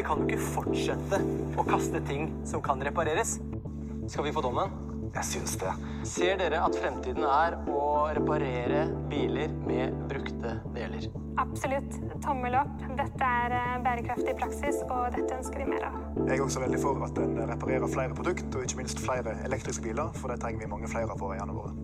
vi 0.00 0.04
kan 0.06 0.22
jo 0.22 0.30
ikke 0.30 0.44
fortsette 0.54 1.18
å 1.60 1.64
kaste 1.68 2.00
ting 2.08 2.30
som 2.48 2.62
kan 2.64 2.80
repareres. 2.80 3.34
Skal 4.08 4.24
vi 4.24 4.30
få 4.32 4.40
dommen? 4.40 4.72
Jeg 5.12 5.26
syns 5.26 5.56
det. 5.60 5.72
Ser 6.08 6.38
dere 6.40 6.62
at 6.64 6.76
fremtiden 6.78 7.26
er 7.26 7.56
å 7.68 8.06
reparere 8.16 8.86
biler 9.10 9.52
med 9.66 9.98
brukte 10.08 10.54
deler? 10.72 11.04
Absolutt. 11.42 11.98
Tommel 12.24 12.56
opp. 12.62 12.80
Dette 12.96 13.28
er 13.42 13.56
eh, 13.58 13.74
bærekraftig 13.84 14.36
praksis, 14.38 14.80
og 14.86 15.10
dette 15.18 15.36
ønsker 15.36 15.60
vi 15.60 15.68
mer 15.74 15.84
av. 15.90 15.98
Jeg 16.22 16.38
er 16.38 16.44
også 16.46 16.62
veldig 16.64 16.80
for 16.80 17.04
at 17.04 17.20
en 17.20 17.36
reparerer 17.50 17.92
flere 17.92 18.16
produkt, 18.16 18.48
og 18.54 18.64
ikke 18.64 18.80
minst 18.80 19.02
flere 19.04 19.34
elektriske 19.50 19.84
biler, 19.84 20.14
for 20.16 20.32
det 20.32 20.40
trenger 20.40 20.64
vi 20.64 20.70
mange 20.72 20.88
flere 20.88 21.12
av 21.12 21.20
på 21.20 21.28
veiene 21.34 21.58
våre. 21.58 21.74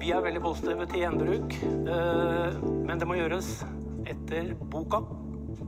Vi 0.00 0.14
er 0.16 0.24
veldig 0.24 0.44
positive 0.46 0.88
til 0.88 1.04
gjenbruk, 1.04 1.60
eh, 1.66 2.62
men 2.88 2.96
det 2.96 3.10
må 3.10 3.20
gjøres 3.20 3.58
etter 4.08 4.54
boka. 4.72 5.02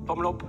Tommel 0.09 0.33
opp. 0.33 0.49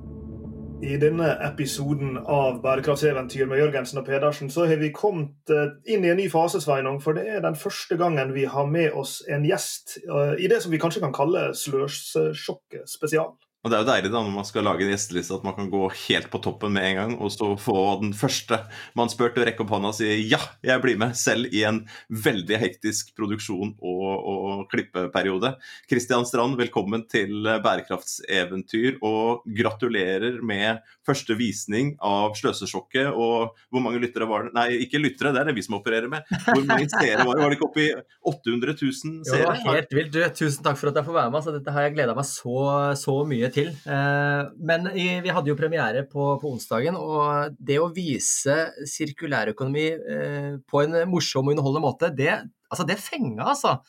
I 0.80 0.96
denne 0.96 1.34
episoden 1.44 2.14
av 2.18 2.62
Bærekraftseventyr 2.64 3.50
med 3.52 3.60
Jørgensen 3.60 4.00
og 4.00 4.06
Pedersen 4.08 4.48
så 4.52 4.64
har 4.70 4.80
vi 4.80 4.94
kommet 4.96 5.52
eh, 5.52 5.74
inn 5.92 6.06
i 6.08 6.12
en 6.14 6.18
ny 6.22 6.30
fase, 6.32 6.62
Sveinung. 6.64 7.02
For 7.04 7.18
det 7.18 7.26
er 7.28 7.44
den 7.44 7.58
første 7.60 7.98
gangen 8.00 8.32
vi 8.32 8.46
har 8.48 8.70
med 8.72 8.96
oss 8.96 9.18
en 9.28 9.44
gjest 9.44 9.98
eh, 10.06 10.38
i 10.40 10.48
det 10.48 10.62
som 10.64 10.72
vi 10.72 10.80
kanskje 10.80 11.04
kan 11.04 11.16
kalle 11.16 11.50
Slørsjokket 11.52 12.88
spesial. 12.88 13.34
Og 13.60 13.72
Det 13.72 13.76
er 13.76 13.82
jo 13.84 13.90
deilig 13.90 14.10
da 14.14 14.20
når 14.24 14.32
man 14.32 14.46
skal 14.48 14.64
lage 14.64 14.86
en 14.86 14.92
gjesteliste 14.94 15.36
at 15.36 15.44
man 15.44 15.56
kan 15.58 15.68
gå 15.68 15.82
helt 16.06 16.30
på 16.32 16.40
toppen 16.40 16.72
med 16.72 16.86
en 16.88 16.96
gang, 16.96 17.16
og 17.20 17.32
så 17.34 17.50
få 17.60 17.76
den 18.00 18.14
første 18.16 18.62
man 18.96 19.12
spør 19.12 19.34
til 19.36 19.44
å 19.44 19.48
rekke 19.50 19.66
opp 19.66 19.74
hånda 19.76 19.90
og 19.92 19.98
si 19.98 20.08
ja, 20.32 20.40
jeg 20.64 20.80
blir 20.80 20.96
med, 21.02 21.12
selv 21.20 21.52
i 21.52 21.66
en 21.68 21.82
veldig 22.08 22.56
hektisk 22.62 23.12
produksjon 23.20 23.74
og, 23.76 24.06
og 24.32 24.62
klippeperiode. 24.72 25.52
Kristian 25.92 26.24
Strand, 26.30 26.56
velkommen 26.60 27.04
til 27.12 27.50
Bærekraftseventyr, 27.66 29.02
og 29.04 29.44
gratulerer 29.60 30.40
med 30.40 30.80
første 31.10 31.36
visning 31.36 31.92
av 32.06 32.38
Sløsesjokket. 32.40 33.12
Og 33.12 33.60
hvor 33.68 33.84
mange 33.84 34.00
lyttere 34.00 34.30
var 34.30 34.48
det? 34.48 34.56
Nei, 34.56 34.68
ikke 34.86 35.04
lyttere, 35.04 35.34
det 35.36 35.44
er 35.44 35.52
det 35.52 35.58
vi 35.60 35.68
som 35.68 35.76
opererer 35.82 36.08
med. 36.12 36.24
Hvor 36.48 36.64
mange 36.64 36.88
seere 36.94 37.28
var 37.28 37.36
det? 37.36 37.44
Var 37.44 37.52
det 37.52 37.60
ikke 37.60 37.68
oppe 37.68 37.84
i 37.84 37.92
800 38.32 38.78
000 38.80 38.96
seere? 39.28 39.44
Jo, 39.44 39.52
det 39.52 39.52
var 39.52 39.82
helt 39.82 40.00
vilt. 40.00 40.20
Tusen 40.40 40.64
takk 40.64 40.80
for 40.80 40.94
at 40.94 41.02
jeg 41.02 41.10
får 41.10 41.20
være 41.20 41.34
med. 41.34 41.42
Altså, 41.42 41.58
dette 41.60 41.76
har 41.76 41.90
jeg 41.90 41.98
gleda 42.00 42.16
meg 42.16 42.30
så, 42.30 42.58
så 43.04 43.20
mye 43.28 43.49
til. 43.54 43.72
Eh, 43.86 44.42
men 44.70 44.90
vi 44.96 45.34
hadde 45.34 45.52
jo 45.52 45.58
premiere 45.60 46.04
på, 46.10 46.34
på, 46.42 46.52
onsdagen, 46.54 46.98
og 47.00 47.56
det 47.56 47.80
å 47.82 47.90
vise 47.96 48.58
sirkulærøkonomi 48.90 49.88
eh, 49.96 50.52
på 50.70 50.84
en 50.84 51.02
morsom 51.12 51.48
og 51.48 51.56
underholdende 51.56 51.86
måte, 51.86 52.12
det, 52.16 52.36
altså, 52.70 52.88
det 52.90 53.00
fenga, 53.02 53.52
altså. 53.54 53.80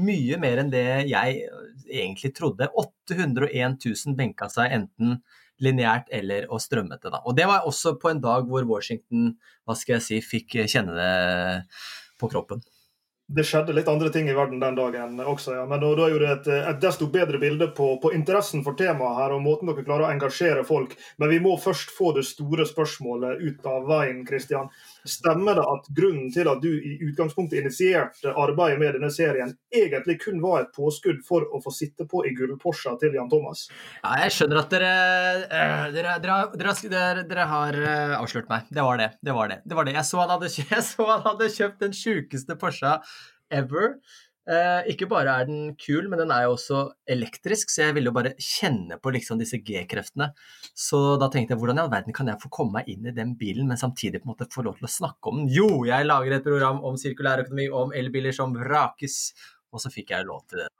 Mye 0.00 0.36
mer 0.38 0.60
enn 0.62 0.68
det 0.70 0.86
jeg 1.10 1.38
egentlig 1.90 2.30
trodde. 2.36 2.68
801 2.78 3.80
000 3.82 4.18
benka 4.18 4.46
seg 4.52 4.76
enten 4.76 5.16
lineært 5.60 6.06
eller 6.14 6.46
å 6.46 6.60
strømmete. 6.62 7.10
Da. 7.10 7.24
Og 7.26 7.34
det 7.36 7.48
var 7.50 7.66
også 7.68 7.96
på 8.00 8.12
en 8.12 8.22
dag 8.22 8.46
hvor 8.48 8.68
Washington 8.70 9.32
hva 9.66 9.74
skal 9.76 9.98
jeg 9.98 10.06
si, 10.06 10.20
fikk 10.24 10.60
kjenne 10.70 10.94
det 10.94 11.10
på 12.22 12.30
kroppen 12.30 12.62
det 13.34 13.44
skjedde 13.46 13.74
litt 13.76 13.88
andre 13.88 14.10
ting 14.10 14.28
i 14.28 14.34
verden 14.34 14.58
den 14.60 14.74
dagen 14.74 15.20
også, 15.22 15.54
ja. 15.54 15.64
Men 15.70 15.82
da, 15.82 15.90
er 15.94 16.14
jo 16.14 16.18
det 16.18 16.30
et, 16.32 16.48
et, 16.56 16.78
desto 16.82 17.06
bedre 17.12 17.38
bilde 17.38 17.68
på, 17.76 17.92
på, 18.02 18.10
interessen 18.16 18.64
for 18.66 18.74
temaet 18.78 19.20
her 19.20 19.34
og 19.36 19.44
måten 19.44 19.70
dere 19.70 19.84
klarer 19.86 20.08
å 20.08 20.10
engasjere 20.10 20.64
folk. 20.66 20.96
Men 21.22 21.30
vi 21.30 21.38
må 21.42 21.54
først 21.60 21.92
få 21.94 22.10
det 22.16 22.24
store 22.26 22.66
spørsmålet 22.66 23.42
ut 23.44 23.68
av 23.70 23.86
veien, 23.86 24.24
Kristian. 24.26 24.70
Stemmer 25.06 25.60
det 25.60 25.66
at 25.76 25.86
grunnen 25.96 26.32
til 26.34 26.50
at 26.50 26.62
du 26.62 26.70
i 26.74 26.96
utgangspunktet 27.06 27.62
initierte 27.62 28.34
arbeidet 28.34 28.80
med 28.82 28.98
denne 28.98 29.12
serien, 29.14 29.54
egentlig 29.70 30.18
kun 30.24 30.42
var 30.42 30.64
et 30.64 30.74
påskudd 30.74 31.22
for 31.26 31.46
å 31.46 31.62
få 31.62 31.72
sitte 31.74 32.08
på 32.10 32.24
i 32.26 32.34
gullporsa 32.34 32.96
til 33.00 33.14
Jan 33.14 33.30
Thomas? 33.30 33.68
Ja, 34.02 34.16
jeg 34.24 34.34
skjønner 34.34 34.64
at 34.64 34.74
dere, 34.74 34.92
uh, 35.46 35.86
dere, 35.94 36.18
dere, 36.58 37.24
dere, 37.30 37.46
har 37.50 37.78
uh, 37.78 38.18
avslørt 38.18 38.50
meg. 38.50 38.66
Det 38.74 38.82
var 38.84 38.98
det. 38.98 39.12
Det 39.22 39.38
var 39.38 39.54
det. 39.54 39.62
det, 39.64 39.78
var 39.78 39.86
det. 39.86 39.96
Jeg, 40.00 40.08
så 40.10 40.24
han 40.24 40.34
hadde, 40.34 40.52
jeg 40.74 40.86
så 40.90 41.08
han 41.14 41.24
hadde 41.30 41.52
kjøpt 41.60 41.86
den 41.86 41.96
sjukeste 41.96 42.58
Porscha 42.58 42.98
ever. 43.50 43.96
Eh, 44.50 44.88
ikke 44.90 45.06
bare 45.06 45.34
er 45.38 45.46
den 45.46 45.74
kul, 45.78 46.08
men 46.10 46.18
den 46.18 46.32
er 46.34 46.46
jo 46.46 46.54
også 46.56 46.80
elektrisk, 47.14 47.70
så 47.70 47.84
jeg 47.84 47.96
ville 47.96 48.10
jo 48.10 48.16
bare 48.16 48.32
kjenne 48.40 48.96
på 48.98 49.12
liksom 49.14 49.38
disse 49.38 49.60
G-kreftene. 49.62 50.30
Så 50.74 51.00
da 51.20 51.28
tenkte 51.30 51.54
jeg 51.54 51.60
hvordan 51.60 51.78
i 51.78 51.84
all 51.84 51.92
verden 51.92 52.16
kan 52.16 52.30
jeg 52.32 52.40
få 52.42 52.50
komme 52.56 52.80
meg 52.80 52.90
inn 52.90 53.06
i 53.06 53.14
den 53.14 53.36
bilen, 53.38 53.68
men 53.70 53.78
samtidig 53.78 54.22
på 54.22 54.26
en 54.26 54.32
måte 54.32 54.48
få 54.50 54.64
lov 54.66 54.80
til 54.80 54.88
å 54.88 54.94
snakke 54.96 55.30
om 55.30 55.42
den? 55.42 55.52
Jo, 55.54 55.68
jeg 55.86 56.08
lager 56.08 56.38
et 56.38 56.48
program 56.48 56.80
om 56.88 56.98
sirkulærøkonomi, 56.98 57.68
om 57.82 57.94
elbiler 58.00 58.34
som 58.34 58.56
vrakes, 58.56 59.20
og 59.70 59.84
så 59.84 59.92
fikk 59.92 60.16
jeg 60.16 60.26
lov 60.26 60.42
til 60.50 60.64
det. 60.64 60.70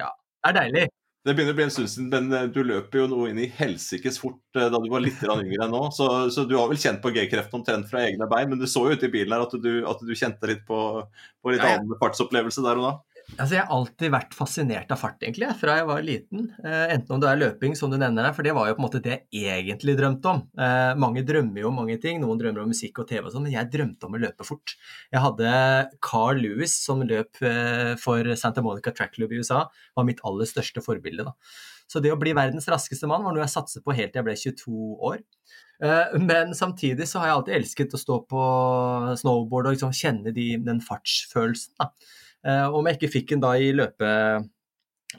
Ja, 0.00 0.10
det 0.40 0.50
er 0.50 0.58
deilig. 0.64 0.88
Det 1.20 1.34
begynner 1.36 1.52
å 1.52 1.56
bli 1.58 1.64
en 1.66 1.72
stund 1.72 1.90
siden, 1.92 2.06
men 2.08 2.32
eh, 2.32 2.46
du 2.48 2.62
løper 2.64 3.02
jo 3.02 3.08
noe 3.10 3.28
inn 3.28 3.42
i 3.44 3.50
helsikes 3.52 4.16
fort 4.22 4.56
eh, 4.56 4.70
da 4.72 4.78
du 4.80 4.86
var 4.88 5.02
litt 5.04 5.20
yngre 5.20 5.66
enn 5.66 5.74
nå. 5.74 5.82
Så, 5.92 6.06
så, 6.32 6.46
du 6.48 6.54
har 6.56 6.70
vel 6.70 6.80
kjent 6.80 7.02
på 7.04 7.12
G-kreften 7.12 7.60
omtrent 7.60 7.90
fra 7.90 8.06
egne 8.06 8.28
bein, 8.30 8.48
men 8.48 8.60
du 8.60 8.64
så 8.70 8.86
jo 8.88 8.96
ute 8.96 9.10
i 9.10 9.12
bilen 9.12 9.36
her 9.36 9.44
at 9.44 9.52
du, 9.60 9.72
at 9.90 10.00
du 10.00 10.14
kjente 10.16 10.48
litt 10.48 10.64
på, 10.68 10.78
på 11.44 11.52
litt 11.52 11.60
ja, 11.60 11.74
ja. 11.74 11.82
annen 11.82 12.00
fartsopplevelse 12.00 12.64
der 12.64 12.80
og 12.80 12.86
da. 12.88 12.94
Altså, 13.38 13.54
jeg 13.56 13.62
har 13.62 13.72
alltid 13.72 14.12
vært 14.12 14.34
fascinert 14.36 14.90
av 14.92 14.98
fart, 15.00 15.20
egentlig, 15.22 15.48
fra 15.60 15.76
jeg 15.78 15.86
var 15.88 16.02
liten. 16.04 16.48
Eh, 16.64 16.92
enten 16.94 17.14
om 17.14 17.22
det 17.22 17.28
er 17.30 17.40
løping, 17.40 17.76
som 17.78 17.92
du 17.92 17.96
nevner 18.00 18.26
her, 18.26 18.34
for 18.36 18.46
det 18.46 18.54
var 18.56 18.68
jo 18.68 18.76
på 18.76 18.82
en 18.82 18.86
måte 18.86 19.02
det 19.04 19.16
jeg 19.34 19.64
egentlig 19.64 19.96
drømte 19.98 20.32
om. 20.32 20.42
Eh, 20.60 20.92
mange 21.00 21.22
drømmer 21.26 21.62
jo 21.62 21.70
om 21.70 21.78
mange 21.80 21.96
ting, 22.02 22.20
noen 22.22 22.40
drømmer 22.40 22.64
om 22.64 22.72
musikk 22.72 23.02
og 23.02 23.08
TV 23.10 23.24
og 23.24 23.34
sånn, 23.34 23.46
men 23.46 23.54
jeg 23.54 23.70
drømte 23.72 24.08
om 24.08 24.16
å 24.18 24.22
løpe 24.24 24.46
fort. 24.46 24.74
Jeg 25.14 25.24
hadde 25.24 25.54
Carl 26.04 26.42
Lewis 26.42 26.76
som 26.82 27.04
løp 27.06 27.40
eh, 27.46 27.94
for 28.02 28.34
Santa 28.40 28.64
Monica 28.66 28.92
Track 28.96 29.16
Club 29.16 29.32
i 29.32 29.40
USA, 29.40 29.64
var 29.96 30.08
mitt 30.08 30.22
aller 30.26 30.48
største 30.50 30.84
forbilde. 30.84 31.28
da. 31.30 31.36
Så 31.90 32.02
det 32.02 32.12
å 32.14 32.20
bli 32.20 32.36
verdens 32.36 32.68
raskeste 32.70 33.08
mann 33.10 33.24
var 33.26 33.34
noe 33.34 33.44
jeg 33.46 33.54
satset 33.56 33.84
på 33.86 33.94
helt 33.96 34.12
til 34.12 34.20
jeg 34.20 34.28
ble 34.28 34.36
22 34.38 34.80
år. 35.10 35.22
Men 36.22 36.52
samtidig 36.54 37.08
så 37.08 37.18
har 37.18 37.30
jeg 37.30 37.36
alltid 37.38 37.54
elsket 37.56 37.96
å 37.96 37.98
stå 37.98 38.18
på 38.30 38.42
snowboard 39.18 39.70
og 39.70 39.74
liksom 39.74 39.94
kjenne 39.96 40.30
de, 40.36 40.52
den 40.62 40.78
fartsfølelsen. 40.86 41.72
da. 41.80 41.88
Eh, 42.46 42.66
om 42.72 42.88
jeg 42.88 42.98
ikke 42.98 43.12
fikk 43.12 43.34
den 43.34 43.44
da 43.44 43.52
i 43.60 43.70
løpe, 43.76 44.10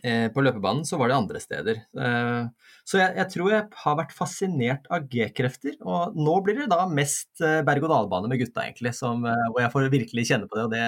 eh, 0.02 0.28
på 0.34 0.44
løpebanen, 0.44 0.86
så 0.88 0.98
var 1.00 1.12
det 1.12 1.18
andre 1.20 1.42
steder. 1.44 1.82
Eh, 1.94 2.70
så 2.88 3.02
jeg, 3.02 3.16
jeg 3.20 3.28
tror 3.36 3.52
jeg 3.54 3.68
har 3.84 3.98
vært 4.00 4.16
fascinert 4.16 4.88
av 4.94 5.10
G-krefter, 5.12 5.76
og 5.82 6.18
nå 6.18 6.38
blir 6.46 6.64
det 6.64 6.72
da 6.72 6.86
mest 6.90 7.42
berg-og-dal-bane 7.42 8.32
med 8.32 8.42
gutta, 8.42 8.66
egentlig, 8.66 8.96
som, 8.98 9.26
hvor 9.26 9.62
jeg 9.62 9.74
får 9.74 9.92
virkelig 9.94 10.30
kjenne 10.32 10.50
på 10.50 10.58
det. 10.60 10.70
og 10.70 10.74
det 10.78 10.88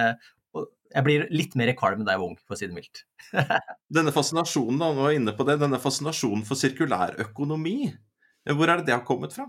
jeg 0.93 1.05
blir 1.07 1.23
litt 1.33 1.55
mer 1.57 1.71
kvalm 1.77 2.03
da 2.05 2.13
jeg 2.13 2.21
var 2.21 2.29
ung, 2.29 2.39
for 2.45 2.55
å 2.55 2.59
si 2.59 2.67
det 2.69 2.75
mildt. 2.75 3.03
denne 3.97 4.13
fascinasjonen 4.13 4.77
nå 4.77 5.07
er 5.07 5.17
inne 5.17 5.33
på 5.33 5.45
det, 5.47 5.57
denne 5.61 5.79
fascinasjonen 5.81 6.43
for 6.45 6.59
sirkulærøkonomi, 6.59 7.77
hvor 8.53 8.69
er 8.69 8.81
det 8.81 8.91
det 8.91 8.93
har 8.93 9.05
kommet 9.07 9.33
fra? 9.33 9.47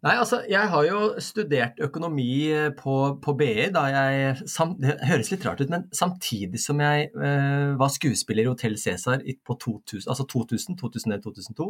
Nei, 0.00 0.14
altså, 0.16 0.38
jeg 0.48 0.68
har 0.72 0.86
jo 0.88 1.00
studert 1.20 1.80
økonomi 1.84 2.30
eh, 2.48 2.70
på, 2.72 2.94
på 3.20 3.34
BI 3.36 3.66
da 3.74 3.82
jeg 3.92 4.38
Det 4.80 4.94
høres 5.10 5.28
litt 5.32 5.44
rart 5.44 5.60
ut, 5.60 5.68
men 5.72 5.84
samtidig 5.92 6.62
som 6.62 6.80
jeg 6.80 7.10
eh, 7.10 7.74
var 7.76 7.92
skuespiller 7.92 8.46
i 8.46 8.48
Hotell 8.48 8.78
Cæsar 8.80 9.20
på 9.44 9.58
2000, 9.60 10.08
altså 10.08 10.24
2000, 10.24 10.78
2001, 10.80 11.20
2002, 11.26 11.68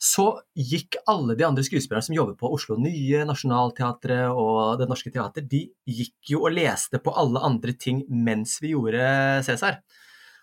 så 0.00 0.26
gikk 0.56 0.96
alle 1.12 1.36
de 1.36 1.44
andre 1.44 1.66
skuespillerne 1.66 2.06
som 2.06 2.16
jobber 2.16 2.38
på 2.40 2.48
Oslo 2.56 2.78
Nye, 2.80 3.26
Nationaltheatret 3.28 4.32
og 4.32 4.80
Det 4.80 4.88
Norske 4.88 5.12
Teater, 5.12 5.44
de 5.44 5.66
gikk 5.84 6.32
jo 6.32 6.46
og 6.46 6.56
leste 6.56 7.02
på 7.04 7.12
alle 7.12 7.44
andre 7.44 7.76
ting 7.76 8.06
mens 8.08 8.56
vi 8.64 8.72
gjorde 8.72 9.04
Cæsar. 9.44 9.82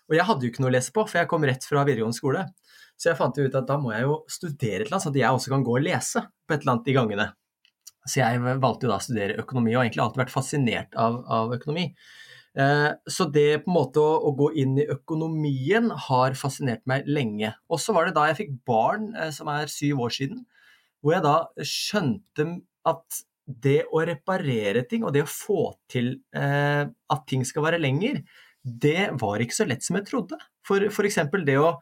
Og 0.08 0.14
jeg 0.16 0.24
hadde 0.24 0.46
jo 0.46 0.52
ikke 0.52 0.62
noe 0.62 0.70
å 0.70 0.76
lese 0.78 0.94
på, 0.94 1.02
for 1.02 1.18
jeg 1.18 1.28
kom 1.34 1.42
rett 1.44 1.66
fra 1.66 1.82
videregående 1.82 2.16
skole. 2.16 2.46
Så 2.98 3.12
jeg 3.12 3.18
fant 3.20 3.36
ut 3.38 3.58
at 3.60 3.66
da 3.68 3.76
må 3.80 3.92
jeg 3.94 4.08
jo 4.08 4.16
studere 4.30 4.82
et 4.82 4.88
eller 4.88 4.96
annet, 4.96 5.06
så 5.06 5.12
at 5.12 5.20
jeg 5.20 5.34
også 5.36 5.52
kan 5.52 5.66
gå 5.66 5.76
og 5.78 5.84
lese 5.86 6.24
på 6.26 6.54
et 6.54 6.64
eller 6.64 6.74
annet 6.74 6.90
i 6.90 6.96
gangene. 6.96 7.28
Så 8.08 8.22
jeg 8.22 8.40
valgte 8.62 8.88
jo 8.88 8.90
da 8.90 8.96
å 8.98 9.04
studere 9.04 9.36
økonomi, 9.42 9.76
og 9.76 9.84
egentlig 9.84 10.02
alltid 10.02 10.22
vært 10.24 10.34
fascinert 10.34 10.98
av, 10.98 11.20
av 11.38 11.54
økonomi. 11.58 11.86
Eh, 12.58 12.90
så 13.06 13.28
det 13.30 13.62
på 13.62 13.70
en 13.70 13.76
måte 13.76 14.02
å, 14.02 14.16
å, 14.26 14.32
gå 14.38 14.50
inn 14.58 14.78
i 14.80 14.88
økonomien 14.90 15.92
har 16.08 16.34
fascinert 16.38 16.82
meg 16.90 17.06
lenge. 17.06 17.52
Og 17.70 17.82
så 17.82 17.94
var 17.94 18.08
det 18.08 18.16
da 18.16 18.26
jeg 18.30 18.40
fikk 18.40 18.56
barn, 18.66 19.12
eh, 19.14 19.30
som 19.34 19.50
er 19.52 19.70
syv 19.70 20.02
år 20.08 20.14
siden, 20.16 20.42
hvor 20.98 21.14
jeg 21.14 21.26
da 21.26 21.36
skjønte 21.62 22.48
at 22.88 23.22
det 23.48 23.80
å 23.94 24.02
reparere 24.04 24.82
ting 24.88 25.06
og 25.06 25.14
det 25.14 25.22
å 25.24 25.30
få 25.30 25.70
til 25.88 26.16
eh, 26.36 26.84
at 26.88 27.22
ting 27.30 27.46
skal 27.48 27.64
være 27.64 27.80
lenger, 27.80 28.20
det 28.62 29.12
var 29.20 29.40
ikke 29.40 29.56
så 29.56 29.68
lett 29.68 29.86
som 29.86 29.96
jeg 30.00 30.08
trodde. 30.08 30.40
For 30.66 30.82
f.eks. 30.90 31.20
det 31.46 31.56
å 31.60 31.76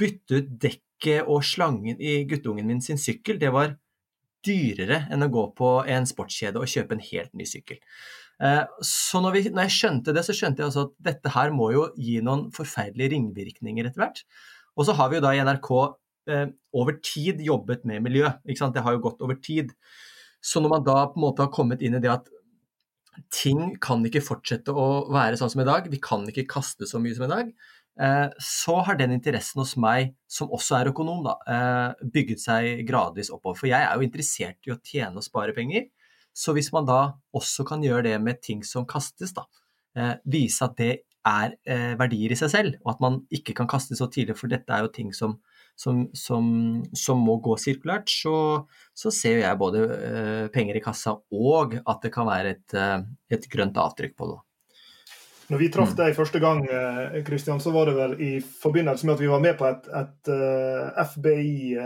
bytte 0.00 0.40
ut 0.40 0.52
dekket 0.62 1.30
og 1.30 1.44
slangen 1.46 2.00
i 2.00 2.22
guttungen 2.28 2.66
min 2.68 2.82
sin 2.84 3.00
sykkel, 3.00 3.38
det 3.40 3.52
var 3.54 3.76
dyrere 4.44 5.04
enn 5.12 5.24
å 5.24 5.30
gå 5.32 5.46
på 5.56 5.70
en 5.90 6.06
sportskjede 6.08 6.60
og 6.60 6.70
kjøpe 6.70 6.96
en 6.96 7.04
helt 7.04 7.32
ny 7.36 7.46
sykkel. 7.48 7.80
Eh, 8.42 8.62
så 8.84 9.20
når, 9.22 9.36
vi, 9.36 9.42
når, 9.50 9.68
jeg 9.68 9.76
skjønte 9.78 10.14
det, 10.14 10.24
så 10.26 10.34
skjønte 10.36 10.62
jeg 10.62 10.70
altså 10.70 10.88
at 10.88 10.94
dette 11.08 11.32
her 11.36 11.52
må 11.54 11.70
jo 11.74 11.86
gi 12.00 12.18
noen 12.24 12.48
forferdelige 12.54 13.14
ringvirkninger 13.14 13.88
etter 13.88 14.04
hvert. 14.04 14.24
Og 14.74 14.88
så 14.88 14.96
har 14.98 15.10
vi 15.10 15.20
jo 15.20 15.24
da 15.24 15.34
i 15.34 15.42
NRK 15.44 15.70
eh, 16.34 16.46
over 16.74 16.98
tid 17.04 17.42
jobbet 17.44 17.86
med 17.88 18.02
miljø. 18.04 18.32
ikke 18.44 18.64
sant? 18.64 18.76
Det 18.76 18.84
har 18.84 18.96
jo 18.96 19.04
gått 19.06 19.22
over 19.24 19.38
tid. 19.38 19.72
Så 20.44 20.60
når 20.60 20.76
man 20.76 20.86
da 20.86 20.98
på 21.08 21.20
en 21.20 21.26
måte 21.28 21.46
har 21.46 21.54
kommet 21.54 21.84
inn 21.84 21.96
i 21.96 22.02
det 22.02 22.12
at 22.12 22.28
ting 23.30 23.76
kan 23.82 24.02
ikke 24.06 24.24
fortsette 24.24 24.74
å 24.74 25.06
være 25.14 25.38
sånn 25.38 25.52
som 25.52 25.62
i 25.62 25.68
dag, 25.68 25.86
vi 25.90 26.02
kan 26.02 26.26
ikke 26.28 26.48
kaste 26.50 26.88
så 26.90 26.98
mye 27.00 27.14
som 27.14 27.28
i 27.28 27.30
dag, 27.30 27.52
så 27.94 28.80
har 28.82 28.96
den 28.98 29.12
interessen 29.14 29.60
hos 29.62 29.76
meg, 29.78 30.16
som 30.26 30.50
også 30.50 30.80
er 30.80 30.88
økonom, 30.90 31.20
da, 31.22 31.34
eh, 31.46 32.06
bygget 32.10 32.42
seg 32.42 32.80
gradvis 32.88 33.30
oppover. 33.30 33.60
For 33.60 33.70
jeg 33.70 33.86
er 33.86 33.94
jo 33.94 34.02
interessert 34.02 34.66
i 34.66 34.72
å 34.74 34.80
tjene 34.82 35.20
og 35.20 35.26
spare 35.26 35.54
penger. 35.54 35.86
Så 36.34 36.52
hvis 36.56 36.72
man 36.74 36.88
da 36.88 37.14
også 37.34 37.62
kan 37.68 37.84
gjøre 37.86 38.08
det 38.08 38.16
med 38.20 38.42
ting 38.42 38.64
som 38.66 38.86
kastes, 38.86 39.32
da, 39.36 39.46
eh, 39.94 40.16
vise 40.26 40.66
at 40.66 40.74
det 40.76 40.92
er 41.24 41.54
eh, 41.64 41.94
verdier 41.96 42.34
i 42.34 42.38
seg 42.38 42.50
selv, 42.52 42.78
og 42.84 42.94
at 42.94 43.02
man 43.04 43.20
ikke 43.32 43.54
kan 43.56 43.68
kaste 43.70 43.96
så 43.96 44.10
tidlig, 44.12 44.36
for 44.36 44.52
dette 44.52 44.74
er 44.74 44.84
jo 44.84 44.92
ting 44.92 45.12
som, 45.16 45.38
som, 45.78 46.04
som, 46.16 46.46
som 46.92 47.22
må 47.24 47.38
gå 47.44 47.56
sirkulært, 47.60 48.10
så, 48.12 48.66
så 48.92 49.12
ser 49.14 49.40
jeg 49.44 49.60
både 49.60 49.84
eh, 49.94 50.46
penger 50.54 50.78
i 50.78 50.84
kassa 50.84 51.16
og 51.32 51.78
at 51.80 52.04
det 52.04 52.12
kan 52.14 52.28
være 52.28 52.56
et, 52.58 52.76
eh, 52.76 52.98
et 53.38 53.48
grønt 53.50 53.80
avtrykk 53.80 54.18
på 54.18 54.32
det. 54.32 54.40
Når 55.52 55.60
vi 55.60 55.68
traff 55.72 55.92
deg 55.98 56.16
første 56.16 56.40
gang, 56.40 56.62
Kristian, 57.26 57.60
så 57.60 57.72
var 57.74 57.90
det 57.90 57.96
vel 57.98 58.14
i 58.22 58.32
forbindelse 58.40 59.06
med 59.06 59.14
at 59.16 59.20
vi 59.20 59.28
var 59.28 59.42
med 59.44 59.58
på 59.58 59.66
et, 59.68 59.88
et 60.00 60.30
FBI 61.12 61.76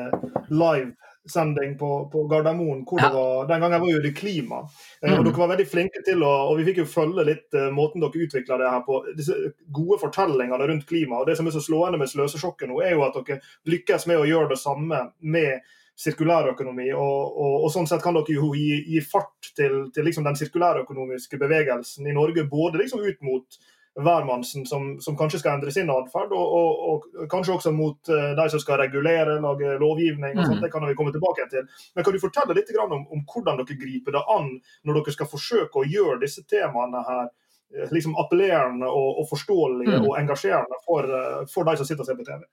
live 0.55 0.93
sending 1.31 1.79
på, 1.79 2.09
på 2.13 2.25
Gardermoen. 2.25 2.85
hvor 2.89 3.01
ja. 3.01 3.09
det 3.09 3.15
var, 3.15 3.47
Den 3.47 3.61
gangen 3.61 3.81
var 3.81 3.91
jo 3.91 4.03
det 4.03 4.13
klima. 4.17 4.69
Eh, 5.03 5.13
og 5.13 5.19
mm. 5.19 5.25
Dere 5.25 5.41
var 5.43 5.53
veldig 5.53 5.69
flinke 5.69 6.03
til 6.07 6.23
å 6.25 6.35
og 6.49 6.59
vi 6.59 6.67
fikk 6.69 6.83
jo 6.83 6.89
følge 6.89 7.27
litt 7.29 7.59
måten 7.75 8.03
dere 8.03 8.25
utvikla 8.27 8.61
det 8.61 8.71
her 8.73 8.85
på. 8.87 9.01
Disse 9.19 9.37
gode 9.75 10.01
fortellingene 10.03 10.71
rundt 10.71 10.87
klima. 10.89 11.21
og 11.21 11.27
Det 11.29 11.37
som 11.39 11.47
er 11.47 11.57
så 11.57 11.65
slående 11.65 12.01
med 12.01 12.11
Sløsesjokket 12.11 12.71
nå, 12.71 12.81
er 12.83 12.97
jo 12.97 13.05
at 13.07 13.19
dere 13.19 13.41
lykkes 13.69 14.09
med 14.11 14.23
å 14.23 14.29
gjøre 14.29 14.55
det 14.55 14.63
samme 14.63 15.05
med 15.21 15.75
sirkulærøkonomi. 15.99 16.91
Og, 16.95 17.39
og, 17.39 17.56
og 17.65 17.73
sånn 17.75 17.89
sett 17.91 18.05
kan 18.05 18.17
dere 18.19 18.37
jo 18.37 18.53
gi, 18.55 18.83
gi 18.87 19.03
fart 19.03 19.50
til, 19.56 19.89
til 19.95 20.06
liksom 20.06 20.27
den 20.29 20.39
sirkulærøkonomiske 20.39 21.41
bevegelsen 21.41 22.06
i 22.06 22.15
Norge. 22.15 22.47
Både 22.50 22.83
liksom 22.83 23.03
ut 23.03 23.27
mot 23.27 23.59
hvermannsen 23.99 24.67
som, 24.67 25.00
som, 25.03 25.17
kanskje 25.19 25.41
skal 25.43 25.56
endre 25.56 25.73
sin 25.75 25.91
atferd, 25.91 26.31
og, 26.31 26.53
og, 26.59 26.85
og, 26.91 27.25
kanskje 27.31 27.56
også 27.56 27.73
mot 27.75 28.11
uh, 28.12 28.31
de 28.39 28.45
som 28.53 28.62
skal 28.62 28.79
regulere, 28.79 29.41
lage 29.43 29.75
lovgivning. 29.81 30.39
og 30.39 30.45
sånt, 30.45 30.61
mm. 30.61 30.62
Det 30.62 30.71
kan 30.73 30.87
vi 30.87 30.95
komme 30.99 31.15
tilbake 31.15 31.49
til. 31.50 31.67
Men 31.97 32.06
kan 32.06 32.15
du 32.15 32.23
fortelle 32.23 32.55
litt 32.55 32.71
om, 32.79 32.95
om, 32.95 33.25
hvordan 33.33 33.59
dere 33.59 33.81
griper 33.81 34.15
det 34.15 34.23
an 34.37 34.53
når 34.87 35.00
dere 35.00 35.17
skal 35.17 35.31
forsøke 35.33 35.83
å 35.83 35.89
gjøre 35.89 36.21
disse 36.23 36.47
temaene 36.47 37.03
her 37.09 37.27
eh, 37.27 37.91
liksom 37.95 38.15
appellerende 38.23 38.87
og, 38.87 39.25
og 39.25 39.31
forståelige 39.33 39.99
mm. 39.99 40.06
og 40.06 40.17
engasjerende 40.23 40.83
for, 40.87 41.11
uh, 41.11 41.43
for 41.50 41.67
de 41.67 41.79
som 41.81 41.91
sitter 41.91 42.06
og 42.06 42.12
ser 42.12 42.23
på 42.23 42.29
TV? 42.29 42.47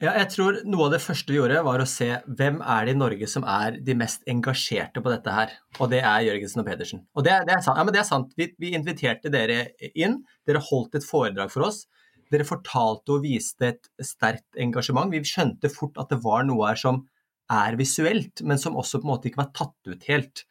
Ja, 0.00 0.14
jeg 0.16 0.30
tror 0.32 0.58
Noe 0.64 0.86
av 0.86 0.94
det 0.94 1.02
første 1.04 1.28
vi 1.28 1.36
gjorde, 1.36 1.60
var 1.66 1.82
å 1.82 1.88
se 1.88 2.08
hvem 2.24 2.62
er 2.64 2.86
det 2.88 2.94
i 2.94 2.98
Norge 2.98 3.26
som 3.28 3.44
er 3.44 3.76
de 3.84 3.96
mest 4.00 4.24
engasjerte 4.32 5.02
på 5.04 5.12
dette 5.12 5.34
her. 5.34 5.52
Og 5.76 5.90
det 5.92 6.00
er 6.00 6.24
Jørgensen 6.24 6.62
og 6.62 6.68
Pedersen. 6.70 7.02
Og 7.12 7.26
det, 7.26 7.34
det 7.48 7.58
er 7.58 7.64
sant. 7.66 7.76
Ja, 7.76 7.84
det 7.92 8.00
er 8.00 8.08
sant. 8.08 8.32
Vi, 8.40 8.48
vi, 8.62 8.72
inviterte 8.78 9.32
dere 9.32 9.58
inn. 9.92 10.22
Dere 10.48 10.64
holdt 10.70 10.96
et 10.96 11.04
foredrag 11.04 11.52
for 11.52 11.68
oss. 11.68 11.82
Dere 12.32 12.48
fortalte 12.48 13.18
og 13.18 13.26
viste 13.26 13.74
et 13.74 13.92
sterkt 14.00 14.56
engasjement. 14.64 15.12
Vi 15.12 15.20
skjønte 15.28 15.68
fort 15.74 16.00
at 16.00 16.14
det 16.14 16.22
var 16.24 16.48
noe 16.48 16.70
her 16.70 16.80
som 16.80 17.04
er 17.52 17.76
visuelt, 17.76 18.40
men 18.46 18.60
som 18.62 18.78
også 18.80 19.02
på 19.02 19.08
en 19.08 19.12
måte 19.12 19.28
ikke 19.28 19.42
var 19.42 19.52
tatt 19.52 19.90
ut 19.90 20.08
helt. 20.08 20.46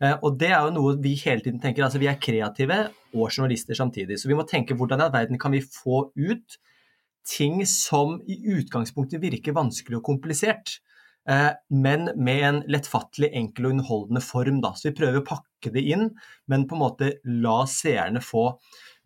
Eh, 0.00 0.14
og 0.14 0.38
det 0.40 0.54
er 0.54 0.62
jo 0.64 0.76
noe 0.78 0.96
vi 1.04 1.12
hele 1.26 1.44
tiden 1.44 1.60
tenker. 1.60 1.84
altså 1.84 2.00
Vi 2.00 2.08
er 2.08 2.16
kreative 2.16 2.86
og 3.12 3.26
journalister 3.28 3.76
samtidig. 3.76 4.16
Så 4.22 4.32
vi 4.32 4.38
må 4.38 4.48
tenke 4.48 4.78
hvordan 4.78 5.02
i 5.02 5.10
all 5.10 5.18
verden 5.18 5.42
kan 5.42 5.52
vi 5.52 5.60
få 5.60 6.06
ut 6.08 6.62
ting 7.28 7.62
som 7.68 8.18
i 8.28 8.38
utgangspunktet 8.56 9.22
virker 9.22 9.56
vanskelig 9.56 10.00
og 10.00 10.06
komplisert, 10.06 10.78
eh, 11.28 11.52
men 11.70 12.10
med 12.16 12.44
en 12.48 12.60
lettfattelig, 12.70 13.32
enkel 13.32 13.68
og 13.68 13.76
underholdende 13.76 14.24
form. 14.24 14.60
Da. 14.64 14.74
Så 14.76 14.90
vi 14.90 14.98
prøver 15.00 15.22
å 15.22 15.28
pakke 15.28 15.72
det 15.74 15.84
inn, 15.94 16.10
men 16.50 16.68
på 16.68 16.76
en 16.76 16.84
måte 16.84 17.14
la 17.24 17.62
seerne 17.70 18.22
få 18.24 18.50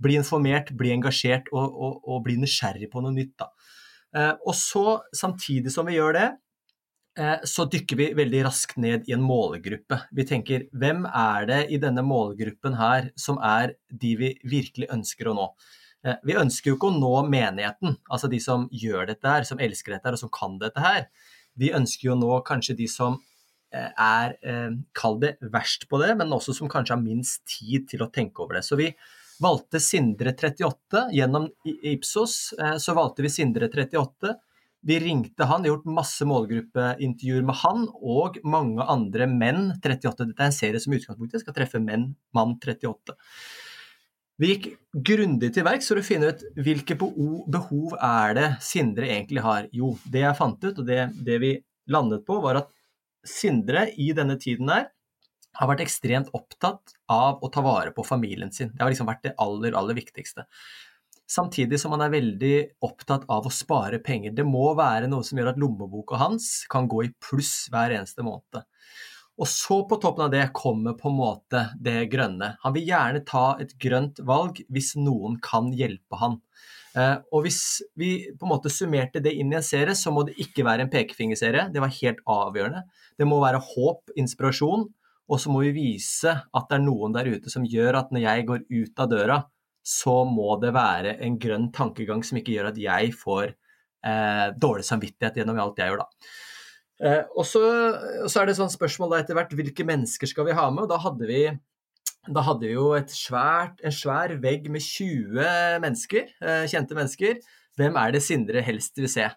bli 0.02 0.18
informert, 0.18 0.74
bli 0.78 0.92
engasjert 0.94 1.50
og, 1.54 1.64
og, 1.66 2.02
og 2.06 2.26
bli 2.26 2.38
nysgjerrig 2.42 2.90
på 2.92 3.02
noe 3.02 3.14
nytt. 3.14 3.34
Da. 3.40 3.50
Eh, 4.16 4.34
og 4.46 4.54
så, 4.56 4.84
samtidig 5.14 5.72
som 5.74 5.88
vi 5.88 5.98
gjør 5.98 6.16
det, 6.16 6.28
eh, 7.18 7.44
så 7.48 7.66
dykker 7.70 7.98
vi 7.98 8.12
veldig 8.18 8.44
raskt 8.46 8.78
ned 8.80 9.08
i 9.08 9.14
en 9.16 9.24
målgruppe. 9.24 10.00
Vi 10.14 10.26
tenker 10.28 10.68
hvem 10.72 11.04
er 11.08 11.50
det 11.50 11.60
i 11.74 11.80
denne 11.82 12.04
målgruppen 12.06 12.78
her 12.78 13.12
som 13.18 13.40
er 13.44 13.76
de 13.90 14.14
vi 14.20 14.32
virkelig 14.42 14.90
ønsker 14.94 15.30
å 15.30 15.36
nå? 15.38 15.50
Eh, 16.08 16.18
vi 16.24 16.36
ønsker 16.38 16.72
jo 16.72 16.78
ikke 16.78 16.90
å 16.90 16.96
nå 16.96 17.14
menigheten, 17.28 17.98
altså 18.08 18.30
de 18.30 18.40
som 18.42 18.66
gjør 18.72 19.10
dette 19.12 19.28
her, 19.28 19.46
som 19.48 19.60
elsker 19.62 19.94
dette 19.94 20.08
her 20.08 20.16
og 20.16 20.22
som 20.22 20.32
kan 20.32 20.56
dette 20.60 20.82
her. 20.82 21.08
Vi 21.58 21.72
ønsker 21.74 22.10
jo 22.10 22.18
nå 22.18 22.40
kanskje 22.48 22.78
de 22.78 22.88
som 22.90 23.18
eh, 23.74 23.90
er, 23.92 24.36
eh, 24.42 24.74
kall 24.96 25.18
det, 25.22 25.36
verst 25.54 25.88
på 25.90 26.00
det, 26.02 26.14
men 26.20 26.34
også 26.34 26.56
som 26.56 26.70
kanskje 26.72 26.96
har 26.96 27.04
minst 27.04 27.44
tid 27.50 27.88
til 27.90 28.04
å 28.04 28.12
tenke 28.14 28.44
over 28.44 28.58
det. 28.58 28.64
Så 28.68 28.78
vi 28.80 28.92
valgte 29.42 29.82
Sindre 29.82 30.32
38. 30.34 31.08
Gjennom 31.14 31.46
Ipsos 31.66 32.32
så 32.82 32.94
valgte 32.96 33.22
vi 33.22 33.30
Sindre 33.30 33.68
38. 33.70 34.32
Vi 34.88 34.96
ringte 35.02 35.46
han, 35.46 35.66
gjort 35.66 35.86
masse 35.90 36.26
målgruppeintervjuer 36.26 37.46
med 37.46 37.58
han 37.60 37.84
og 37.98 38.40
mange 38.46 38.82
andre 38.82 39.28
menn 39.30 39.68
38. 39.76 40.26
Dette 40.30 40.42
er 40.42 40.50
en 40.50 40.56
serie 40.56 40.82
som 40.82 40.94
i 40.94 40.98
utgangspunktet 40.98 41.44
skal 41.44 41.54
treffe 41.54 41.78
menn, 41.82 42.12
mann 42.34 42.56
38. 42.58 43.14
Vi 44.38 44.52
gikk 44.52 44.66
grundig 44.94 45.50
til 45.54 45.64
verks 45.66 45.88
for 45.90 45.98
å 45.98 46.06
finne 46.06 46.30
ut 46.30 46.44
hvilke 46.62 46.94
behov 46.98 47.96
er 47.98 48.36
det 48.38 48.48
Sindre 48.62 49.08
egentlig 49.10 49.42
har. 49.42 49.66
Jo, 49.74 49.96
det 50.06 50.22
jeg 50.22 50.38
fant 50.38 50.62
ut, 50.62 50.78
og 50.78 50.84
det, 50.86 51.08
det 51.26 51.40
vi 51.42 51.56
landet 51.90 52.22
på, 52.26 52.38
var 52.44 52.60
at 52.62 52.70
Sindre 53.26 53.88
i 53.98 54.12
denne 54.14 54.38
tiden 54.40 54.70
her 54.70 54.86
har 55.58 55.70
vært 55.72 55.82
ekstremt 55.82 56.30
opptatt 56.36 56.94
av 57.10 57.42
å 57.42 57.50
ta 57.50 57.64
vare 57.66 57.90
på 57.94 58.04
familien 58.06 58.52
sin. 58.54 58.70
Det 58.70 58.84
har 58.84 58.92
liksom 58.92 59.08
vært 59.10 59.24
det 59.26 59.34
aller, 59.42 59.74
aller 59.74 59.98
viktigste. 59.98 60.46
Samtidig 61.28 61.80
som 61.82 61.92
han 61.96 62.06
er 62.06 62.14
veldig 62.14 62.54
opptatt 62.86 63.26
av 63.28 63.48
å 63.48 63.52
spare 63.52 63.98
penger. 64.00 64.36
Det 64.38 64.46
må 64.46 64.70
være 64.78 65.10
noe 65.10 65.26
som 65.26 65.40
gjør 65.40 65.50
at 65.50 65.58
lommeboka 65.60 66.20
hans 66.20 66.62
kan 66.70 66.86
gå 66.88 67.02
i 67.04 67.12
pluss 67.26 67.66
hver 67.74 67.96
eneste 67.98 68.24
måned. 68.24 68.62
Og 69.38 69.46
så 69.46 69.78
på 69.86 70.00
toppen 70.02 70.26
av 70.26 70.32
det 70.32 70.48
kommer 70.56 70.96
på 70.98 71.10
en 71.10 71.18
måte 71.20 71.62
det 71.78 72.08
grønne. 72.10 72.56
Han 72.64 72.74
vil 72.74 72.88
gjerne 72.90 73.22
ta 73.26 73.52
et 73.62 73.76
grønt 73.78 74.18
valg 74.26 74.58
hvis 74.66 74.96
noen 74.98 75.38
kan 75.42 75.70
hjelpe 75.70 76.18
han. 76.18 76.40
Eh, 76.98 77.14
og 77.30 77.44
hvis 77.44 77.62
vi 77.98 78.10
på 78.34 78.46
en 78.46 78.52
måte 78.52 78.72
summerte 78.72 79.22
det 79.22 79.36
inn 79.38 79.52
i 79.52 79.58
en 79.60 79.66
serie, 79.66 79.94
så 79.94 80.10
må 80.14 80.24
det 80.26 80.38
ikke 80.42 80.66
være 80.66 80.86
en 80.86 80.92
pekefingerserie. 80.92 81.68
Det 81.74 81.82
var 81.84 81.94
helt 82.00 82.24
avgjørende. 82.26 82.82
Det 83.18 83.28
må 83.28 83.38
være 83.44 83.62
håp, 83.62 84.10
inspirasjon, 84.18 84.88
og 85.28 85.40
så 85.42 85.52
må 85.52 85.62
vi 85.66 85.76
vise 85.76 86.32
at 86.32 86.68
det 86.70 86.78
er 86.78 86.84
noen 86.86 87.14
der 87.14 87.30
ute 87.30 87.52
som 87.52 87.66
gjør 87.68 88.00
at 88.00 88.12
når 88.14 88.24
jeg 88.24 88.48
går 88.48 88.66
ut 88.72 89.02
av 89.04 89.10
døra, 89.12 89.38
så 89.88 90.20
må 90.28 90.56
det 90.60 90.74
være 90.76 91.14
en 91.24 91.38
grønn 91.40 91.70
tankegang 91.72 92.24
som 92.26 92.40
ikke 92.40 92.56
gjør 92.56 92.72
at 92.72 92.80
jeg 92.80 93.14
får 93.16 93.52
eh, 93.52 94.46
dårlig 94.58 94.86
samvittighet 94.88 95.40
gjennom 95.40 95.60
alt 95.62 95.80
jeg 95.80 95.92
gjør, 95.92 96.02
da. 96.02 96.28
Eh, 96.98 97.24
og 97.38 97.46
så, 97.46 97.62
er 98.26 98.48
det 98.48 98.56
sånn 98.58 98.72
spørsmål 98.72 99.12
da 99.12 99.22
etter 99.22 99.36
hvert 99.38 99.54
hvilke 99.54 99.86
mennesker 99.86 100.30
skal 100.30 100.48
vi 100.48 100.56
ha 100.58 100.66
med? 100.72 100.86
og 100.86 100.90
Da 100.90 100.98
hadde 101.02 101.28
vi, 101.30 101.42
da 102.26 102.44
hadde 102.46 102.66
vi 102.66 102.74
jo 102.74 102.90
svært, 103.12 103.78
en 103.86 103.94
svær 103.94 104.34
vegg 104.42 104.66
med 104.72 104.82
20 104.82 105.78
mennesker, 105.84 106.32
eh, 106.42 106.64
kjente 106.70 106.98
mennesker. 106.98 107.38
Hvem 107.78 108.00
er 108.02 108.16
det 108.16 108.24
Sindre 108.26 108.64
helst 108.66 108.98
vil 108.98 109.10
se? 109.10 109.28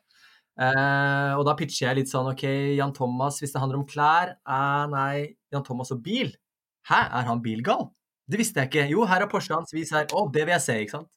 Eh, 0.62 1.32
og 1.38 1.46
da 1.48 1.56
pitcher 1.58 1.88
jeg 1.88 2.01
litt 2.01 2.12
sånn 2.12 2.27
OK, 2.34 2.44
Jan 2.77 2.94
Thomas, 2.94 3.39
hvis 3.41 3.53
det 3.53 3.62
handler 3.62 3.80
om 3.80 3.88
klær 3.88 4.34
eh, 4.36 4.84
Nei, 4.91 5.38
Jan 5.53 5.63
Thomas 5.65 5.94
og 5.96 6.01
bil? 6.03 6.34
Hæ, 6.89 7.00
er 7.08 7.30
han 7.30 7.41
bilgal? 7.46 7.91
Det 8.32 8.39
visste 8.39 8.62
jeg 8.62 8.72
ikke. 8.72 8.89
Jo, 8.91 9.06
her 9.10 9.24
er 9.24 9.30
Porsche 9.32 9.53
hans, 9.53 9.74
vis 9.75 9.91
her. 9.94 10.08
Å, 10.10 10.25
det 10.34 10.46
vil 10.48 10.56
jeg 10.56 10.63
se, 10.65 10.77
ikke 10.82 10.98
sant. 10.98 11.10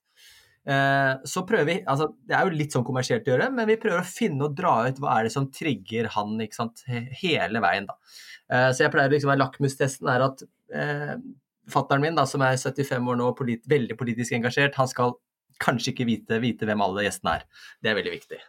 Eh, 0.65 1.13
så 1.29 1.43
prøver 1.45 1.67
vi, 1.69 1.75
altså 1.85 2.07
Det 2.25 2.33
er 2.33 2.47
jo 2.47 2.57
litt 2.57 2.73
sånn 2.73 2.87
kommersielt 2.87 3.27
å 3.29 3.35
gjøre, 3.35 3.51
men 3.53 3.69
vi 3.69 3.77
prøver 3.81 4.01
å 4.01 4.09
finne 4.09 4.47
og 4.47 4.55
dra 4.57 4.79
ut 4.89 5.01
hva 5.03 5.19
er 5.19 5.29
det 5.29 5.35
som 5.35 5.51
trigger 5.53 6.09
han 6.15 6.39
ikke 6.41 6.61
sant, 6.61 6.85
hele 6.89 7.61
veien. 7.65 7.89
da. 7.91 7.99
Eh, 8.49 8.71
så 8.73 8.87
jeg 8.87 8.95
pleier 8.95 9.13
liksom, 9.13 9.35
Lakmustesten 9.41 10.11
er 10.13 10.25
at 10.31 10.45
eh, 10.73 11.15
fattern 11.71 12.05
min, 12.05 12.17
da, 12.17 12.27
som 12.29 12.45
er 12.45 12.57
75 12.61 13.13
år 13.13 13.21
nå, 13.21 13.31
polit, 13.37 13.65
veldig 13.71 13.99
politisk 14.01 14.37
engasjert, 14.37 14.77
han 14.81 14.91
skal 14.91 15.17
kanskje 15.63 15.93
ikke 15.93 16.09
vite, 16.09 16.41
vite 16.43 16.69
hvem 16.69 16.83
alle 16.85 17.07
gjestene 17.07 17.39
er. 17.39 17.49
Det 17.81 17.93
er 17.93 18.01
veldig 18.01 18.17
viktig. 18.17 18.41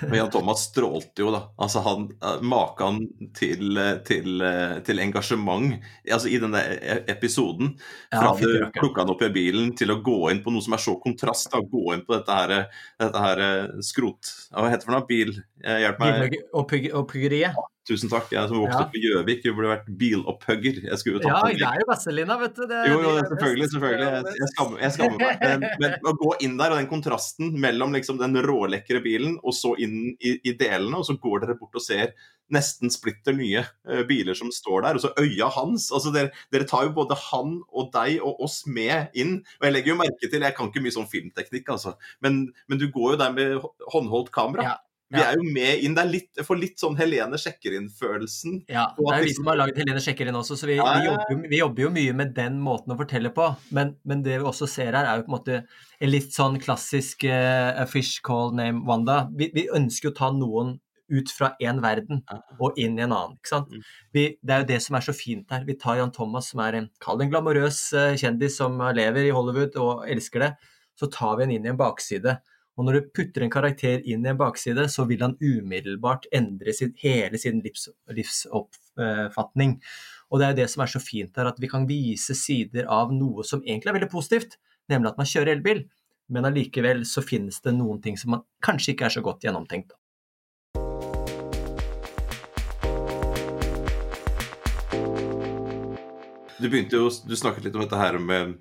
Men 0.00 0.18
Jan 0.18 0.30
Thomas 0.30 0.64
strålte 0.68 1.22
jo, 1.22 1.30
da. 1.34 1.42
Altså 1.56 1.82
han, 1.84 2.06
eh, 2.24 2.40
Maken 2.42 3.00
til, 3.36 3.76
eh, 3.78 3.96
til, 4.06 4.40
eh, 4.40 4.78
til, 4.86 5.02
engasjement 5.02 5.74
altså 6.10 6.30
i 6.30 6.38
denne 6.42 6.62
e-, 6.62 7.02
episoden. 7.12 7.74
Fra 8.12 8.32
ja, 8.32 8.34
du 8.40 8.70
plukka 8.78 9.04
han 9.04 9.12
opp 9.12 9.24
i 9.26 9.32
bilen 9.34 9.74
til 9.78 9.92
å 9.94 10.00
gå 10.04 10.18
inn 10.32 10.42
på 10.44 10.54
noe 10.54 10.64
som 10.64 10.76
er 10.76 10.84
så 10.84 10.96
kontrast. 11.02 11.50
Da, 11.52 11.60
gå 11.60 11.94
inn 11.94 12.06
på 12.06 12.16
dette 12.16 12.38
her, 12.40 12.56
dette 13.00 13.26
her 13.26 13.44
skrot... 13.84 14.32
Hva 14.52 14.68
heter 14.70 14.84
det 14.84 14.88
for 14.88 14.96
noe? 14.96 15.06
Bil? 15.08 15.36
Hjelp 15.62 16.02
meg. 16.02 16.40
Og, 16.52 16.66
puggeriet. 17.10 17.58
Tusen 17.88 18.10
takk. 18.12 18.28
Jeg 18.30 18.46
som 18.46 18.60
vokste 18.60 18.78
Ja. 18.78 18.84
opp 18.86 18.92
i 18.94 19.00
Gjøvik, 19.02 19.40
jeg 19.42 19.54
burde 19.56 19.70
vært 19.72 19.88
bilopphugger. 19.98 20.76
Jeg 20.86 20.98
skulle 21.00 21.18
jo 21.18 21.22
Ja, 21.26 21.40
tatt 21.40 21.50
en 21.50 21.58
det 21.58 21.66
er 21.66 21.80
jo 21.80 21.86
Vazelina, 21.88 22.36
vet 22.38 22.54
du. 22.54 22.66
Det, 22.70 22.82
Jo, 22.86 23.00
jo, 23.02 23.14
selvfølgelig. 23.26 23.68
selvfølgelig. 23.72 24.10
Jeg, 24.12 24.36
jeg, 24.38 24.48
skammer, 24.52 24.78
jeg 24.84 24.92
skammer 24.92 25.18
meg. 25.18 25.40
Men, 25.42 25.64
men 25.80 25.96
å 26.06 26.12
gå 26.20 26.30
inn 26.46 26.54
der, 26.60 26.70
og 26.70 26.78
den 26.78 26.86
kontrasten 26.92 27.50
mellom 27.58 27.92
liksom 27.92 28.20
den 28.22 28.38
rålekre 28.46 29.02
bilen 29.02 29.34
og 29.42 29.56
så 29.58 29.74
inn 29.82 30.14
i, 30.22 30.36
i 30.46 30.52
delene, 30.54 30.94
og 31.00 31.08
så 31.08 31.18
går 31.18 31.42
dere 31.42 31.58
bort 31.58 31.74
og 31.74 31.82
ser 31.82 32.14
nesten 32.52 32.90
splitter 32.92 33.32
nye 33.34 33.64
uh, 33.88 34.02
biler 34.06 34.36
som 34.36 34.50
står 34.52 34.82
der, 34.84 34.94
og 34.94 35.00
så 35.00 35.10
øya 35.18 35.48
hans 35.56 35.86
altså 35.90 36.12
dere, 36.12 36.30
dere 36.52 36.66
tar 36.68 36.84
jo 36.84 36.92
både 36.92 37.16
han 37.30 37.62
og 37.72 37.90
deg 37.94 38.20
og 38.22 38.42
oss 38.44 38.62
med 38.66 39.10
inn. 39.18 39.38
Og 39.58 39.66
jeg 39.66 39.72
legger 39.74 39.94
jo 39.94 39.98
merke 40.04 40.28
til, 40.30 40.42
jeg 40.44 40.54
kan 40.54 40.68
ikke 40.70 40.82
mye 40.84 40.94
sånn 40.94 41.08
filmteknikk, 41.10 41.66
altså, 41.72 41.96
men, 42.22 42.52
men 42.68 42.78
du 42.78 42.86
går 42.92 43.14
jo 43.16 43.20
der 43.24 43.32
med 43.34 43.68
håndholdt 43.90 44.30
kamera. 44.30 44.62
Ja, 44.62 44.76
Vi 45.12 45.22
er 45.22 45.36
jo 45.38 45.44
med 45.44 45.82
inn. 45.84 45.94
Det 45.96 46.02
er 46.04 46.10
litt, 46.10 46.28
jeg 46.40 46.46
får 46.48 46.58
litt 46.60 46.82
sånn 46.82 46.96
Helene 46.98 47.38
sjekker 47.40 47.76
inn-følelsen. 47.78 48.60
Ja, 48.72 48.86
det 48.98 49.14
er 49.16 49.26
vi 49.26 49.34
som 49.36 49.50
har 49.50 49.58
laget 49.60 49.80
Helene 49.82 50.02
sjekker 50.04 50.30
inn 50.30 50.38
også, 50.38 50.56
så 50.58 50.68
vi, 50.70 50.76
Ja, 50.80 50.86
vi, 50.98 51.06
ja, 51.06 51.10
Vi, 51.10 51.10
jobber, 51.12 51.32
jo- 51.36 51.50
vi 51.52 51.58
jobber 51.62 51.82
jo 51.86 51.90
mye 51.98 52.14
med 52.22 52.34
den 52.36 52.60
måten 52.64 52.94
å 52.94 52.98
fortelle 52.98 53.32
på. 53.34 53.48
Men, 53.70 53.96
men 54.08 54.22
det 54.26 54.38
vi 54.40 54.48
også 54.52 54.68
ser 54.70 54.92
her, 54.96 55.04
er 55.04 55.20
jo 55.20 55.26
på 55.26 55.32
en 55.32 55.38
måte 55.38 55.58
en 56.02 56.10
litt 56.10 56.32
sånn 56.34 56.58
klassisk 56.62 57.24
uh, 57.28 57.84
fish 57.86 58.20
call 58.24 58.54
name 58.56 58.84
Wanda. 58.88 59.28
Vi, 59.36 59.50
vi 59.54 59.68
ønsker 59.72 60.10
å 60.10 60.16
ta 60.16 60.30
noen 60.34 60.78
ut 61.12 61.28
fra 61.36 61.50
én 61.60 61.76
verden 61.84 62.22
og 62.62 62.78
inn 62.80 62.94
i 62.96 63.02
en 63.04 63.12
annen. 63.12 63.34
ikke 63.36 63.50
sant? 63.50 63.68
Mm. 63.68 63.82
Vi, 64.16 64.22
det 64.40 64.54
er 64.54 64.62
jo 64.62 64.68
det 64.70 64.78
som 64.80 64.96
er 64.96 65.04
så 65.04 65.12
fint 65.12 65.50
her. 65.52 65.66
Vi 65.68 65.74
tar 65.76 65.98
Jan 65.98 66.12
Thomas, 66.14 66.48
som 66.54 66.62
er 66.64 66.78
en, 66.78 66.86
kall 67.04 67.20
en 67.20 67.28
glamorøs 67.28 67.80
eh, 68.00 68.14
kjendis 68.16 68.56
som 68.56 68.78
lever 68.96 69.26
i 69.28 69.34
Hollywood 69.34 69.76
og 69.82 70.06
elsker 70.08 70.46
det. 70.46 70.50
Så 70.96 71.10
tar 71.12 71.36
vi 71.36 71.44
en 71.44 71.52
inn 71.58 71.66
i 71.68 71.72
en 71.72 71.76
bakside. 71.76 72.38
Og 72.78 72.86
når 72.86 72.96
du 72.96 73.08
putter 73.12 73.44
en 73.44 73.52
karakter 73.52 74.00
inn 74.08 74.24
i 74.24 74.30
en 74.30 74.38
bakside, 74.40 74.86
så 74.88 75.04
vil 75.08 75.20
han 75.24 75.36
umiddelbart 75.42 76.28
endre 76.32 76.72
sin, 76.76 76.94
hele 77.02 77.40
sin 77.40 77.60
livs, 77.64 77.88
livsoppfatning. 78.08 79.76
Og 80.32 80.40
det 80.40 80.46
er 80.46 80.54
jo 80.54 80.60
det 80.62 80.68
som 80.72 80.84
er 80.84 80.92
så 80.94 81.02
fint 81.04 81.36
her, 81.36 81.50
at 81.50 81.60
vi 81.60 81.68
kan 81.68 81.84
vise 81.88 82.36
sider 82.38 82.88
av 82.88 83.12
noe 83.12 83.44
som 83.44 83.60
egentlig 83.66 83.92
er 83.92 83.98
veldig 84.00 84.12
positivt, 84.14 84.56
nemlig 84.88 85.12
at 85.12 85.20
man 85.20 85.28
kjører 85.28 85.52
elbil, 85.56 85.84
men 86.32 86.48
allikevel 86.48 87.04
så 87.08 87.24
finnes 87.24 87.60
det 87.60 87.74
noen 87.76 88.00
ting 88.04 88.16
som 88.16 88.32
man 88.38 88.46
kanskje 88.64 88.94
ikke 88.94 89.10
er 89.10 89.16
så 89.18 89.24
godt 89.24 89.44
gjennomtenkt. 89.44 89.92
Du 96.62 96.68
begynte 96.70 96.98
jo, 97.00 97.10
du 97.26 97.34
snakket 97.38 97.66
litt 97.66 97.76
om 97.76 97.82
dette 97.84 97.98
her 97.98 98.18
med 98.22 98.54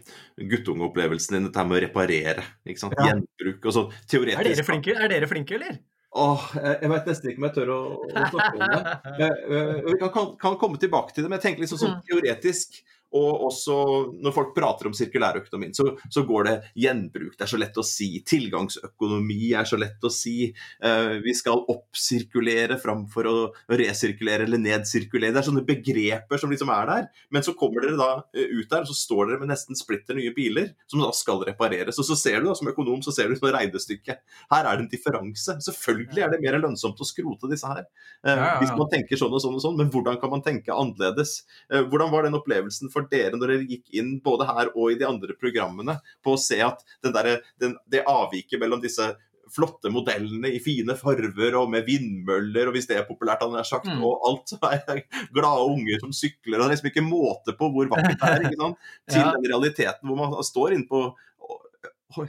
guttungeopplevelsen 0.51 1.37
din, 1.37 1.47
dette 1.49 1.61
her 1.61 1.67
med 1.69 1.77
å 1.79 1.81
reparere. 1.85 2.43
ikke 2.65 2.81
sant? 2.83 2.95
Ja. 2.97 3.11
Gjenbruk 3.11 3.67
og 3.69 3.75
sånn. 3.77 3.95
Teoretisk. 4.09 4.41
Er 4.41 4.49
dere 4.51 4.67
flinke, 4.67 4.95
er 4.97 5.11
dere 5.13 5.29
flinke 5.29 5.57
eller? 5.59 5.79
Åh, 6.11 6.47
jeg, 6.57 6.79
veit 6.81 6.91
vet 6.91 7.05
nesten 7.07 7.29
ikke 7.31 7.39
om 7.39 7.45
jeg 7.47 7.55
tør 7.55 7.69
å, 7.71 7.77
å 8.03 8.23
snakke 8.33 8.49
om 8.57 8.63
det. 8.73 8.95
Eh, 9.21 9.27
eh, 9.27 9.69
Vi 9.85 9.93
kan, 10.01 10.09
kan, 10.11 10.31
kan 10.41 10.57
komme 10.59 10.79
tilbake 10.81 11.13
til 11.15 11.23
det, 11.23 11.29
men 11.31 11.37
jeg 11.39 11.45
tenker 11.45 11.63
liksom 11.63 11.79
sånn 11.79 11.93
Mm. 11.99 12.01
teoretisk. 12.09 12.81
Og 13.17 13.45
også 13.49 13.75
når 14.23 14.35
folk 14.35 14.53
prater 14.55 14.87
om 14.87 14.95
sirkulærøkonomien, 14.95 15.73
så, 15.75 15.89
så 16.11 16.23
går 16.27 16.47
det 16.47 16.55
gjenbruk. 16.79 17.33
Det 17.35 17.45
er 17.45 17.51
så 17.51 17.59
lett 17.59 17.79
å 17.79 17.85
si. 17.85 18.09
Tilgangsøkonomi 18.27 19.51
er 19.57 19.67
så 19.67 19.79
lett 19.79 20.03
å 20.07 20.11
si. 20.13 20.51
Uh, 20.83 21.19
vi 21.23 21.33
skal 21.35 21.63
oppsirkulere 21.71 22.77
framfor 22.81 23.27
å 23.27 23.35
resirkulere 23.67 24.47
eller 24.47 24.61
nedsirkulere. 24.63 25.35
Det 25.35 25.41
er 25.43 25.49
sånne 25.49 25.65
begreper 25.67 26.41
som 26.41 26.53
liksom 26.53 26.71
er 26.73 26.87
der. 26.91 27.09
Men 27.35 27.45
så 27.45 27.55
kommer 27.57 27.83
dere 27.83 27.99
da 27.99 28.09
eh, 28.35 28.47
ut 28.47 28.69
der, 28.71 28.85
og 28.85 28.91
så 28.91 28.97
står 28.97 29.31
dere 29.31 29.41
med 29.43 29.51
nesten 29.51 29.77
splitter 29.77 30.17
nye 30.17 30.33
biler 30.35 30.71
som 30.91 31.03
da 31.03 31.11
skal 31.15 31.43
repareres. 31.47 31.99
Og 31.99 32.07
så 32.07 32.17
ser 32.19 32.39
du 32.39 32.49
da, 32.49 32.55
som 32.57 32.71
økonom 32.71 33.03
så 33.05 33.13
ser 33.15 33.29
du 33.29 33.37
sånn 33.37 33.53
regnestykket. 33.55 34.23
Her 34.53 34.69
er 34.69 34.79
det 34.79 34.85
en 34.85 34.91
differanse. 34.91 35.57
Selvfølgelig 35.67 36.25
er 36.25 36.33
det 36.33 36.41
mer 36.43 36.59
lønnsomt 36.61 37.01
å 37.01 37.07
skrote 37.07 37.51
disse 37.51 37.67
her. 37.67 37.83
Uh. 38.23 38.61
Hvis 38.61 38.73
man 38.77 38.89
tenker 38.91 39.19
sånn 39.19 39.33
og 39.35 39.43
sånn 39.43 39.57
og 39.57 39.63
sånn, 39.63 39.77
men 39.79 39.91
hvordan 39.91 40.19
kan 40.21 40.31
man 40.31 40.43
tenke 40.45 40.73
annerledes? 40.75 41.41
Uh, 41.71 41.83
Hvordan 41.91 42.11
var 42.13 42.25
den 42.25 42.37
opplevelsen 42.37 42.91
for 42.93 43.00
dere 43.09 43.33
når 43.37 43.47
dere 43.55 43.65
gikk 43.69 43.89
inn 43.97 44.19
både 44.23 44.45
her 44.45 44.69
og 44.75 44.91
i 44.91 44.99
de 44.99 45.07
andre 45.07 45.33
programmene 45.39 45.97
på 46.23 46.33
å 46.35 46.39
se 46.39 46.59
at 46.61 46.83
den 47.03 47.13
der, 47.15 47.41
den, 47.59 47.77
det 47.89 48.03
avviket 48.05 48.59
mellom 48.61 48.81
disse 48.83 49.15
flotte 49.51 49.89
modellene 49.91 50.47
i 50.47 50.59
fine 50.63 50.93
farver 50.95 51.57
og 51.59 51.69
med 51.73 51.83
vindmøller, 51.83 52.69
og 52.69 52.73
hvis 52.77 52.85
det 52.87 52.95
er 53.01 53.07
populært, 53.09 53.41
han 53.43 53.51
har 53.57 53.63
sagt, 53.67 53.85
Mm. 53.89 53.99
og 54.07 54.21
alt 54.29 54.47
så 54.53 54.59
er 54.71 55.01
glade 55.33 55.65
unger 55.73 55.99
som 55.99 56.13
sykler, 56.15 56.55
og 56.55 56.63
det 56.63 56.69
er 56.69 56.75
liksom 56.77 56.91
ikke 56.91 57.03
måte 57.09 57.57
på 57.59 57.67
hvor 57.73 57.89
vakkert 57.91 58.21
det 58.21 58.29
er, 58.29 58.45
ikke 58.47 58.61
sant? 58.61 58.77
Til 59.11 59.19
Ja. 59.19 59.33
den 59.35 59.49
realiteten 59.51 60.07
hvor 60.07 60.15
man 60.21 60.37
står 60.43 60.77
inne 60.77 60.87
på 60.87 61.03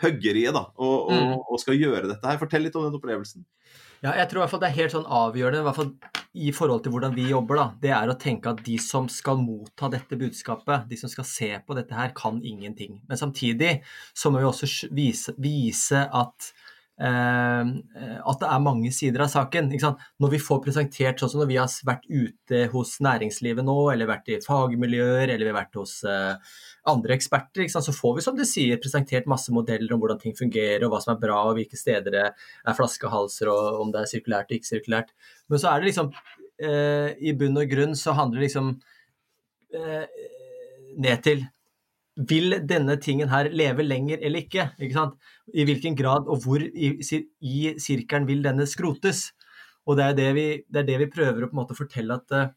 høggeriet 0.02 0.54
da, 0.54 0.64
og, 0.78 1.10
og, 1.10 1.12
Mm. 1.12 1.38
og 1.50 1.60
skal 1.60 1.74
gjøre 1.78 2.08
dette 2.08 2.26
her. 2.26 2.38
Fortell 2.38 2.62
litt 2.62 2.76
om 2.78 2.84
den 2.86 2.98
opplevelsen. 2.98 3.44
Ja, 4.02 4.16
jeg 4.18 4.26
tror 4.28 4.40
i 4.40 4.42
hvert 4.42 4.50
fall 4.50 4.60
det 4.64 4.68
er 4.72 4.78
helt 4.80 4.94
sånn 4.96 5.06
avgjørende, 5.06 5.60
i 5.62 5.66
hvert 5.68 5.78
fall 5.78 5.90
i 6.32 6.52
forhold 6.56 6.80
til 6.82 6.94
hvordan 6.94 7.12
vi 7.14 7.28
jobber, 7.28 7.58
da. 7.60 7.66
Det 7.84 7.92
er 7.94 8.10
å 8.10 8.16
tenke 8.18 8.50
at 8.50 8.62
de 8.66 8.74
som 8.82 9.06
skal 9.12 9.38
motta 9.38 9.90
dette 9.92 10.18
budskapet, 10.18 10.88
de 10.90 10.98
som 10.98 11.12
skal 11.12 11.28
se 11.28 11.50
på 11.62 11.76
dette 11.78 11.94
her, 11.94 12.10
kan 12.16 12.40
ingenting. 12.42 12.96
Men 13.06 13.20
samtidig 13.20 13.76
så 14.10 14.32
må 14.32 14.40
vi 14.40 14.48
også 14.48 14.90
vise, 14.96 15.36
vise 15.38 16.02
at 16.08 16.50
at 17.02 18.38
det 18.42 18.48
er 18.48 18.62
mange 18.62 18.90
sider 18.94 19.24
av 19.24 19.30
saken. 19.32 19.70
Når 20.22 20.30
vi 20.34 20.38
får 20.42 20.60
presentert 20.64 21.18
sånn 21.18 21.32
som 21.32 21.40
når 21.42 21.48
vi 21.50 21.58
har 21.58 21.72
vært 21.88 22.04
ute 22.06 22.60
hos 22.72 22.94
næringslivet 23.02 23.66
nå, 23.66 23.76
eller 23.92 24.10
vært 24.10 24.30
i 24.30 24.38
fagmiljøer, 24.44 25.26
eller 25.26 25.44
vi 25.44 25.50
har 25.50 25.58
vært 25.58 25.78
hos 25.80 25.96
eh, 26.08 26.52
andre 26.92 27.16
eksperter, 27.16 27.68
så 27.72 27.94
får 27.94 28.16
vi 28.16 28.24
som 28.26 28.36
du 28.38 28.44
sier 28.48 28.80
presentert 28.82 29.28
masse 29.30 29.52
modeller 29.54 29.94
om 29.94 30.02
hvordan 30.02 30.20
ting 30.22 30.36
fungerer, 30.38 30.84
og 30.86 30.94
hva 30.94 31.02
som 31.04 31.14
er 31.14 31.22
bra, 31.22 31.40
og 31.48 31.58
hvilke 31.58 31.78
steder 31.80 32.14
det 32.14 32.26
er 32.28 32.78
flaskehalser, 32.78 33.50
og 33.52 33.82
om 33.82 33.94
det 33.94 34.02
er 34.02 34.12
sirkulært 34.12 34.52
og 34.52 34.58
ikke 34.58 34.70
sirkulært. 34.70 35.12
Men 35.50 35.62
så 35.62 35.72
er 35.72 35.82
det 35.82 35.90
liksom 35.90 36.12
eh, 36.62 37.18
I 37.18 37.34
bunn 37.38 37.60
og 37.62 37.70
grunn 37.70 37.98
så 37.98 38.16
handler 38.18 38.40
det 38.40 38.48
liksom 38.48 38.72
eh, 39.78 40.06
ned 41.02 41.26
til 41.26 41.46
vil 42.16 42.58
denne 42.68 42.98
tingen 43.00 43.30
her 43.32 43.48
leve 43.52 43.84
lenger 43.86 44.20
eller 44.20 44.44
ikke? 44.44 44.68
ikke 44.78 44.96
sant? 44.96 45.14
I 45.54 45.64
hvilken 45.68 45.96
grad 45.96 46.28
og 46.28 46.44
hvor 46.44 46.60
i, 46.60 46.92
i 47.00 47.72
sirkelen 47.80 48.28
vil 48.28 48.44
denne 48.44 48.66
skrotes? 48.68 49.30
Og 49.88 49.96
det 49.98 50.04
er 50.04 50.18
det 50.18 50.28
vi, 50.36 50.46
det 50.68 50.82
er 50.82 50.90
det 50.90 50.98
vi 51.06 51.12
prøver 51.14 51.44
å 51.44 51.48
på 51.50 51.56
en 51.56 51.62
måte 51.62 51.78
fortelle 51.78 52.18
at 52.20 52.36
uh, 52.36 52.50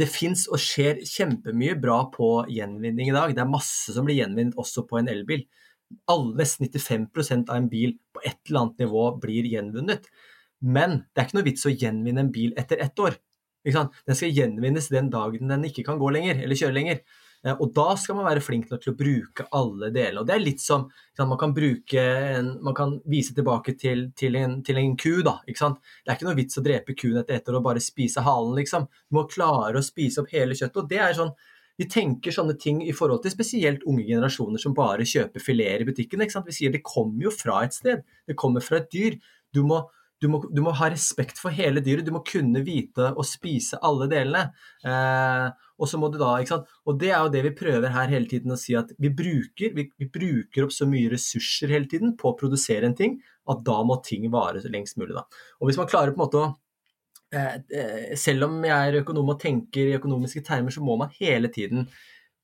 det 0.00 0.08
fins 0.08 0.46
og 0.48 0.60
skjer 0.62 1.02
kjempemye 1.06 1.76
bra 1.80 2.02
på 2.12 2.32
gjenvinning 2.50 3.10
i 3.10 3.14
dag. 3.14 3.34
Det 3.36 3.44
er 3.44 3.50
masse 3.50 3.92
som 3.94 4.06
blir 4.08 4.22
gjenvunnet 4.22 4.58
også 4.60 4.86
på 4.88 5.00
en 5.00 5.10
elbil. 5.12 5.44
Alle, 6.10 6.32
nesten 6.38 6.70
95 6.70 7.48
av 7.50 7.56
en 7.58 7.70
bil 7.70 7.96
på 8.14 8.22
et 8.24 8.38
eller 8.48 8.62
annet 8.62 8.84
nivå 8.86 9.06
blir 9.22 9.48
gjenvunnet. 9.50 10.08
Men 10.60 11.02
det 11.10 11.20
er 11.20 11.28
ikke 11.28 11.38
noe 11.40 11.48
vits 11.48 11.66
å 11.68 11.74
gjenvinne 11.74 12.24
en 12.24 12.32
bil 12.32 12.54
etter 12.60 12.80
ett 12.80 13.02
år. 13.02 13.18
Ikke 13.64 13.76
sant? 13.76 13.98
Den 14.08 14.16
skal 14.16 14.32
gjenvinnes 14.32 14.88
den 14.92 15.10
dagen 15.12 15.52
den 15.52 15.66
ikke 15.68 15.84
kan 15.84 16.00
gå 16.00 16.12
lenger, 16.14 16.40
eller 16.40 16.56
kjøre 16.56 16.76
lenger. 16.76 17.02
Eh, 17.46 17.56
Og 17.56 17.72
da 17.74 17.94
skal 17.96 18.18
man 18.18 18.26
være 18.28 18.42
flink 18.44 18.70
nok 18.70 18.82
til 18.84 18.92
å 18.92 18.98
bruke 18.98 19.46
alle 19.56 19.90
delene. 19.94 20.20
Og 20.20 20.28
det 20.28 20.34
er 20.36 20.42
litt 20.44 20.60
som 20.60 20.88
man 21.18 21.38
kan 21.40 21.54
en, 21.56 22.50
man 22.62 22.74
kan 22.74 23.00
vise 23.04 23.34
tilbake 23.34 23.76
til, 23.78 24.10
til, 24.16 24.36
en, 24.36 24.62
til 24.62 24.76
en 24.76 24.96
ku. 24.96 25.22
da? 25.22 25.40
Det 25.46 25.56
er 25.56 26.16
ikke 26.16 26.28
noe 26.28 26.36
vits 26.38 26.58
å 26.58 26.64
drepe 26.64 26.94
kuen 26.94 27.20
etter 27.20 27.34
ett 27.34 27.48
år 27.48 27.60
og 27.60 27.64
bare 27.64 27.80
spise 27.80 28.20
halen, 28.20 28.56
liksom. 28.56 28.86
Du 29.08 29.16
må 29.16 29.28
klare 29.28 29.78
å 29.78 29.84
spise 29.84 30.20
opp 30.20 30.30
hele 30.32 30.54
kjøttet. 30.54 30.76
og 30.76 30.88
det 30.88 30.98
er 30.98 31.14
sånn, 31.14 31.32
Vi 31.80 31.86
tenker 31.88 32.30
sånne 32.30 32.58
ting 32.60 32.82
i 32.84 32.92
forhold 32.92 33.22
til 33.22 33.32
spesielt 33.32 33.86
unge 33.88 34.04
generasjoner 34.04 34.60
som 34.60 34.74
bare 34.74 35.00
kjøper 35.00 35.40
fileter 35.40 35.80
i 35.80 35.86
butikken. 35.88 36.20
Vi 36.20 36.52
sier 36.52 36.70
det 36.70 36.82
kommer 36.84 37.22
jo 37.24 37.30
fra 37.30 37.62
et 37.64 37.72
sted. 37.72 38.02
Det 38.28 38.36
kommer 38.36 38.60
fra 38.60 38.76
et 38.76 38.90
dyr. 38.92 39.16
Du 39.50 39.62
må, 39.64 39.88
du 40.20 40.28
må, 40.28 40.42
du 40.52 40.60
må 40.60 40.74
ha 40.76 40.90
respekt 40.92 41.38
for 41.40 41.48
hele 41.48 41.80
dyret. 41.80 42.04
Du 42.04 42.12
må 42.12 42.20
kunne 42.20 42.60
vite 42.66 43.14
å 43.16 43.24
spise 43.24 43.80
alle 43.80 44.10
delene. 44.12 44.52
Eh, 44.84 45.48
og 45.80 45.88
så 45.88 45.98
må 46.00 46.10
du 46.12 46.18
da, 46.20 46.34
ikke 46.38 46.52
sant? 46.52 46.72
Og 46.84 46.98
det 47.00 47.10
er 47.10 47.24
jo 47.24 47.32
det 47.32 47.42
vi 47.46 47.52
prøver 47.56 47.92
her 47.94 48.12
hele 48.12 48.28
tiden 48.28 48.52
å 48.52 48.58
si 48.60 48.76
at 48.76 48.92
vi 49.00 49.10
bruker, 49.16 49.72
vi, 49.76 49.86
vi 49.96 50.08
bruker 50.12 50.66
opp 50.66 50.74
så 50.76 50.88
mye 50.88 51.10
ressurser 51.12 51.72
hele 51.72 51.88
tiden 51.88 52.12
på 52.20 52.30
å 52.30 52.36
produsere 52.38 52.88
en 52.88 52.96
ting 52.98 53.16
at 53.50 53.62
da 53.66 53.78
må 53.86 53.96
ting 54.04 54.26
vare 54.32 54.60
så 54.62 54.72
lengst 54.72 55.00
mulig. 55.00 55.16
da. 55.16 55.24
Og 55.60 55.70
hvis 55.70 55.80
man 55.80 55.88
klarer 55.90 56.12
på 56.12 56.20
en 56.20 56.24
måte 56.26 56.42
å 56.42 56.48
eh, 57.32 57.56
eh, 57.72 58.12
Selv 58.20 58.48
om 58.48 58.58
jeg 58.66 58.76
er 58.76 59.00
økonom 59.00 59.32
og 59.32 59.40
tenker 59.40 59.88
i 59.88 59.96
økonomiske 59.96 60.44
termer, 60.46 60.74
så 60.74 60.84
må 60.84 60.98
man 61.00 61.12
hele 61.16 61.50
tiden 61.52 61.88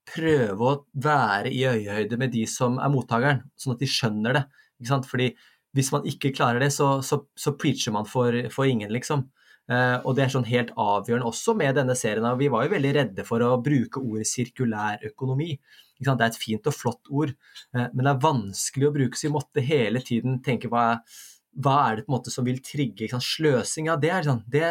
prøve 0.07 0.71
å 0.71 0.77
være 1.03 1.51
i 1.51 1.65
øyehøyde 1.67 2.17
med 2.19 2.31
de 2.33 2.45
som 2.49 2.79
er 2.79 2.91
mottakeren, 2.91 3.43
sånn 3.59 3.75
at 3.75 3.83
de 3.83 3.91
skjønner 3.91 4.37
det. 4.39 4.45
ikke 4.79 4.91
sant? 4.93 5.09
Fordi 5.09 5.31
hvis 5.77 5.91
man 5.93 6.07
ikke 6.09 6.33
klarer 6.33 6.63
det, 6.63 6.71
så, 6.73 6.97
så, 7.05 7.21
så 7.37 7.53
preacher 7.59 7.93
man 7.93 8.07
for, 8.09 8.33
for 8.53 8.69
ingen, 8.69 8.89
liksom. 8.95 9.27
Eh, 9.67 9.97
og 10.07 10.15
det 10.15 10.23
er 10.23 10.31
sånn 10.31 10.47
helt 10.47 10.71
avgjørende 10.79 11.27
også 11.27 11.55
med 11.59 11.75
denne 11.75 11.95
serien. 11.99 12.27
Vi 12.39 12.51
var 12.51 12.65
jo 12.65 12.73
veldig 12.75 12.93
redde 13.01 13.25
for 13.27 13.43
å 13.43 13.57
bruke 13.63 13.99
ordet 13.99 14.29
sirkulær 14.29 15.03
økonomi. 15.09 15.55
Det 15.97 16.13
er 16.13 16.27
et 16.27 16.37
fint 16.39 16.69
og 16.69 16.75
flott 16.77 17.09
ord, 17.09 17.33
eh, 17.75 17.87
men 17.91 18.03
det 18.05 18.13
er 18.13 18.21
vanskelig 18.23 18.87
å 18.87 18.93
bruke, 18.95 19.17
så 19.17 19.27
vi 19.27 19.33
måtte 19.33 19.65
hele 19.65 20.03
tiden 20.05 20.39
tenke 20.45 20.69
hva 20.71 20.83
er, 20.91 21.19
hva 21.57 21.75
er 21.87 21.97
det 21.97 22.05
på 22.05 22.11
en 22.11 22.17
måte 22.19 22.31
som 22.31 22.45
vil 22.45 22.59
trigge 22.61 23.09
sant? 23.09 23.25
Sløsing, 23.25 23.89
ja, 23.89 23.95
det 23.97 24.11
er, 24.13 24.27
sånn, 24.27 24.43
det, 24.45 24.63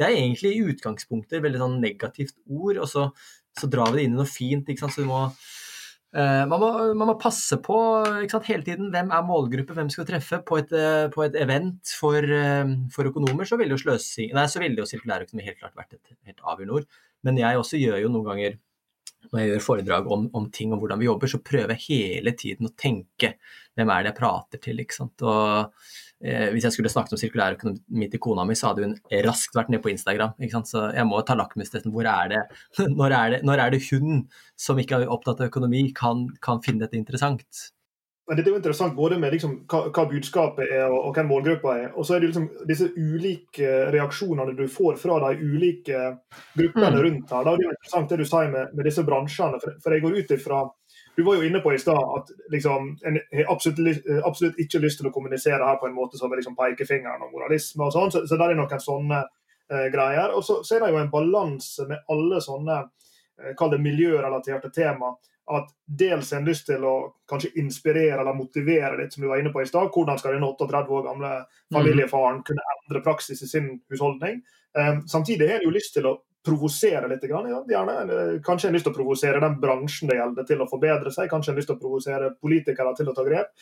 det 0.00 0.06
er 0.06 0.14
egentlig 0.14 0.54
i 0.54 0.62
utgangspunktet 0.72 1.36
et 1.38 1.44
veldig 1.44 1.60
sånn 1.60 1.76
negativt 1.82 2.38
ord, 2.48 2.80
og 2.80 2.88
så, 2.88 3.10
så 3.60 3.68
drar 3.70 3.92
vi 3.92 4.00
det 4.00 4.08
inn 4.08 4.16
i 4.16 4.22
noe 4.22 4.30
fint. 4.30 4.72
Så 4.80 5.02
vi 5.02 5.10
må 5.10 5.26
man, 6.14 6.60
må, 6.62 6.68
man, 6.94 7.08
må, 7.10 7.14
passe 7.18 7.56
på 7.62 7.76
sant, 8.30 8.46
hele 8.46 8.62
tiden 8.66 8.92
hvem 8.94 9.10
er 9.10 9.24
målgruppe, 9.26 9.74
hvem 9.74 9.90
skal 9.90 10.06
treffe. 10.08 10.38
På 10.46 10.60
et, 10.60 10.70
uh, 10.70 11.08
på 11.14 11.24
et 11.26 11.38
event 11.40 11.94
for, 11.98 12.22
uh, 12.22 12.74
for, 12.94 13.10
økonomer 13.10 13.48
så 13.48 13.58
ville 13.60 13.74
jo 13.74 13.80
sløsing 13.82 14.30
Nei, 14.36 14.46
jo 14.78 14.86
sirkulærøkonomi 14.88 15.48
helt 15.48 15.58
klart 15.62 15.74
vært 15.78 15.96
et 15.98 16.14
helt 16.30 16.44
avgjørende 16.44 16.78
ord. 16.78 17.02
Men 17.24 17.40
jeg 17.40 17.58
også 17.58 17.80
gjør 17.80 18.02
jo 18.04 18.12
noen 18.12 18.28
ganger 18.30 18.58
når 19.30 19.40
jeg 19.40 19.50
gjør 19.50 19.66
foredrag 19.66 20.08
om, 20.12 20.26
om, 20.36 20.48
ting 20.54 20.72
og 20.74 20.82
hvordan 20.82 21.00
vi 21.00 21.08
jobber, 21.08 21.30
så 21.30 21.42
prøver 21.44 21.74
jeg 21.74 21.84
hele 21.88 22.34
tiden 22.38 22.68
å 22.68 22.74
tenke 22.78 23.34
hvem 23.74 23.90
er 23.90 24.04
det 24.04 24.12
jeg 24.12 24.18
prater 24.20 24.62
til. 24.62 24.80
ikke 24.82 24.96
sant? 24.96 25.24
Og 25.26 25.72
eh, 26.24 26.48
Hvis 26.54 26.68
jeg 26.68 26.76
skulle 26.76 26.92
snakket 26.92 27.16
om 27.16 27.22
sirkulærøkonomi 27.22 28.10
til 28.12 28.22
kona 28.22 28.46
mi, 28.46 28.56
så 28.58 28.70
hadde 28.70 28.86
hun 28.86 28.96
raskt 29.26 29.58
vært 29.58 29.72
ned 29.74 29.82
på 29.84 29.92
Instagram. 29.94 30.36
ikke 30.38 30.58
sant? 30.58 30.70
Så 30.70 30.86
jeg 30.94 31.08
må 31.10 31.22
ta 31.26 31.36
lakmustesten. 31.38 31.94
Hvor 31.94 32.08
er 32.10 32.32
det? 32.32 32.42
Når 33.00 33.18
er 33.18 33.36
det, 33.36 33.40
når 33.46 33.64
er 33.64 33.74
det 33.74 33.84
hun 33.90 34.26
som 34.60 34.78
ikke 34.80 35.02
er 35.02 35.10
opptatt 35.10 35.42
av 35.42 35.50
økonomi, 35.50 35.88
kan, 35.96 36.28
kan 36.44 36.62
finne 36.64 36.86
dette 36.86 37.00
interessant? 37.00 37.66
Men 38.24 38.38
Dette 38.38 38.48
er 38.48 38.54
jo 38.54 38.58
interessant 38.58 38.94
både 38.96 39.18
med 39.20 39.34
liksom 39.34 39.56
hva, 39.68 39.82
hva, 39.92 40.06
budskapet 40.08 40.70
er 40.72 40.86
og, 40.86 41.10
og 41.10 41.16
hvem 41.16 41.26
målgruppa 41.28 41.74
er. 41.76 41.88
Og 41.92 42.06
så 42.08 42.14
er 42.16 42.22
det 42.22 42.30
liksom 42.30 42.46
disse 42.70 42.86
ulike 42.96 43.72
reaksjonene 43.92 44.54
du 44.56 44.62
får 44.72 44.96
fra 45.02 45.18
de 45.26 45.44
ulike 45.44 45.98
gruppene 46.56 46.88
mm. 46.94 47.02
rundt 47.04 47.34
her. 47.36 47.44
Da. 47.44 47.52
Det 47.52 47.66
er 47.66 47.68
jo 47.68 47.74
interessant 47.74 48.14
det 48.14 48.18
du 48.22 48.24
sier 48.30 48.48
med, 48.54 48.72
med 48.72 48.88
disse 48.88 49.04
bransjene. 49.04 49.60
For, 49.60 49.76
for, 49.84 49.92
jeg 49.92 50.04
går 50.06 50.16
ut 50.16 50.32
ifra 50.38 50.62
Du 51.14 51.20
var 51.26 51.36
jo 51.36 51.50
inne 51.50 51.60
på 51.60 51.74
i 51.74 51.82
stad 51.82 52.00
at 52.16 52.32
liksom, 52.54 52.88
en 53.04 53.20
har 53.20 53.52
absolutt, 53.52 54.08
absolutt, 54.24 54.56
ikke 54.64 54.80
lyst 54.82 55.02
til 55.02 55.10
å 55.10 55.12
kommunisere 55.14 55.68
her 55.68 55.76
på 55.82 55.90
en 55.90 55.94
måte 55.94 56.18
som 56.18 56.32
er 56.32 56.40
liksom 56.40 56.56
pekefingeren 56.56 57.28
og 57.28 57.36
moralisme 57.36 57.84
og 57.84 57.92
sånn. 57.92 58.14
Så, 58.14 58.24
så 58.30 58.40
der 58.40 58.54
er 58.54 58.58
noen 58.58 58.82
sånne 58.86 59.20
eh, 59.20 59.86
greier. 59.92 60.32
Og 60.32 60.40
så, 60.48 60.62
så, 60.64 60.78
er 60.78 60.86
det 60.86 60.94
jo 60.96 61.04
en 61.04 61.12
balanse 61.12 61.84
med 61.92 62.08
alle 62.08 62.40
sånne 62.40 62.80
eh, 62.80 63.52
kall 63.52 63.76
det 63.76 63.84
miljørelaterte 63.84 64.72
tema 64.72 65.12
at 65.52 65.70
dels 65.84 66.30
har 66.32 66.40
en 66.40 66.48
lyst 66.48 66.66
til 66.66 66.84
å 66.88 66.94
kanskje 67.28 67.52
inspirere 67.60 68.22
eller 68.22 68.36
motivere 68.36 68.96
litt, 68.96 69.12
som 69.12 69.24
du 69.24 69.28
var 69.28 69.40
inne 69.42 69.52
på 69.52 69.60
i 69.60 69.68
stad. 69.68 69.90
Hvordan 69.92 70.20
skal 70.20 70.36
den 70.36 70.46
38 70.46 70.92
år 70.96 71.02
gamle 71.04 71.32
familiefaren 71.74 72.40
kunne 72.46 72.64
endre 72.76 73.02
praksis 73.04 73.42
i 73.44 73.48
sin 73.50 73.68
husholdning? 73.92 74.40
Um, 74.78 75.02
samtidig 75.08 75.50
har 75.50 75.60
en 75.60 75.68
jo 75.68 75.74
lyst 75.74 75.92
til 75.98 76.08
å 76.08 76.16
provosere 76.44 77.08
litt. 77.12 77.24
Gjerne. 77.28 77.96
Kanskje 78.44 78.70
en 78.70 78.76
lyst 78.76 78.88
til 78.88 78.94
å 78.94 78.98
provosere 78.98 79.40
den 79.44 79.58
bransjen 79.60 80.10
det 80.10 80.18
gjelder 80.20 80.48
til 80.48 80.64
å 80.64 80.68
forbedre 80.70 81.12
seg. 81.12 81.28
Kanskje 81.32 81.52
en 81.52 81.60
lyst 81.60 81.70
til 81.72 81.76
å 81.76 81.82
provosere 81.82 82.32
politikere 82.40 82.94
til 82.96 83.10
å 83.10 83.16
ta 83.16 83.24
grep. 83.26 83.52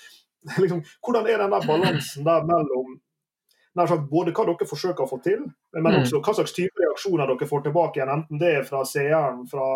liksom, 0.62 0.82
hvordan 1.02 1.26
er 1.30 1.42
den 1.42 1.54
der 1.54 1.66
balansen 1.66 2.26
der 2.26 2.46
mellom 2.46 3.00
sagt, 3.74 4.08
både 4.10 4.34
hva 4.36 4.44
dere 4.46 4.68
forsøker 4.68 5.04
å 5.04 5.08
få 5.08 5.18
til, 5.24 5.46
men 5.78 5.86
mm. 5.86 6.02
også 6.02 6.20
hva 6.20 6.34
slags 6.36 6.52
type 6.52 6.82
reaksjoner 6.82 7.30
dere 7.30 7.48
får 7.48 7.62
tilbake 7.66 8.00
igjen, 8.00 8.10
enten 8.12 8.40
det 8.42 8.50
er 8.58 8.66
fra 8.68 8.82
seeren, 8.88 9.46
fra 9.48 9.68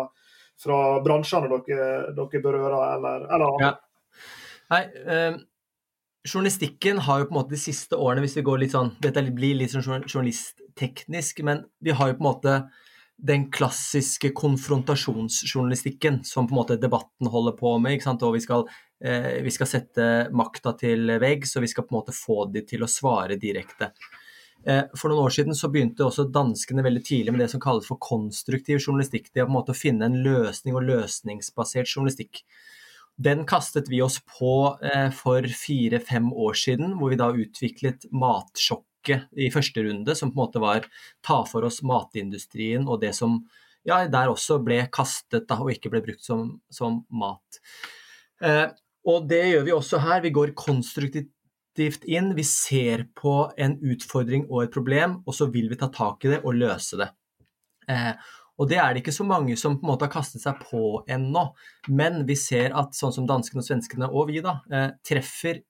fra 0.61 0.77
bransjene 1.05 1.49
dere, 1.51 1.91
dere 2.17 2.41
berører, 2.41 2.79
eller, 2.95 3.27
eller 3.35 3.61
ja. 3.63 3.75
Nei, 4.73 4.81
eh, 5.07 5.37
journalistikken 6.27 6.99
har 7.05 7.21
jo 7.21 7.29
på 7.29 7.35
en 7.35 7.39
måte 7.39 7.55
de 7.55 7.61
siste 7.61 7.95
årene, 7.95 8.25
hvis 8.25 8.35
vi 8.39 8.43
går 8.47 8.59
litt 8.63 8.73
sånn 8.75 8.91
Dette 9.03 9.23
blir 9.31 9.55
litt 9.55 9.71
sånn 9.71 10.03
journalistteknisk, 10.03 11.39
men 11.47 11.63
vi 11.83 11.95
har 11.95 12.11
jo 12.11 12.17
på 12.17 12.25
en 12.25 12.29
måte 12.31 12.57
den 13.17 13.47
klassiske 13.51 14.29
konfrontasjonsjournalistikken 14.37 16.19
som 16.27 16.45
på 16.45 16.53
en 16.53 16.59
måte 16.59 16.77
debatten 16.77 17.29
holder 17.33 17.55
på 17.57 17.71
med. 17.81 18.03
Og 18.21 18.35
vi 18.35 18.41
skal, 18.43 18.67
eh, 19.01 19.41
vi 19.41 19.51
skal 19.51 19.67
sette 19.67 20.29
makta 20.31 20.77
til 20.77 21.17
veggs, 21.19 21.55
og 21.55 21.65
vi 21.65 21.71
skal 21.71 21.87
på 21.87 21.95
en 21.95 21.99
måte 22.01 22.13
få 22.13 22.51
de 22.53 22.61
til 22.61 22.85
å 22.85 22.91
svare 22.91 23.39
direkte. 23.39 23.91
Eh, 24.67 24.83
for 24.99 25.11
noen 25.11 25.23
år 25.23 25.31
siden 25.31 25.55
så 25.55 25.69
begynte 25.71 26.03
også 26.03 26.27
danskene 26.33 26.83
veldig 26.83 27.03
tidlig 27.07 27.33
med 27.33 27.45
det 27.45 27.51
som 27.53 27.61
kalles 27.63 27.87
for 27.87 27.99
konstruktiv 28.03 28.81
journalistikk. 28.81 29.29
Det 29.31 29.45
å 29.45 29.47
på 29.47 29.53
en 29.53 29.59
måte 29.61 29.77
finne 29.77 30.09
en 30.09 30.17
løsning 30.25 30.75
og 30.75 30.83
løsningsbasert 30.89 31.87
journalistikk. 31.87 32.41
Den 33.17 33.45
kastet 33.49 33.87
vi 33.89 34.01
oss 34.03 34.19
på 34.27 34.75
eh, 34.83 35.07
for 35.15 35.47
fire-fem 35.47 36.27
år 36.33 36.57
siden, 36.59 36.97
hvor 36.99 37.13
vi 37.13 37.19
da 37.21 37.31
utviklet 37.31 38.09
Matsjokket 38.11 39.31
i 39.39 39.47
første 39.53 39.85
runde, 39.87 40.17
som 40.19 40.33
på 40.33 40.37
en 40.37 40.43
måte 40.43 40.61
var 40.61 40.89
ta 41.25 41.39
for 41.47 41.65
oss 41.65 41.79
matindustrien 41.87 42.85
og 42.85 42.99
det 43.05 43.13
som 43.15 43.39
ja, 43.87 44.01
der 44.11 44.27
også 44.27 44.59
ble 44.65 44.81
kastet 44.91 45.47
da, 45.47 45.61
og 45.63 45.71
ikke 45.71 45.93
ble 45.93 46.03
brukt 46.03 46.27
som, 46.27 46.57
som 46.67 47.05
mat. 47.07 47.61
Eh, 48.43 48.67
og 49.07 49.31
det 49.31 49.45
gjør 49.47 49.63
vi 49.63 49.75
også 49.77 50.03
her. 50.03 50.21
Vi 50.25 50.33
går 50.35 50.51
konstruktivt 50.59 51.31
aktivt 51.77 52.03
inn. 52.03 52.33
Vi 52.35 52.43
ser 52.43 53.05
på 53.15 53.51
en 53.57 53.77
utfordring 53.77 54.47
og 54.49 54.63
et 54.63 54.73
problem, 54.73 55.21
og 55.27 55.35
så 55.35 55.45
vil 55.53 55.69
vi 55.69 55.77
ta 55.77 55.89
tak 55.93 56.25
i 56.25 56.33
det 56.33 56.41
og 56.43 56.57
løse 56.57 56.97
det. 56.97 57.09
Eh, 57.87 58.13
og 58.57 58.69
det 58.69 58.79
er 58.81 58.93
det 58.93 59.03
ikke 59.03 59.13
så 59.13 59.23
mange 59.27 59.55
som 59.55 59.77
på 59.77 59.85
en 59.85 59.91
måte 59.91 60.07
har 60.07 60.11
kastet 60.11 60.41
seg 60.41 60.57
på 60.63 61.03
ennå. 61.07 61.51
Men 61.93 62.25
vi 62.25 62.35
ser 62.35 62.73
at 62.73 62.97
sånn 62.97 63.13
som 63.13 63.27
danskene 63.29 63.61
og 63.61 63.67
svenskene 63.67 64.09
og 64.09 64.31
vi, 64.31 64.41
da, 64.41 64.59
eh, 64.71 64.89
treffer 65.05 65.61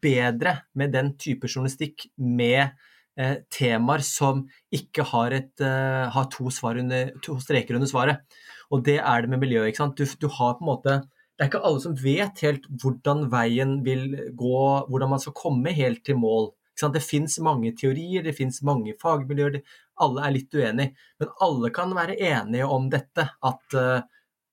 bedre 0.00 0.62
med 0.74 0.92
den 0.94 1.12
type 1.20 1.44
journalistikk 1.50 2.06
med 2.16 2.72
eh, 3.18 3.42
temaer 3.52 4.00
som 4.00 4.46
ikke 4.72 5.04
har, 5.04 5.32
et, 5.36 5.52
eh, 5.60 6.08
har 6.08 6.30
to, 6.32 6.48
under, 6.48 7.12
to, 7.20 7.36
streker 7.38 7.76
under 7.76 7.90
svaret. 7.90 8.24
Og 8.72 8.82
det 8.82 9.00
er 9.02 9.20
det 9.20 9.28
med 9.28 9.42
miljøet. 9.44 9.68
ikke 9.68 9.84
sant? 9.84 9.98
Du, 9.98 10.06
du 10.06 10.32
har 10.32 10.56
på 10.56 10.64
en 10.64 10.72
måte 10.72 11.02
det 11.36 11.44
er 11.44 11.48
ikke 11.48 11.62
alle 11.64 11.80
som 11.82 11.94
vet 11.96 12.42
helt 12.44 12.66
hvordan 12.82 13.24
veien 13.32 13.78
vil 13.86 14.04
gå, 14.38 14.58
hvordan 14.88 15.14
man 15.14 15.22
skal 15.22 15.34
komme 15.36 15.72
helt 15.74 16.04
til 16.06 16.18
mål. 16.20 16.52
Det 16.82 17.02
fins 17.04 17.36
mange 17.44 17.70
teorier, 17.78 18.24
det 18.24 18.34
fins 18.34 18.58
mange 18.66 18.94
fagmiljøer, 19.00 19.60
alle 20.02 20.24
er 20.26 20.34
litt 20.34 20.54
uenige. 20.56 20.92
Men 21.20 21.32
alle 21.46 21.70
kan 21.74 21.92
være 21.96 22.18
enige 22.18 22.66
om 22.66 22.88
dette, 22.92 23.28
at 23.38 23.76
uh, 23.78 24.02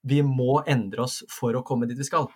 vi 0.08 0.22
må 0.26 0.60
endre 0.70 1.08
oss 1.08 1.24
for 1.32 1.58
å 1.58 1.64
komme 1.66 1.90
dit 1.90 2.00
vi 2.00 2.08
skal. 2.08 2.30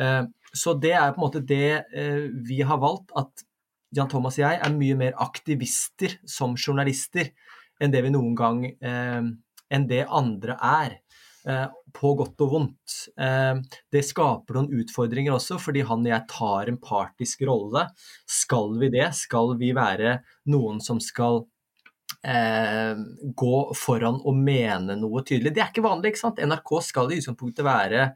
Uh, 0.00 0.28
så 0.54 0.76
det 0.78 0.94
er 0.94 1.10
på 1.12 1.20
en 1.20 1.26
måte 1.26 1.42
det 1.48 1.82
uh, 1.90 2.28
vi 2.46 2.62
har 2.62 2.80
valgt, 2.82 3.10
at 3.18 3.46
Jan 3.92 4.08
Thomas 4.08 4.38
og 4.38 4.46
jeg 4.46 4.60
er 4.62 4.76
mye 4.76 4.96
mer 4.96 5.18
aktivister 5.20 6.16
som 6.28 6.54
journalister 6.56 7.32
enn 7.82 7.92
det 7.92 8.00
vi 8.06 8.12
noen 8.14 8.32
gang 8.38 8.62
enn 8.80 9.84
det 9.90 10.06
andre 10.08 10.56
er. 10.64 10.94
Eh, 11.42 11.68
på 11.92 12.12
godt 12.18 12.42
og 12.44 12.52
vondt. 12.52 12.98
Eh, 13.18 13.56
det 13.92 14.04
skaper 14.06 14.56
noen 14.56 14.82
utfordringer 14.82 15.34
også, 15.34 15.58
fordi 15.60 15.82
han 15.88 16.04
og 16.04 16.12
jeg 16.12 16.26
tar 16.30 16.70
en 16.70 16.78
partisk 16.82 17.42
rolle. 17.48 17.88
Skal 18.30 18.76
vi 18.80 18.92
det? 18.94 19.08
Skal 19.18 19.56
vi 19.60 19.72
være 19.76 20.20
noen 20.52 20.78
som 20.84 21.02
skal 21.02 21.42
eh, 22.22 22.94
gå 23.42 23.56
foran 23.78 24.20
og 24.22 24.38
mene 24.38 24.96
noe 25.00 25.24
tydelig? 25.26 25.54
Det 25.56 25.64
er 25.64 25.74
ikke 25.74 25.86
vanlig, 25.88 26.12
ikke 26.12 26.24
sant? 26.28 26.42
NRK 26.42 26.74
skal 26.86 27.10
i 27.10 27.20
utgangspunktet 27.22 27.66
være 27.66 28.12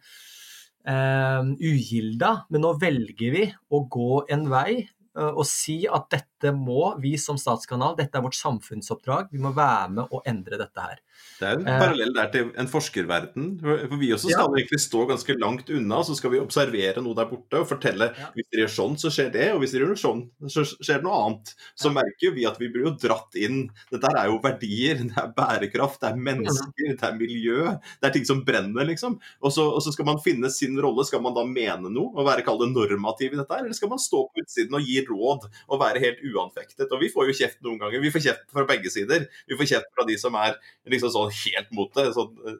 ugilda, 0.86 2.28
men 2.54 2.62
nå 2.62 2.68
velger 2.78 3.32
vi 3.34 3.40
å 3.74 3.80
gå 3.90 4.20
en 4.30 4.44
vei 4.46 4.84
og 5.18 5.40
si 5.50 5.80
at 5.90 6.06
dette 6.12 6.35
må 6.56 6.90
vi 7.00 7.14
som 7.20 7.38
statskanal, 7.40 7.96
dette 7.98 8.18
er 8.18 8.24
vårt 8.24 8.36
samfunnsoppdrag, 8.36 9.30
vi 9.32 9.40
må 9.42 9.52
være 9.56 9.92
med 9.96 10.12
å 10.14 10.22
endre 10.28 10.58
dette 10.60 10.82
her. 10.88 11.00
Det 11.36 11.48
er 11.48 11.58
en 11.58 11.66
eh, 11.68 11.78
parallell 11.80 12.12
der 12.16 12.28
til 12.32 12.50
en 12.60 12.68
forskerverden. 12.70 13.48
For 13.60 13.96
vi 14.00 14.10
også 14.14 14.30
skal 14.30 14.46
ja. 14.46 14.60
egentlig 14.60 14.80
stå 14.84 15.04
ganske 15.10 15.36
langt 15.40 15.70
unna, 15.72 16.00
så 16.04 16.16
skal 16.16 16.32
vi 16.32 16.40
observere 16.40 17.02
noe 17.04 17.16
der 17.16 17.28
borte 17.30 17.60
og 17.62 17.68
fortelle 17.68 18.10
ja. 18.12 18.30
hvis 18.36 18.48
dere 18.52 18.64
gjør 18.64 18.74
sånn, 18.76 18.98
så 19.00 19.12
skjer 19.12 19.32
det, 19.34 19.46
og 19.54 19.62
hvis 19.62 19.74
dere 19.74 19.88
gjør 19.88 20.00
sånn, 20.00 20.22
så 20.52 20.64
skjer 20.68 21.00
det 21.00 21.06
noe 21.08 21.20
annet. 21.24 21.52
Så 21.76 21.90
ja. 21.90 21.96
merker 21.98 22.36
vi 22.36 22.46
at 22.48 22.60
vi 22.60 22.70
blir 22.72 22.88
jo 22.88 22.94
dratt 23.00 23.36
inn. 23.40 23.66
Dette 23.92 24.12
er 24.12 24.30
jo 24.30 24.40
verdier, 24.44 25.02
det 25.04 25.20
er 25.22 25.32
bærekraft, 25.36 26.00
det 26.02 26.12
er 26.12 26.22
mennesker, 26.28 26.92
det 26.92 27.08
er 27.10 27.18
miljø. 27.20 27.60
Det 28.00 28.10
er 28.10 28.16
ting 28.16 28.28
som 28.28 28.44
brenner, 28.46 28.88
liksom. 28.88 29.18
Og 29.44 29.52
så, 29.52 29.66
og 29.76 29.84
så 29.84 29.92
skal 29.94 30.08
man 30.08 30.22
finne 30.24 30.52
sin 30.52 30.76
rolle. 30.80 31.04
Skal 31.08 31.24
man 31.24 31.36
da 31.36 31.44
mene 31.48 31.92
noe 31.92 32.12
og 32.16 32.28
være 32.28 32.44
kalt 32.46 32.64
normativ 32.66 33.34
i 33.34 33.38
dette 33.38 33.52
her, 33.52 33.64
eller 33.66 33.76
skal 33.76 33.92
man 33.92 34.00
stå 34.02 34.22
på 34.30 34.42
utsiden 34.42 34.76
og 34.76 34.86
gi 34.86 35.02
råd 35.06 35.46
og 35.46 35.80
være 35.80 36.02
helt 36.02 36.22
uanfektet. 36.32 36.88
Og 36.90 37.02
vi 37.02 37.10
får 37.12 37.30
jo 37.30 37.36
kjeft 37.40 37.60
noen 37.64 37.80
ganger. 37.82 38.02
Vi 38.02 38.12
får 38.14 38.24
kjeft 38.26 38.48
fra 38.52 38.66
begge 38.68 38.92
sider. 38.92 39.28
Vi 39.48 39.58
får 39.58 39.70
kjeft 39.72 39.92
fra 39.94 40.06
de 40.08 40.16
som 40.20 40.38
er 40.40 40.58
liksom 40.92 41.12
sånn 41.14 41.32
helt 41.42 41.70
mot 41.76 41.92
det. 41.96 42.08
Sånn, 42.16 42.34
eh, 42.46 42.58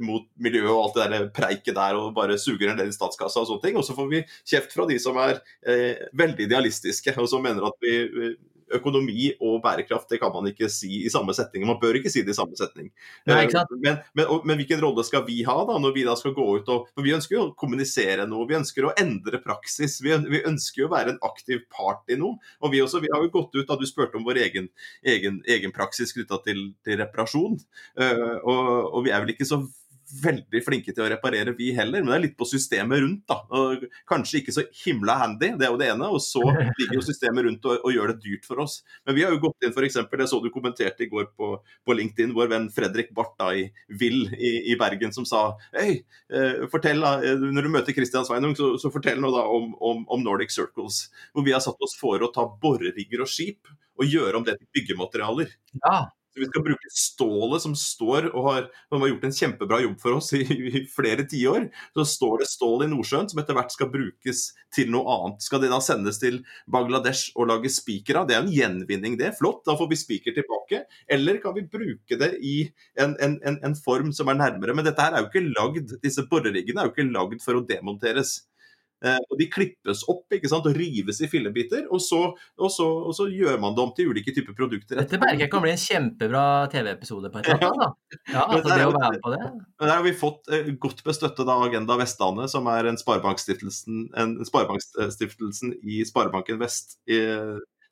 mot 0.00 0.26
miljøet 0.38 0.70
og 0.70 0.82
alt 0.84 0.98
det 0.98 1.06
der 1.12 1.30
preiket 1.34 1.74
der 1.74 1.98
og 1.98 2.12
bare 2.16 2.38
suger 2.38 2.70
en 2.70 2.78
del 2.78 2.92
i 2.92 2.96
statskassa 2.96 3.42
og 3.42 3.48
sånne 3.50 3.64
ting. 3.66 3.78
Og 3.78 3.86
så 3.86 3.96
får 3.96 4.10
vi 4.12 4.24
kjeft 4.46 4.76
fra 4.76 4.86
de 4.88 4.98
som 5.02 5.18
er 5.22 5.40
eh, 5.66 6.06
veldig 6.16 6.46
idealistiske 6.46 7.16
og 7.18 7.30
som 7.30 7.42
mener 7.44 7.66
at 7.66 7.80
vi 7.82 7.96
økonomi 8.74 9.30
og 9.38 9.60
bærekraft 9.64 10.10
det 10.10 10.18
kan 10.22 10.32
man 10.34 10.48
ikke 10.50 10.68
si 10.72 11.02
i 11.04 11.12
samme 11.12 11.34
setning. 11.36 11.66
Man 11.68 11.78
bør 11.82 11.98
ikke 11.98 12.10
si 12.12 12.24
det 12.26 12.34
i 12.34 12.38
samme 12.38 12.58
setning. 12.58 12.90
Nei, 13.28 13.44
eh, 13.46 13.74
men, 13.82 14.00
men, 14.16 14.26
og, 14.26 14.46
men, 14.48 14.58
hvilken 14.60 14.82
rolle 14.82 15.04
skal 15.06 15.24
vi 15.26 15.40
ha 15.46 15.56
da, 15.68 15.78
når 15.82 15.94
vi 15.96 16.06
da 16.06 16.16
skal 16.18 16.34
gå 16.36 16.46
ut 16.58 16.72
og 16.72 16.90
For 16.94 17.06
vi 17.06 17.14
ønsker 17.16 17.36
jo 17.36 17.44
å 17.46 17.54
kommunisere 17.58 18.26
noe, 18.28 18.46
vi 18.48 18.58
ønsker 18.58 18.88
å 18.88 18.94
endre 19.00 19.40
praksis. 19.42 19.98
Vi, 20.04 20.14
vi 20.32 20.42
ønsker 20.48 20.84
jo 20.84 20.90
å 20.90 20.94
være 20.94 21.14
en 21.14 21.22
aktiv 21.26 21.64
part 21.72 22.04
i 22.12 22.18
noe. 22.20 22.40
Og 22.62 22.74
vi, 22.74 22.82
også, 22.84 23.02
vi 23.04 23.12
har 23.12 23.22
jo 23.24 23.32
gått 23.34 23.56
ut 23.56 23.66
da 23.68 23.78
du 23.78 23.86
spurte 23.88 24.18
om 24.18 24.26
vår 24.26 24.42
egen, 24.46 24.70
egen, 25.06 25.40
egen 25.46 25.74
praksis 25.76 26.14
knytta 26.16 26.40
til, 26.46 26.70
til, 26.86 27.00
reparasjon. 27.02 27.58
Uh, 27.98 28.38
og, 28.42 28.62
og, 28.92 29.00
vi 29.06 29.12
er 29.12 29.22
vel 29.22 29.34
ikke 29.36 29.48
så 29.48 29.60
veldig 30.22 30.60
flinke 30.64 30.92
til 30.94 31.04
å 31.04 31.08
reparere, 31.10 31.54
vi 31.58 31.72
heller. 31.76 32.02
Men 32.02 32.12
det 32.12 32.16
er 32.16 32.24
litt 32.26 32.36
på 32.38 32.48
systemet 32.48 33.02
rundt. 33.02 33.24
da. 33.28 33.40
Kanskje 34.08 34.40
ikke 34.40 34.54
så 34.54 34.64
himla 34.84 35.16
handy, 35.22 35.52
det 35.58 35.66
er 35.66 35.72
jo 35.72 35.80
det 35.80 35.90
ene. 35.92 36.10
Og 36.14 36.22
så 36.22 36.42
ligger 36.46 36.98
jo 36.98 37.04
systemet 37.06 37.46
rundt 37.46 37.66
og, 37.68 37.80
og 37.82 37.94
gjør 37.94 38.12
det 38.12 38.18
dyrt 38.24 38.46
for 38.48 38.62
oss. 38.62 38.78
Men 39.06 39.18
vi 39.18 39.24
har 39.26 39.34
jo 39.34 39.42
gått 39.46 39.66
inn 39.66 39.74
f.eks. 39.74 39.98
Jeg 40.16 40.30
så 40.30 40.40
du 40.42 40.50
kommenterte 40.54 41.04
i 41.04 41.10
går 41.10 41.30
på, 41.36 41.52
på 41.60 41.96
LinkedIn 41.96 42.34
vår 42.36 42.50
venn 42.52 42.68
Fredrik 42.74 43.12
Barth 43.16 43.36
da, 43.40 43.50
i 43.54 43.66
Vill 44.00 44.26
i, 44.34 44.72
i, 44.72 44.76
Bergen 44.80 45.12
som 45.14 45.26
sa 45.28 45.42
Hei, 45.74 46.00
eh, 46.32 46.66
fortell 46.72 47.02
da, 47.04 47.16
eh, 47.24 47.36
når 47.36 47.66
du 47.66 47.72
møter 47.74 47.96
Christian 47.96 48.26
Sveinung, 48.26 48.56
så, 48.58 48.72
så 48.80 48.90
fortell 48.94 49.20
nå 49.22 49.32
da 49.34 49.46
om, 49.50 49.72
om, 49.80 50.04
om, 50.12 50.22
Nordic 50.26 50.54
Circles. 50.54 51.06
Hvor 51.34 51.46
vi 51.46 51.54
har 51.54 51.62
satt 51.64 51.82
oss 51.84 51.96
for 51.98 52.22
å 52.22 52.32
ta 52.34 52.46
borerigger 52.62 53.24
og 53.24 53.30
skip 53.30 53.70
og 53.96 54.08
gjøre 54.08 54.38
om 54.38 54.46
det 54.46 54.58
til 54.60 54.70
byggematerialer. 54.76 55.52
Ja, 55.80 55.98
vi 56.36 56.48
skal 56.48 56.64
bruke 56.66 56.90
stålet 56.92 57.64
som 57.64 57.74
står 57.78 58.28
og 58.32 58.48
har, 58.48 58.68
som 58.90 59.02
har 59.02 59.10
gjort 59.12 59.26
en 59.28 59.36
kjempebra 59.38 59.80
jobb 59.84 59.96
for 60.02 60.18
oss 60.18 60.32
i, 60.36 60.42
i 60.44 60.82
flere 60.92 61.26
tiår. 61.28 61.68
Så 61.96 62.06
står 62.16 62.42
det 62.42 62.48
stål 62.50 62.86
i 62.86 62.90
Nordsjøen 62.92 63.30
som 63.32 63.40
etter 63.42 63.56
hvert 63.56 63.74
skal 63.74 63.90
brukes 63.92 64.42
til 64.74 64.92
noe 64.94 65.04
annet. 65.16 65.46
Skal 65.46 65.62
det 65.62 65.70
da 65.72 65.80
sendes 65.84 66.20
til 66.22 66.42
Bangladesh 66.72 67.32
og 67.36 67.50
lage 67.52 67.72
spiker 67.72 68.20
av? 68.22 68.28
Det 68.28 68.36
er 68.36 68.44
en 68.44 68.52
gjenvinning, 68.52 69.18
det. 69.20 69.30
er 69.30 69.38
Flott, 69.38 69.62
da 69.68 69.76
får 69.78 69.90
vi 69.92 70.00
spiker 70.00 70.36
tilbake. 70.36 70.84
Eller 71.08 71.40
kan 71.42 71.56
vi 71.56 71.66
bruke 71.70 72.20
det 72.20 72.32
i 72.40 72.56
en, 73.00 73.16
en, 73.22 73.38
en, 73.46 73.60
en 73.70 73.78
form 73.78 74.12
som 74.16 74.32
er 74.32 74.40
nærmere? 74.40 74.76
Men 74.76 74.86
dette 74.86 75.02
her 75.02 75.16
er 75.16 75.24
jo 75.24 75.32
ikke 75.32 75.46
lagd, 75.56 75.96
disse 76.04 76.26
boreriggene 76.30 76.82
er 76.82 76.90
jo 76.90 76.94
ikke 76.96 77.10
lagd 77.10 77.42
for 77.44 77.58
å 77.58 77.64
demonteres. 77.66 78.42
Eh, 79.04 79.18
og 79.28 79.36
De 79.40 79.48
klippes 79.52 80.02
opp 80.08 80.32
ikke 80.32 80.48
sant, 80.50 80.66
og 80.68 80.76
rives 80.76 81.20
i 81.20 81.28
fillebiter, 81.30 81.84
og 81.92 82.00
så, 82.00 82.22
og, 82.32 82.70
så, 82.72 82.86
og 83.10 83.12
så, 83.16 83.28
gjør 83.28 83.58
man 83.60 83.76
det 83.76 83.84
om 83.84 83.92
til 83.96 84.12
ulike 84.12 84.32
typer 84.32 84.56
produkter. 84.56 85.00
Dette 85.02 85.20
berget 85.20 85.50
kan 85.52 85.64
bli 85.64 85.74
en 85.74 85.82
kjempebra 85.82 86.44
TV-episode 86.72 87.30
på 87.32 87.42
et 87.42 87.50
eller 87.52 87.68
annet. 87.68 87.84
Da. 87.84 87.92
Ja, 88.36 88.42
altså 88.42 88.72
det 88.72 88.86
å 88.86 88.94
være 88.94 89.20
på 89.22 89.30
det. 89.32 89.44
Der 89.82 89.92
har 89.92 90.02
vi 90.04 90.12
fått 90.16 90.50
eh, 90.52 90.72
godt 90.80 91.02
bestøttet 91.06 91.48
av 91.52 91.64
Agenda 91.66 91.98
Vestlandet, 92.00 92.50
som 92.52 92.68
er 92.72 92.88
en 92.88 92.98
sparebankstiftelsen, 93.00 94.06
en 94.18 94.36
sparebankstiftelsen 94.48 95.76
i 95.84 96.02
Sparebanken 96.08 96.60
Vest. 96.62 96.98
I, 97.10 97.20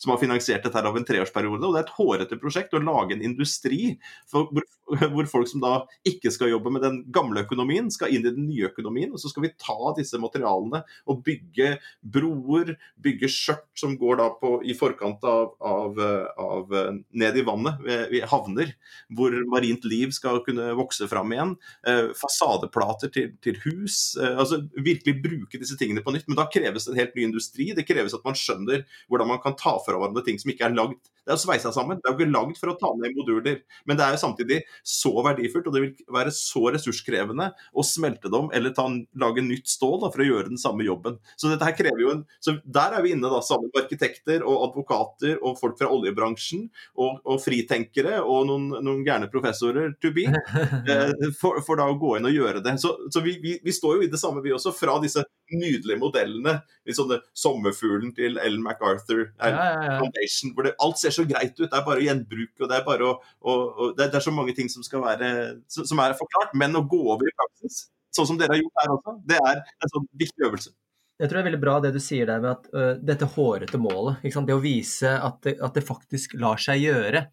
som 0.04 0.12
har 0.12 0.20
finansiert 0.20 0.64
dette 0.66 0.84
over 0.84 1.00
en 1.00 1.06
treårsperiode. 1.08 1.64
og 1.64 1.74
Det 1.74 1.80
er 1.80 1.86
et 1.86 1.96
hårete 1.96 2.38
prosjekt 2.40 2.76
å 2.76 2.82
lage 2.84 3.16
en 3.16 3.24
industri 3.24 3.94
for, 4.30 4.50
hvor, 5.14 5.28
folk 5.30 5.48
som 5.48 5.62
da 5.64 5.74
ikke 6.06 6.32
skal 6.34 6.52
jobbe 6.52 6.72
med 6.74 6.84
den 6.84 6.98
gamle 7.14 7.44
økonomien, 7.46 7.88
skal 7.92 8.12
inn 8.12 8.26
i 8.26 8.32
den 8.34 8.48
nye 8.50 8.68
økonomien. 8.68 9.14
og 9.14 9.22
Så 9.22 9.32
skal 9.32 9.46
vi 9.46 9.54
ta 9.56 9.78
disse 9.96 10.20
materialene 10.20 10.82
og 11.08 11.22
bygge 11.24 11.78
broer, 12.02 12.74
bygge 13.00 13.30
skjørt 13.32 13.66
som 13.80 13.96
går 14.00 14.20
da 14.20 14.28
på, 14.36 14.58
i 14.64 14.76
forkant 14.76 15.24
av, 15.28 15.54
av, 15.64 16.00
av 16.40 16.76
ned 17.10 17.40
i 17.40 17.46
vannet, 17.46 17.80
ved, 17.84 18.20
havner, 18.28 18.74
hvor 19.16 19.34
marint 19.50 19.84
liv 19.88 20.12
skal 20.14 20.42
kunne 20.44 20.72
vokse 20.78 21.08
fram 21.10 21.32
igjen. 21.32 21.56
Eh, 21.88 22.12
fasadeplater 22.18 23.12
til, 23.14 23.32
til 23.44 23.58
hus. 23.64 24.18
Eh, 24.20 24.36
altså 24.36 24.60
Virkelig 24.74 25.16
bruke 25.24 25.60
disse 25.60 25.78
tingene 25.80 26.04
på 26.04 26.12
nytt. 26.14 26.28
Men 26.28 26.38
da 26.38 26.48
kreves 26.52 26.86
det 26.86 26.92
en 26.94 27.00
helt 27.00 27.16
ny 27.16 27.28
industri. 27.30 27.70
Det 27.76 27.86
kreves 27.88 28.16
at 28.16 28.24
man 28.26 28.36
skjønner 28.38 28.84
hvordan 29.08 29.30
man 29.32 29.42
kan 29.42 29.56
ta 29.58 29.76
fra 29.84 29.93
hverandre 30.00 30.24
ting 30.26 30.40
som 30.40 30.52
ikke 30.52 30.68
er 30.68 30.76
lagd. 30.76 31.02
Det 31.24 31.32
er 31.32 31.38
jo 31.38 31.42
sveisa 31.46 31.72
sammen. 31.72 32.00
Det 32.00 32.08
er 32.08 32.12
jo 32.12 32.20
ikke 32.20 32.34
lagd 32.34 32.58
for 32.60 32.70
å 32.70 32.76
ta 32.76 32.90
ned 33.00 33.14
moduler. 33.16 33.62
Men 33.88 33.96
det 33.96 34.04
er 34.04 34.16
jo 34.16 34.20
samtidig 34.20 34.58
så 34.84 35.12
verdifullt, 35.24 35.70
og 35.70 35.76
det 35.76 35.82
vil 35.84 36.12
være 36.12 36.34
så 36.36 36.66
ressurskrevende 36.74 37.48
å 37.72 37.84
smelte 37.86 38.28
dem 38.32 38.50
eller 38.54 38.74
ta, 38.76 38.84
lage 39.20 39.44
nytt 39.44 39.70
stål 39.72 40.02
da, 40.02 40.10
for 40.12 40.20
å 40.20 40.28
gjøre 40.28 40.50
den 40.52 40.60
samme 40.60 40.84
jobben. 40.84 41.16
Så 41.40 41.48
dette 41.48 41.64
her 41.64 41.76
krever 41.78 42.02
jo 42.04 42.12
en 42.12 42.24
Så 42.44 42.56
der 42.64 42.96
er 42.96 43.04
vi 43.04 43.14
inne 43.14 43.30
da 43.32 43.40
sammen 43.44 43.70
med 43.72 43.84
arkitekter 43.84 44.44
og 44.44 44.68
advokater 44.68 45.38
og 45.40 45.56
folk 45.60 45.78
fra 45.80 45.88
oljebransjen 45.92 46.66
og, 47.00 47.22
og 47.24 47.40
fritenkere 47.42 48.20
og 48.20 48.44
noen, 48.50 48.68
noen 48.84 49.04
gærne 49.06 49.30
professorer 49.32 49.94
to 50.02 50.12
be, 50.14 50.26
eh, 50.92 51.14
for, 51.40 51.60
for, 51.64 51.80
da 51.80 51.88
å 51.88 51.96
gå 52.00 52.18
inn 52.18 52.28
og 52.28 52.36
gjøre 52.36 52.62
det. 52.64 52.76
Så, 52.82 52.94
så 53.08 53.24
vi, 53.24 53.38
vi, 53.42 53.56
vi, 53.64 53.74
står 53.74 53.98
jo 53.98 54.06
i 54.06 54.12
det 54.12 54.20
samme, 54.20 54.44
vi 54.44 54.52
også, 54.54 54.74
fra 54.76 54.98
disse 55.02 55.24
nydelige 55.52 56.00
modellene. 56.00 56.58
Liksom 56.86 57.08
sånne 57.08 57.20
Sommerfuglen 57.36 58.12
til 58.16 58.38
Ellen 58.42 58.62
MacArthur 58.64 59.24
ja, 59.24 59.50
ja, 59.50 59.66
ja. 59.86 59.96
Foundation, 60.00 60.54
hvor 60.54 60.68
det, 60.68 60.74
alt 60.84 61.00
ser 61.00 61.14
så 61.14 61.26
greit 61.28 61.56
ut. 61.58 61.66
Det 61.66 61.78
er 61.78 61.86
bare 61.86 62.04
gjenbruk, 62.04 62.54
og 62.60 62.70
det 62.70 62.78
er 62.78 62.86
bare 62.86 63.08
å, 63.08 63.16
og, 63.44 63.60
og 63.74 63.98
det, 63.98 64.06
er, 64.06 64.14
det, 64.14 64.20
er, 64.20 64.26
så 64.28 64.34
mange 64.34 64.56
ting 64.56 64.70
som 64.72 64.86
skal 64.86 65.04
være 65.04 65.34
som 65.68 66.04
er 66.04 66.16
forklart. 66.18 66.56
Men 66.60 66.76
å 66.78 66.86
gå 66.88 67.00
over 67.02 67.28
i 67.28 67.36
praksis, 67.36 67.86
sånn 68.14 68.30
som 68.32 68.40
dere 68.40 68.56
har 68.56 68.62
gjort 68.62 68.82
her 68.82 68.96
også, 68.96 69.18
det 69.32 69.40
er 69.40 69.62
en 69.62 69.94
sånn 69.96 70.08
viktig 70.24 70.48
øvelse. 70.48 70.74
Jeg 71.14 71.30
tror 71.30 71.38
det 71.38 71.42
er 71.44 71.50
veldig 71.52 71.62
bra 71.62 71.74
det 71.82 71.92
du 71.94 72.00
sier 72.02 72.26
der 72.26 72.40
med 72.42 72.50
at 72.56 72.64
uh, 72.74 72.94
dette 72.98 73.28
hårete 73.36 73.78
målet. 73.78 74.24
Det 74.24 74.54
å 74.54 74.62
vise 74.62 75.12
at 75.14 75.44
det, 75.46 75.58
at 75.62 75.76
det, 75.76 75.84
faktisk 75.86 76.34
lar 76.42 76.58
seg 76.58 76.82
gjøre. 76.82 77.28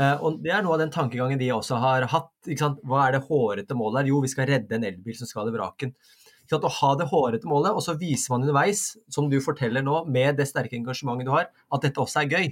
Uh, 0.00 0.16
og 0.24 0.38
Det 0.40 0.54
er 0.56 0.64
noe 0.64 0.78
av 0.78 0.80
den 0.80 0.92
tankegangen 0.94 1.40
vi 1.40 1.50
også 1.52 1.76
har 1.82 2.08
hatt. 2.08 2.32
Hva 2.48 3.02
er 3.04 3.18
det 3.18 3.26
hårete 3.26 3.76
målet 3.76 4.00
her? 4.00 4.12
Jo, 4.14 4.22
vi 4.24 4.32
skal 4.32 4.48
redde 4.48 4.78
en 4.78 4.88
elbil 4.88 5.18
som 5.18 5.28
skal 5.28 5.50
i 5.50 5.54
vraken 5.58 5.92
å 6.58 6.72
ha 6.80 6.94
det 6.98 7.08
hårete 7.10 7.48
målet, 7.48 7.74
og 7.76 7.84
så 7.84 7.94
viser 7.98 8.34
man 8.34 8.44
underveis, 8.44 8.96
som 9.12 9.28
du 9.30 9.38
forteller 9.44 9.84
nå, 9.86 10.04
med 10.10 10.40
det 10.40 10.48
sterke 10.50 10.76
engasjementet 10.78 11.28
du 11.28 11.34
har, 11.34 11.50
at 11.50 11.84
dette 11.84 12.02
også 12.02 12.24
er 12.24 12.34
gøy. 12.34 12.48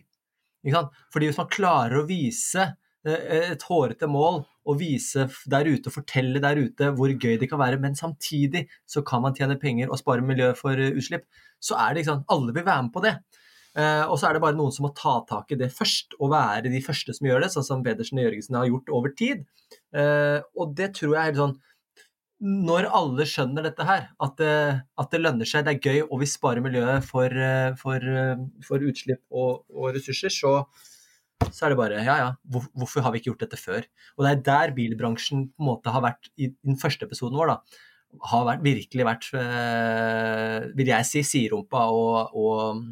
Fordi 1.12 1.30
hvis 1.30 1.40
man 1.40 1.50
klarer 1.50 2.00
å 2.00 2.06
vise 2.06 2.64
eh, 3.06 3.50
et 3.54 3.66
hårete 3.66 4.08
mål 4.10 4.42
og 4.68 4.78
vise 4.80 5.28
der 5.48 5.68
ute 5.70 5.88
og 5.88 5.94
fortelle 5.94 6.42
der 6.42 6.60
ute 6.60 6.92
hvor 6.94 7.10
gøy 7.10 7.38
det 7.40 7.48
kan 7.50 7.60
være, 7.62 7.80
men 7.80 7.98
samtidig 7.98 8.66
så 8.86 9.02
kan 9.06 9.22
man 9.24 9.36
tjene 9.38 9.58
penger 9.60 9.90
og 9.90 10.00
spare 10.00 10.24
miljøet 10.24 10.58
for 10.58 10.78
eh, 10.78 10.94
utslipp, 10.94 11.26
så 11.62 11.78
er 11.78 11.94
det 11.94 12.04
ikke 12.04 12.12
sant, 12.14 12.28
alle 12.30 12.54
vil 12.54 12.66
være 12.66 12.88
med 12.88 12.94
på 12.94 13.04
det. 13.06 13.18
Uh, 13.78 14.08
og 14.10 14.16
så 14.18 14.26
er 14.26 14.34
det 14.34 14.40
bare 14.42 14.56
noen 14.58 14.72
som 14.74 14.88
må 14.88 14.88
ta 14.96 15.12
tak 15.28 15.52
i 15.54 15.58
det 15.60 15.68
først, 15.70 16.16
og 16.18 16.32
være 16.32 16.70
de 16.72 16.80
første 16.82 17.14
som 17.14 17.28
gjør 17.28 17.44
det, 17.44 17.50
sånn 17.52 17.66
som 17.66 17.82
Pedersen 17.84 18.18
og 18.18 18.24
Jørgensen 18.24 18.56
har 18.58 18.66
gjort 18.66 18.90
over 18.96 19.12
tid. 19.14 19.44
Og 20.58 20.72
det 20.74 20.88
tror 20.96 21.12
jeg 21.12 21.20
er 21.20 21.28
helt 21.28 21.38
sånn 21.38 21.54
når 22.38 22.86
alle 22.94 23.24
skjønner 23.26 23.64
dette 23.66 23.84
her, 23.86 24.04
at 24.22 24.36
det, 24.38 24.52
at 25.02 25.10
det, 25.10 25.20
lønner 25.24 25.48
seg, 25.48 25.64
det 25.66 25.72
er 25.74 25.88
gøy 25.90 26.04
og 26.04 26.20
vi 26.22 26.28
sparer 26.30 26.62
miljøet 26.62 27.06
for, 27.06 27.26
eh, 27.26 27.72
for, 27.80 27.98
eh, 27.98 28.44
for 28.66 28.84
utslipp 28.86 29.24
og, 29.34 29.64
og, 29.74 29.90
ressurser, 29.96 30.30
så, 30.30 30.52
så 31.50 31.66
er 31.66 31.74
det 31.74 31.80
bare 31.80 32.04
ja 32.06 32.16
ja, 32.22 32.30
hvor, 32.46 32.68
hvorfor 32.78 33.02
har 33.02 33.14
vi 33.14 33.20
ikke 33.20 33.32
gjort 33.32 33.44
dette 33.46 33.58
før? 33.58 33.90
Og 34.16 34.24
det 34.24 34.30
er 34.30 34.46
der 34.46 34.74
bilbransjen 34.76 35.48
på 35.50 35.64
en 35.64 35.70
måte 35.72 35.94
har 35.94 36.04
vært 36.06 36.30
i 36.38 36.52
den 36.54 36.78
første 36.78 37.10
episoden 37.10 37.38
vår, 37.38 37.56
da. 37.56 37.84
Har 38.30 38.46
vært, 38.46 38.64
virkelig 38.64 39.04
vært, 39.04 39.26
øh, 39.36 40.70
vil 40.78 40.94
jeg 40.94 41.04
si, 41.10 41.26
siderumpa 41.26 41.88
og, 41.92 42.38
og, 42.38 42.86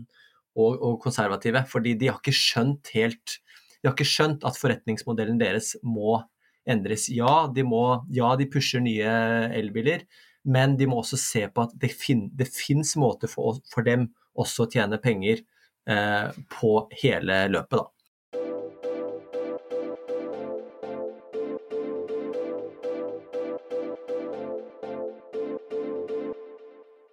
og, 0.59 0.99
konservative. 1.01 1.63
Fordi 1.71 1.95
de 1.97 2.11
har 2.11 2.19
ikke 2.19 2.35
skjønt 2.37 2.91
helt 2.93 3.39
De 3.81 3.89
har 3.89 3.95
ikke 3.95 4.09
skjønt 4.09 4.45
at 4.49 4.59
forretningsmodellen 4.59 5.39
deres 5.39 5.77
må 5.85 6.19
endres. 6.67 7.09
Ja, 7.13 7.47
de, 7.55 7.65
må, 7.67 7.83
ja, 8.13 8.35
de 8.39 8.49
pusher 8.51 8.83
nye 8.85 9.17
elbiler, 9.57 10.07
men 10.47 10.77
de 10.79 10.89
må 10.91 11.01
også 11.03 11.19
se 11.21 11.47
på 11.51 11.67
at 11.67 11.75
det, 11.81 11.93
fin, 11.99 12.27
det 12.35 12.51
fins 12.53 12.95
måter 13.01 13.31
for, 13.31 13.61
for, 13.73 13.87
dem 13.87 14.11
også 14.39 14.67
å 14.67 14.71
tjene 14.71 15.01
penger 15.03 15.43
eh, 15.91 16.29
på 16.53 16.79
hele 17.03 17.47
løpet, 17.53 17.81
da. 17.81 17.91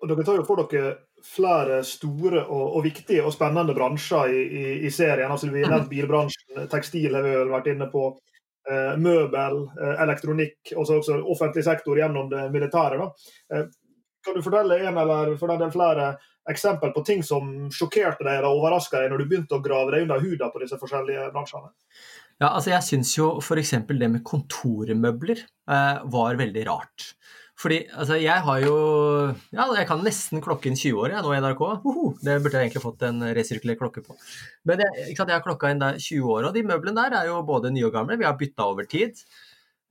Dere 0.04 0.24
tar 0.28 0.36
jo 0.36 0.44
for 0.44 0.60
dere 0.68 0.89
flere 1.24 1.78
store 1.88 2.42
og, 2.44 2.76
og 2.76 2.84
viktige 2.84 3.24
og 3.24 3.32
spennende 3.34 3.74
bransjer 3.74 4.34
i, 4.36 4.42
i, 4.44 4.63
i 4.88 4.92
serien. 4.92 5.32
altså 5.32 5.48
Vi 5.48 5.63
har 5.63 5.72
nevnt 5.72 5.89
bilbransjen, 5.89 6.66
tekstil 6.70 7.16
har 7.16 7.24
vi 7.24 7.32
vel 7.38 7.54
vært 7.54 7.70
inne 7.72 7.88
på. 7.92 8.10
Eh, 8.63 8.93
møbel, 8.95 9.58
eh, 9.76 9.97
elektronikk, 10.06 10.69
og 10.78 10.88
også 10.88 11.17
offentlig 11.19 11.65
sektor 11.65 11.97
gjennom 11.99 12.30
det 12.32 12.45
militære. 12.52 12.95
Da. 13.02 13.65
kan 14.23 14.38
du 14.38 14.41
fortelle 14.41 14.78
en 14.88 14.97
eller 14.97 15.34
for 15.36 15.52
den 15.52 15.60
del 15.60 15.71
flere 15.71 16.06
eksempel 16.49 16.93
på 16.95 17.02
ting 17.04 17.23
som 17.28 17.49
sjokkerte 17.76 18.23
deg 18.23 18.38
eller 18.38 18.56
overraska 18.56 19.02
deg 19.02 19.12
når 19.12 19.19
du 19.19 19.26
begynte 19.28 19.58
å 19.58 19.63
grave 19.63 19.91
deg 19.91 20.06
under 20.06 20.23
huden 20.23 20.54
på 20.54 20.62
disse 20.63 20.80
forskjellige 20.80 21.26
bransjene? 21.36 21.73
Ja, 22.39 22.54
altså 22.54 22.71
Jeg 22.71 22.88
syns 22.88 23.12
jo 23.17 23.28
f.eks. 23.41 23.76
det 23.88 24.10
med 24.10 24.23
kontormøbler 24.23 25.43
eh, 25.43 25.99
var 26.15 26.39
veldig 26.39 26.63
rart. 26.69 27.10
Fordi 27.63 27.78
altså, 27.95 28.17
jeg 28.19 28.43
har 28.45 28.60
jo 28.65 28.76
Ja, 29.56 29.69
jeg 29.78 29.88
kan 29.88 30.04
nesten 30.04 30.43
klokke 30.43 30.67
inn 30.67 30.76
20 30.76 30.99
år 30.99 31.13
jeg, 31.15 31.23
nå 31.23 31.32
i 31.32 31.39
NRK. 31.39 31.63
Uhuh, 31.86 32.17
det 32.19 32.36
burde 32.43 32.60
jeg 32.60 32.67
egentlig 32.67 32.84
fått 32.84 33.06
en 33.08 33.23
resirkulert 33.38 33.80
klokke 33.80 34.04
på. 34.04 34.17
Men 34.67 34.84
jeg, 34.84 35.13
sant, 35.15 35.32
jeg 35.32 35.38
har 35.38 35.45
klokka 35.45 35.71
inn 35.71 35.82
der 35.84 35.99
20 36.02 36.36
år, 36.36 36.49
og 36.49 36.58
de 36.58 36.65
møblene 36.67 36.99
der 36.99 37.17
er 37.21 37.32
jo 37.32 37.39
både 37.47 37.71
nye 37.71 37.88
og 37.88 37.95
gamle. 37.95 38.19
Vi 38.19 38.28
har 38.28 38.36
bytta 38.39 38.67
over 38.73 38.89
tid. 38.89 39.23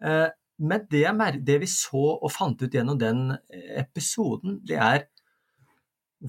Eh, 0.04 0.28
men 0.62 0.84
det, 0.92 1.06
det, 1.48 1.56
vi 1.62 1.70
så 1.70 2.04
og 2.12 2.28
fant 2.30 2.60
ut 2.60 2.76
gjennom 2.76 3.00
den 3.00 3.32
episoden, 3.80 4.60
det 4.68 4.76
er 4.76 5.08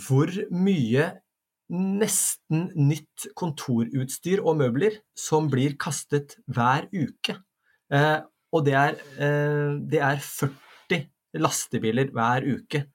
hvor 0.07 0.31
mye 0.49 1.11
nesten 1.73 2.67
nytt 2.75 3.27
kontorutstyr 3.39 4.41
og 4.43 4.57
møbler 4.61 4.99
som 5.17 5.49
blir 5.51 5.75
kastet 5.81 6.37
hver 6.47 6.87
uke. 6.93 7.37
Eh, 7.93 8.19
og 8.53 8.65
det 8.65 8.75
er, 8.77 8.99
eh, 9.17 9.75
det 9.91 10.01
er 10.01 10.21
40 10.21 10.72
lastebiler 11.39 12.11
hver 12.13 12.45
uke. 12.47 12.85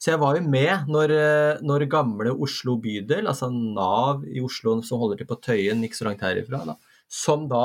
Så 0.00 0.12
jeg 0.12 0.20
var 0.20 0.36
jo 0.36 0.42
med 0.44 0.90
når, 0.90 1.14
eh, 1.14 1.62
når 1.64 1.86
gamle 1.90 2.34
Oslo 2.44 2.76
bydel, 2.82 3.28
altså 3.30 3.48
Nav 3.52 4.24
i 4.28 4.42
Oslo 4.44 4.80
som 4.84 5.00
holder 5.00 5.22
til 5.22 5.30
på 5.30 5.40
Tøyen, 5.40 5.84
ikke 5.86 6.00
så 6.00 6.08
langt 6.08 6.24
herifra, 6.24 6.60
da, 6.68 6.76
som 7.08 7.46
da 7.48 7.64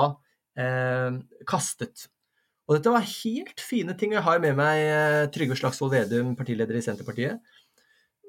eh, 0.56 1.20
kastet. 1.50 2.08
Og 2.70 2.78
dette 2.78 2.94
var 2.94 3.02
helt 3.02 3.64
fine 3.66 3.96
ting. 3.98 4.14
Jeg 4.14 4.24
har 4.24 4.42
med 4.44 4.54
meg 4.60 4.84
eh, 4.86 5.24
Trygve 5.34 5.58
Slagsvold 5.58 5.96
Vedum, 5.96 6.36
partileder 6.38 6.78
i 6.78 6.84
Senterpartiet, 6.86 7.42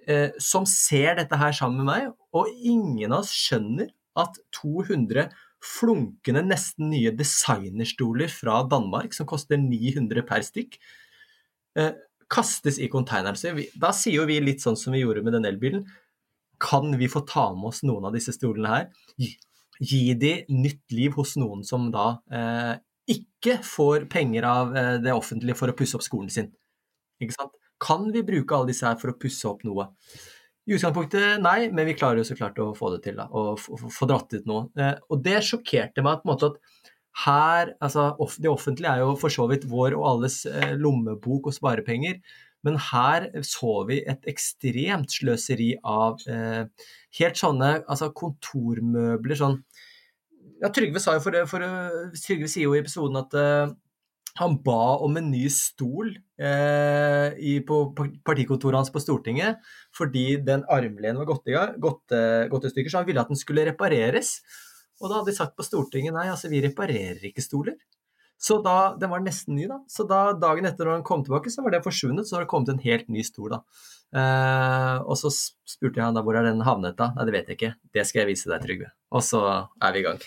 eh, 0.09 0.31
som 0.41 0.65
ser 0.69 1.19
dette 1.21 1.37
her 1.37 1.53
sammen 1.57 1.85
med 1.85 1.91
meg. 1.91 2.11
Og 2.33 2.49
ingen 2.57 3.13
av 3.13 3.21
oss 3.21 3.35
skjønner 3.37 3.93
at 4.19 4.41
200 4.57 5.29
flunkende, 5.61 6.43
nesten 6.49 6.89
nye 6.89 7.13
designerstoler 7.13 8.33
fra 8.33 8.63
Danmark, 8.65 9.13
som 9.13 9.29
koster 9.29 9.61
900 9.61 10.25
per 10.27 10.47
stykk, 10.47 10.81
kastes 12.31 12.79
i 12.79 12.89
konteineren. 12.91 13.39
Så 13.39 13.53
vi, 13.57 13.67
da 13.79 13.91
sier 13.97 14.21
jo 14.21 14.29
vi 14.29 14.39
litt 14.43 14.63
sånn 14.63 14.79
som 14.79 14.95
vi 14.95 15.03
gjorde 15.03 15.25
med 15.27 15.35
den 15.37 15.49
elbilen. 15.51 15.85
Kan 16.61 16.93
vi 17.01 17.09
få 17.11 17.25
ta 17.29 17.49
med 17.57 17.73
oss 17.73 17.83
noen 17.87 18.07
av 18.09 18.15
disse 18.15 18.35
stolene 18.37 18.71
her? 18.71 18.89
Gi, 19.21 19.33
gi 19.81 20.03
de 20.21 20.33
nytt 20.53 20.95
liv 20.95 21.17
hos 21.17 21.37
noen 21.41 21.65
som 21.67 21.89
da 21.95 22.13
eh, 22.31 22.75
ikke 23.11 23.59
får 23.67 24.07
penger 24.13 24.47
av 24.47 24.77
eh, 24.77 24.97
det 25.03 25.15
offentlige 25.17 25.59
for 25.59 25.73
å 25.73 25.77
pusse 25.77 25.97
opp 25.99 26.05
skolen 26.05 26.31
sin. 26.33 26.51
Ikke 27.21 27.37
sant? 27.37 27.57
Kan 27.81 28.11
vi 28.13 28.23
bruke 28.27 28.57
alle 28.57 28.71
disse 28.71 28.85
her 28.87 29.01
for 29.01 29.13
å 29.13 29.17
pusse 29.19 29.49
opp 29.49 29.65
noe? 29.65 29.89
I 30.69 30.77
utgangspunktet 30.77 31.41
nei, 31.43 31.71
men 31.73 31.89
vi 31.89 31.97
klarer 31.97 32.21
jo 32.21 32.27
så 32.29 32.37
klart 32.37 32.61
å 32.61 32.75
få 32.77 32.93
det 32.95 33.01
til. 33.09 33.17
da, 33.19 33.27
Og 33.33 33.59
få 33.59 34.09
dratt 34.09 34.37
ut 34.37 34.47
noe. 34.49 34.69
Eh, 34.77 34.95
og 35.09 35.25
det 35.25 35.41
sjokkerte 35.49 36.05
meg 36.05 36.21
på 36.21 36.29
en 36.29 36.35
måte 36.35 36.53
at 36.53 36.61
her 37.25 37.75
altså 37.83 38.15
Det 38.39 38.51
offentlige 38.51 38.93
er 38.93 39.03
jo 39.03 39.17
for 39.19 39.33
så 39.33 39.47
vidt 39.51 39.67
vår 39.71 39.97
og 39.99 40.07
alles 40.15 40.45
eh, 40.47 40.77
lommebok 40.79 41.51
og 41.51 41.57
sparepenger. 41.57 42.21
Men 42.63 42.77
her 42.91 43.29
så 43.47 43.85
vi 43.89 44.01
et 44.05 44.27
ekstremt 44.29 45.13
sløseri 45.13 45.73
av 45.85 46.21
eh, 46.29 46.67
helt 47.19 47.41
sånne 47.41 47.81
altså 47.89 48.11
kontormøbler. 48.17 49.39
sånn 49.39 49.63
ja, 50.61 50.69
Trygve, 50.69 51.01
sa 51.01 51.17
jo 51.17 51.23
for, 51.25 51.39
for, 51.49 51.65
Trygve 52.21 52.51
sier 52.53 52.69
jo 52.69 52.77
i 52.77 52.83
episoden 52.83 53.17
at 53.23 53.37
eh, 53.41 53.73
han 54.39 54.59
ba 54.63 55.01
om 55.03 55.17
en 55.19 55.31
ny 55.33 55.47
stol 55.51 56.13
eh, 56.39 57.29
i, 57.41 57.59
på 57.67 57.81
partikontoret 58.29 58.79
hans 58.79 58.93
på 58.93 59.03
Stortinget 59.03 59.59
fordi 59.97 60.37
den 60.47 60.63
armlenen 60.71 61.19
var 61.19 61.31
gått 61.33 61.49
i, 61.51 61.57
gått, 61.81 62.13
gått 62.53 62.69
i 62.69 62.75
stykker, 62.75 62.93
så 62.93 63.01
han 63.01 63.09
ville 63.09 63.25
at 63.25 63.33
den 63.33 63.41
skulle 63.41 63.67
repareres. 63.67 64.39
Og 65.01 65.09
da 65.09 65.19
hadde 65.19 65.33
de 65.33 65.37
sagt 65.37 65.57
på 65.57 65.65
Stortinget 65.65 66.15
nei, 66.15 66.29
altså 66.29 66.51
vi 66.53 66.61
reparerer 66.65 67.25
ikke 67.31 67.45
stoler. 67.45 67.79
Så 68.41 68.57
da, 68.65 68.97
Den 68.97 69.11
var 69.13 69.21
nesten 69.21 69.57
ny, 69.57 69.67
da. 69.69 69.83
Så 69.89 70.07
da, 70.09 70.31
dagen 70.33 70.69
etter 70.69 70.89
når 70.89 71.01
den 71.01 71.07
kom 71.09 71.25
tilbake, 71.25 71.53
så 71.53 71.65
var 71.65 71.75
det 71.75 71.83
forsvunnet. 71.85 72.29
Så 72.29 72.39
har 72.39 72.47
det 72.47 72.53
kommet 72.53 72.73
en 72.73 72.81
helt 72.81 73.11
ny 73.13 73.25
stol, 73.27 73.53
da. 73.53 73.61
Eh, 74.11 74.97
og 75.05 75.19
så 75.21 75.29
spurte 75.31 76.01
jeg 76.01 76.07
han 76.07 76.17
da 76.17 76.25
hvor 76.25 76.39
er 76.39 76.49
den 76.49 76.65
havnet 76.65 76.97
da. 76.99 77.13
Nei, 77.17 77.27
det 77.29 77.35
vet 77.37 77.51
jeg 77.51 77.59
ikke. 77.59 77.73
Det 77.93 78.05
skal 78.09 78.23
jeg 78.23 78.33
vise 78.33 78.49
deg, 78.51 78.65
Trygve. 78.65 78.93
Og 79.13 79.25
så 79.27 79.43
er 79.61 79.97
vi 79.97 80.01
i 80.01 80.07
gang. 80.09 80.23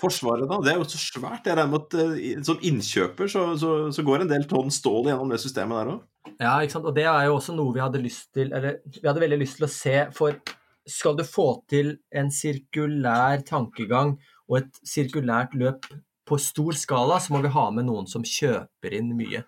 Forsvaret, 0.00 0.48
da? 0.48 0.58
Det 0.64 0.72
er 0.72 0.80
jo 0.80 0.88
så 0.88 1.00
svært. 1.00 1.46
Jeg 1.48 1.56
regner 1.56 1.72
med 1.72 1.84
at 1.84 1.94
uh, 2.00 2.42
som 2.44 2.64
innkjøper 2.68 3.30
så, 3.32 3.46
så, 3.60 3.76
så, 3.92 4.04
går 4.04 4.24
en 4.24 4.32
del 4.32 4.44
tonn 4.48 4.72
stål 4.72 5.08
gjennom 5.08 5.32
det 5.32 5.40
systemet 5.44 5.80
der 5.80 5.92
òg? 5.94 6.02
Ja, 6.40 6.56
ikke 6.60 6.74
sant. 6.74 6.88
Og 6.88 6.96
det 6.96 7.06
er 7.08 7.28
jo 7.28 7.36
også 7.36 7.54
noe 7.56 7.72
vi 7.72 7.84
hadde 7.84 8.02
lyst 8.02 8.32
til 8.34 8.48
Eller 8.50 8.80
vi 8.96 9.04
hadde 9.06 9.22
veldig 9.22 9.38
lyst 9.44 9.60
til 9.60 9.68
å 9.68 9.72
se. 9.72 9.96
For 10.16 10.40
skal 10.86 11.16
du 11.18 11.24
få 11.26 11.48
til 11.70 11.96
en 12.14 12.30
sirkulær 12.32 13.42
tankegang 13.46 14.16
og 14.46 14.60
et 14.60 14.78
sirkulært 14.86 15.56
løp 15.58 15.88
på 16.26 16.38
stor 16.42 16.76
skala, 16.78 17.18
så 17.22 17.34
må 17.34 17.42
vi 17.44 17.54
ha 17.54 17.66
med 17.74 17.86
noen 17.88 18.06
som 18.10 18.24
kjøper 18.26 18.94
inn 18.98 19.12
mye. 19.18 19.42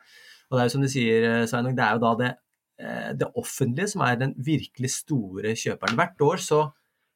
Og 0.48 0.56
det 0.56 0.62
er 0.62 0.68
jo 0.68 0.74
som 0.74 0.84
du 0.84 0.90
sier, 0.90 1.26
eh, 1.28 1.46
Sveinung, 1.50 1.76
det 1.76 1.84
er 1.84 1.96
jo 1.96 2.02
da 2.04 2.12
det, 2.18 2.32
eh, 2.78 3.12
det 3.18 3.32
offentlige 3.36 3.90
som 3.92 4.02
er 4.02 4.16
den 4.16 4.34
virkelig 4.34 4.90
store 4.90 5.54
kjøperen. 5.54 5.98
Hvert 5.98 6.20
år 6.22 6.38
så 6.42 6.60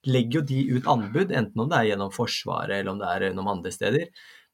legger 0.06 0.40
jo 0.40 0.46
de 0.46 0.60
ut 0.76 0.86
anbud, 0.90 1.30
enten 1.30 1.60
om 1.60 1.68
det 1.70 1.78
er 1.78 1.88
gjennom 1.92 2.12
Forsvaret 2.12 2.80
eller 2.80 2.92
om 2.92 2.98
det 2.98 3.08
er 3.08 3.28
gjennom 3.28 3.48
andre 3.48 3.70
steder. 3.70 4.06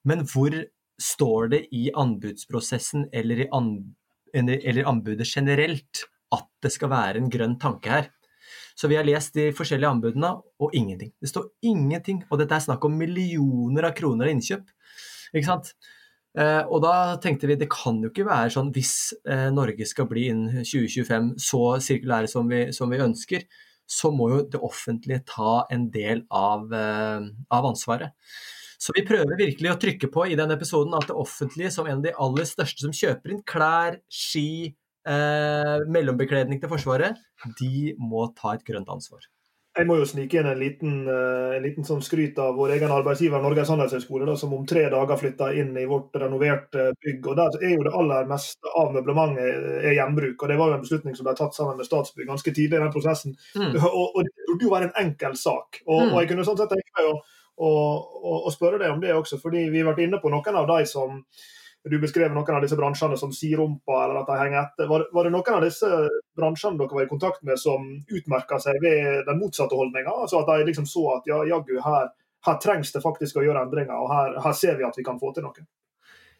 Men 0.04 0.24
hvor 0.28 0.52
står 1.00 1.50
det 1.50 1.62
i 1.72 1.88
anbudsprosessen 1.94 3.08
eller 3.12 3.44
i 3.44 3.48
an, 3.54 3.94
eller 4.34 4.84
anbudet 4.84 5.26
generelt 5.26 6.04
at 6.34 6.48
det 6.62 6.72
skal 6.74 6.92
være 6.92 7.16
en 7.22 7.30
grønn 7.30 7.58
tanke 7.58 7.88
her? 7.88 8.10
Så 8.78 8.86
vi 8.90 8.94
har 8.94 9.06
lest 9.06 9.34
de 9.34 9.48
forskjellige 9.56 9.90
anbudene, 9.90 10.36
og 10.62 10.74
ingenting. 10.76 11.10
Det 11.18 11.30
står 11.32 11.48
ingenting. 11.66 12.22
Og 12.30 12.38
dette 12.38 12.54
er 12.54 12.62
snakk 12.62 12.84
om 12.86 12.94
millioner 12.94 13.88
av 13.88 13.96
kroner 13.98 14.28
av 14.28 14.36
innkjøp. 14.36 14.68
Ikke 15.34 15.48
sant? 15.48 15.72
Eh, 16.38 16.60
og 16.68 16.82
da 16.84 17.16
tenkte 17.22 17.48
vi 17.50 17.56
det 17.58 17.70
kan 17.72 17.98
jo 18.04 18.12
ikke 18.12 18.28
være 18.28 18.52
sånn 18.54 18.68
hvis 18.74 18.92
eh, 19.26 19.48
Norge 19.54 19.86
skal 19.88 20.06
bli 20.10 20.28
innen 20.30 20.60
2025 20.60 21.32
så 21.42 21.62
sirkulære 21.82 22.30
som 22.30 22.50
vi, 22.50 22.68
som 22.76 22.92
vi, 22.92 23.00
ønsker, 23.02 23.48
så 23.88 24.12
må 24.14 24.28
jo 24.34 24.42
det 24.52 24.60
offentlige 24.62 25.24
ta 25.26 25.64
en 25.74 25.88
del 25.90 26.22
av, 26.30 26.68
eh, 26.70 27.26
av 27.56 27.70
ansvaret. 27.72 28.14
Så 28.78 28.94
vi 28.94 29.02
prøver 29.08 29.40
virkelig 29.40 29.72
å 29.72 29.78
trykke 29.82 30.10
på 30.14 30.28
i 30.28 30.36
denne 30.38 30.54
episoden 30.54 30.94
at 30.94 31.08
det 31.08 31.16
offentlige 31.18 31.72
som 31.74 31.88
en 31.88 31.98
av 31.98 32.04
de 32.04 32.14
aller 32.14 32.46
største 32.46 32.84
som 32.84 32.94
kjøper 32.94 33.34
inn 33.34 33.42
klær, 33.42 33.98
ski, 34.06 34.76
eh, 35.08 35.74
mellombekledning 35.88 36.60
til 36.62 36.70
Forsvaret, 36.72 37.18
de 37.60 37.94
må 37.98 38.28
ta 38.38 38.54
et 38.54 38.64
grønt 38.66 38.90
ansvar. 38.92 39.26
Jeg 39.78 39.86
må 39.86 39.94
jo 40.00 40.06
snike 40.10 40.40
inn 40.40 40.48
en 40.50 40.58
liten, 40.58 40.94
uh, 41.06 41.54
en 41.54 41.62
liten 41.62 41.86
sånn 41.86 42.00
skryt 42.02 42.38
av 42.42 42.56
vår 42.58 42.72
egen 42.74 42.90
arbeidsgiver 42.90 43.42
Norges 43.42 43.70
handelshøyskole, 43.70 44.32
som 44.40 44.54
om 44.56 44.64
tre 44.66 44.88
dager 44.90 45.20
flytta 45.20 45.52
inn 45.54 45.70
i 45.78 45.84
vårt 45.86 46.16
renoverte 46.18 46.88
bygg. 46.98 47.28
og 47.30 47.36
Der 47.38 47.58
er 47.60 47.74
jo 47.76 47.84
det 47.86 47.94
aller 48.00 48.26
meste 48.30 48.72
av 48.80 48.90
møblementet 48.96 49.44
eh, 49.44 49.86
er 49.90 49.94
gjenbruk. 50.00 50.42
og 50.42 50.50
Det 50.50 50.56
var 50.58 50.72
jo 50.72 50.78
en 50.78 50.82
beslutning 50.86 51.14
som 51.14 51.28
ble 51.28 51.36
tatt 51.38 51.54
sammen 51.54 51.78
med 51.78 51.86
Statsbygg 51.86 52.26
ganske 52.26 52.54
tidlig 52.56 52.80
i 52.80 52.82
den 52.82 52.94
prosessen. 52.94 53.36
Mm. 53.54 53.76
Og, 53.76 54.16
og, 54.16 54.18
Det 54.26 54.48
burde 54.48 54.66
jo 54.66 54.72
være 54.74 54.90
en 54.90 54.98
enkel 55.04 55.38
sak. 55.38 55.82
Og, 55.86 56.00
mm. 56.00 56.10
og 56.10 56.18
jeg 56.18 56.32
kunne 56.32 56.48
sånn 56.48 56.58
sett 56.58 56.74
tenke 56.74 56.98
meg 56.98 57.12
å, 57.12 57.14
å, 57.68 57.70
å, 58.40 58.54
spørre 58.54 58.82
deg 58.82 58.96
om 58.96 59.04
det 59.04 59.14
også, 59.14 59.38
fordi 59.44 59.68
vi 59.70 59.84
har 59.84 59.92
vært 59.92 60.02
inne 60.08 60.18
på 60.22 60.32
noen 60.34 60.58
av 60.58 60.66
de 60.72 60.90
som 60.90 61.22
du 61.86 61.98
beskrev 62.02 62.32
noen 62.34 62.56
av 62.56 62.64
disse 62.64 62.76
bransjene 62.78 63.16
som 63.20 63.32
sirumpa, 63.34 64.02
eller 64.04 64.20
at 64.20 64.28
de 64.28 64.36
henger 64.40 64.60
etter. 64.60 64.88
Var, 64.90 65.06
var, 65.14 65.26
det 65.26 65.34
noen 65.34 65.56
av 65.56 65.64
disse 65.64 65.88
bransjene 66.36 66.80
dere 66.80 66.98
var 66.98 67.06
i 67.06 67.10
kontakt 67.10 67.42
med 67.46 67.60
som 67.60 67.86
utmerka 68.10 68.58
seg 68.62 68.80
ved 68.82 69.24
den 69.28 69.40
motsatte 69.40 69.78
holdninga? 69.78 70.12
Altså 70.24 70.42
at 70.42 70.50
de 70.50 70.68
liksom 70.68 70.88
så 70.90 71.06
at 71.16 71.28
ja, 71.30 71.40
jaggu, 71.48 71.76
her, 71.84 72.12
her, 72.46 72.60
trengs 72.62 72.92
det 72.94 73.04
faktisk 73.04 73.38
å 73.38 73.46
gjøre 73.46 73.66
endringer, 73.66 73.96
og 73.96 74.12
her, 74.12 74.38
her 74.44 74.56
ser 74.58 74.78
vi 74.80 74.86
at 74.88 74.98
vi 74.98 75.06
kan 75.06 75.20
få 75.22 75.32
til 75.36 75.46
noe? 75.46 75.66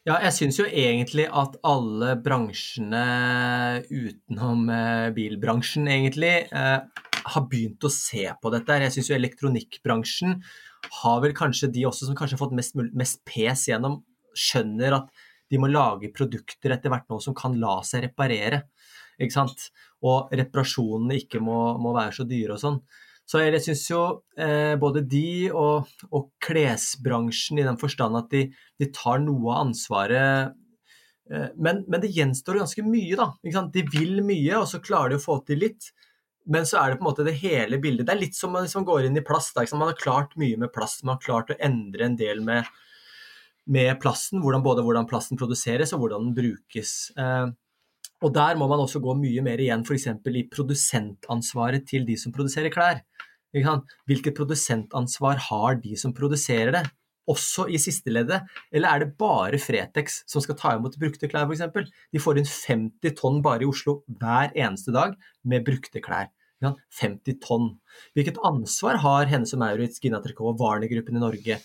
Ja, 0.07 0.15
jeg 0.23 0.31
syns 0.37 0.57
jo 0.61 0.65
egentlig 0.65 1.25
at 1.27 1.57
alle 1.67 2.13
bransjene 2.23 3.03
utenom 3.89 4.69
eh, 4.71 5.09
bilbransjen, 5.15 5.89
egentlig, 5.91 6.35
eh, 6.55 6.77
har 7.19 7.47
begynt 7.51 7.83
å 7.83 7.91
se 7.91 8.23
på 8.41 8.51
dette. 8.53 8.79
Jeg 8.85 8.95
syns 8.95 9.11
jo 9.11 9.17
elektronikkbransjen 9.17 10.39
har 11.01 11.19
vel 11.23 11.35
kanskje 11.35 11.71
de 11.75 11.83
også 11.89 12.07
som 12.07 12.15
kanskje 12.17 12.37
har 12.37 12.43
fått 12.45 12.55
mest, 12.55 12.77
mest 12.95 13.19
pes 13.27 13.67
gjennom, 13.69 13.99
skjønner 14.39 15.01
at 15.01 15.25
de 15.49 15.59
må 15.61 15.69
lage 15.71 16.11
produkter 16.15 16.75
etter 16.75 16.93
hvert 16.93 17.09
nå 17.09 17.19
som 17.23 17.35
kan 17.37 17.57
la 17.59 17.79
seg 17.85 18.05
reparere. 18.07 18.63
Ikke 19.19 19.35
sant? 19.35 19.69
Og 20.05 20.31
reparasjonene 20.35 21.19
ikke 21.23 21.41
må, 21.43 21.59
må 21.81 21.93
være 21.95 22.19
så 22.21 22.27
dyre 22.27 22.55
og 22.55 22.63
sånn. 22.63 22.81
Så 23.29 23.43
jeg 23.43 23.61
syns 23.61 23.83
jo 23.91 24.03
eh, 24.41 24.73
både 24.81 25.03
de 25.05 25.51
og, 25.53 25.89
og, 26.09 26.31
klesbransjen 26.41 27.59
i 27.61 27.65
den 27.67 27.77
forstand 27.77 28.17
at 28.17 28.31
de, 28.33 28.47
de 28.81 28.87
tar 28.95 29.21
noe 29.21 29.51
av 29.53 29.67
ansvaret 29.67 30.55
eh, 31.29 31.51
men, 31.53 31.83
men, 31.85 32.01
det 32.01 32.09
gjenstår 32.15 32.57
ganske 32.63 32.85
mye, 32.87 33.19
da. 33.19 33.29
De 33.69 33.83
vil 33.93 34.23
mye, 34.25 34.55
og 34.57 34.65
så 34.71 34.81
klarer 34.81 35.13
de 35.13 35.19
å 35.19 35.25
få 35.27 35.37
til 35.45 35.61
litt. 35.61 35.91
Men 36.49 36.65
så 36.65 36.79
er 36.81 36.89
det 36.89 36.97
på 36.97 37.05
en 37.05 37.11
måte 37.11 37.27
det 37.27 37.37
hele 37.43 37.77
bildet. 37.77 38.07
Det 38.07 38.15
er 38.15 38.23
litt 38.23 38.37
som 38.37 38.55
man 38.55 38.65
liksom 38.65 38.87
går 38.87 39.05
inn 39.05 39.21
i 39.21 39.25
plast. 39.25 39.59
Man 39.75 39.91
har 39.91 39.99
klart 39.99 40.33
mye 40.41 40.57
med 40.57 40.73
plast. 40.73 41.03
Man 41.03 41.19
har 41.19 41.25
klart 41.27 41.53
å 41.53 41.59
endre 41.61 42.07
en 42.07 42.17
del 42.17 42.41
med, 42.41 42.65
med 43.69 43.99
plasten, 44.01 44.41
hvordan, 44.43 44.63
både 44.65 44.83
hvordan 44.85 45.07
plasten 45.09 45.39
produseres 45.39 45.93
og 45.93 46.03
hvordan 46.03 46.29
den 46.29 46.37
brukes. 46.37 46.93
Eh, 47.17 47.49
og 48.19 48.33
Der 48.35 48.57
må 48.59 48.67
man 48.67 48.81
også 48.83 48.99
gå 48.99 49.13
mye 49.15 49.41
mer 49.45 49.61
igjen 49.61 49.85
f.eks. 49.85 50.09
i 50.27 50.47
produsentansvaret 50.51 51.85
til 51.87 52.05
de 52.07 52.17
som 52.19 52.33
produserer 52.35 52.73
klær. 52.73 53.03
Hvilket 53.53 54.35
produsentansvar 54.37 55.39
har 55.49 55.77
de 55.81 55.95
som 55.97 56.13
produserer 56.13 56.73
det, 56.75 56.83
også 57.29 57.67
i 57.69 57.77
siste 57.77 58.11
leddet? 58.11 58.43
Eller 58.73 58.89
er 58.89 59.05
det 59.05 59.15
bare 59.21 59.61
Fretex 59.61 60.23
som 60.29 60.43
skal 60.43 60.57
ta 60.59 60.73
imot 60.75 60.97
brukte 60.99 61.29
klær, 61.31 61.47
f.eks.? 61.47 61.95
De 62.11 62.19
får 62.21 62.41
inn 62.41 62.49
50 62.49 63.15
tonn 63.21 63.39
bare 63.45 63.63
i 63.63 63.69
Oslo 63.69 64.01
hver 64.19 64.51
eneste 64.51 64.93
dag 64.95 65.15
med 65.45 65.65
brukte 65.65 66.03
klær. 66.03 66.33
50 66.59 67.39
tonn. 67.39 67.69
Hvilket 68.17 68.39
ansvar 68.43 68.99
har 68.99 69.29
Hennes 69.31 69.53
og 69.55 69.61
Maurits, 69.61 70.01
Gina 70.03 70.19
Tricot 70.19 70.51
og 70.51 70.59
Warner-gruppen 70.59 71.15
i 71.15 71.21
Norge 71.23 71.61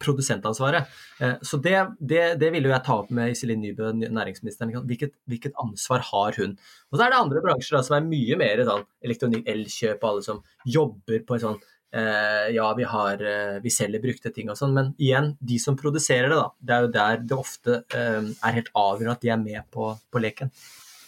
produsentansvaret. 0.00 0.88
Eh, 1.20 1.36
så 1.46 1.60
det, 1.62 1.76
det, 2.00 2.22
det 2.40 2.52
ville 2.54 2.70
jo 2.70 2.74
jeg 2.74 2.86
ta 2.86 2.98
opp 3.02 3.10
med 3.14 3.34
Iselin 3.34 3.60
Nybø, 3.64 3.92
næringsministeren. 4.00 4.72
Hvilket, 4.88 5.14
hvilket, 5.30 5.56
ansvar 5.60 6.04
har 6.10 6.38
hun? 6.40 6.56
Og 6.90 6.96
så 6.96 7.04
er 7.04 7.12
det 7.12 7.20
andre 7.20 7.42
bransjer 7.44 7.78
da, 7.78 7.84
som 7.86 7.98
er 7.98 8.08
mye 8.08 8.38
mer 8.40 8.64
sånn 8.68 8.86
elektronikk, 9.04 9.44
elkjøp, 9.50 10.08
alle 10.08 10.24
som 10.24 10.40
jobber 10.68 11.22
på 11.26 11.36
en 11.36 11.44
sånn 11.44 11.60
eh, 11.92 12.50
Ja, 12.56 12.72
vi, 12.76 12.84
har, 12.88 13.22
eh, 13.22 13.60
vi 13.62 13.72
selger 13.74 14.02
brukte 14.02 14.32
ting 14.34 14.50
og 14.50 14.58
sånn, 14.58 14.74
men 14.76 14.92
igjen, 14.98 15.34
de 15.40 15.58
som 15.62 15.78
produserer 15.78 16.30
det, 16.30 16.38
da. 16.40 16.50
Det 16.58 16.76
er 16.76 16.86
jo 16.86 16.92
der 16.98 17.24
det 17.32 17.38
ofte 17.38 17.80
eh, 17.96 18.30
er 18.30 18.58
helt 18.58 18.70
avgjørende 18.74 19.16
at 19.18 19.24
de 19.26 19.34
er 19.34 19.42
med 19.42 19.70
på, 19.74 19.92
på 20.10 20.22
leken. 20.22 20.52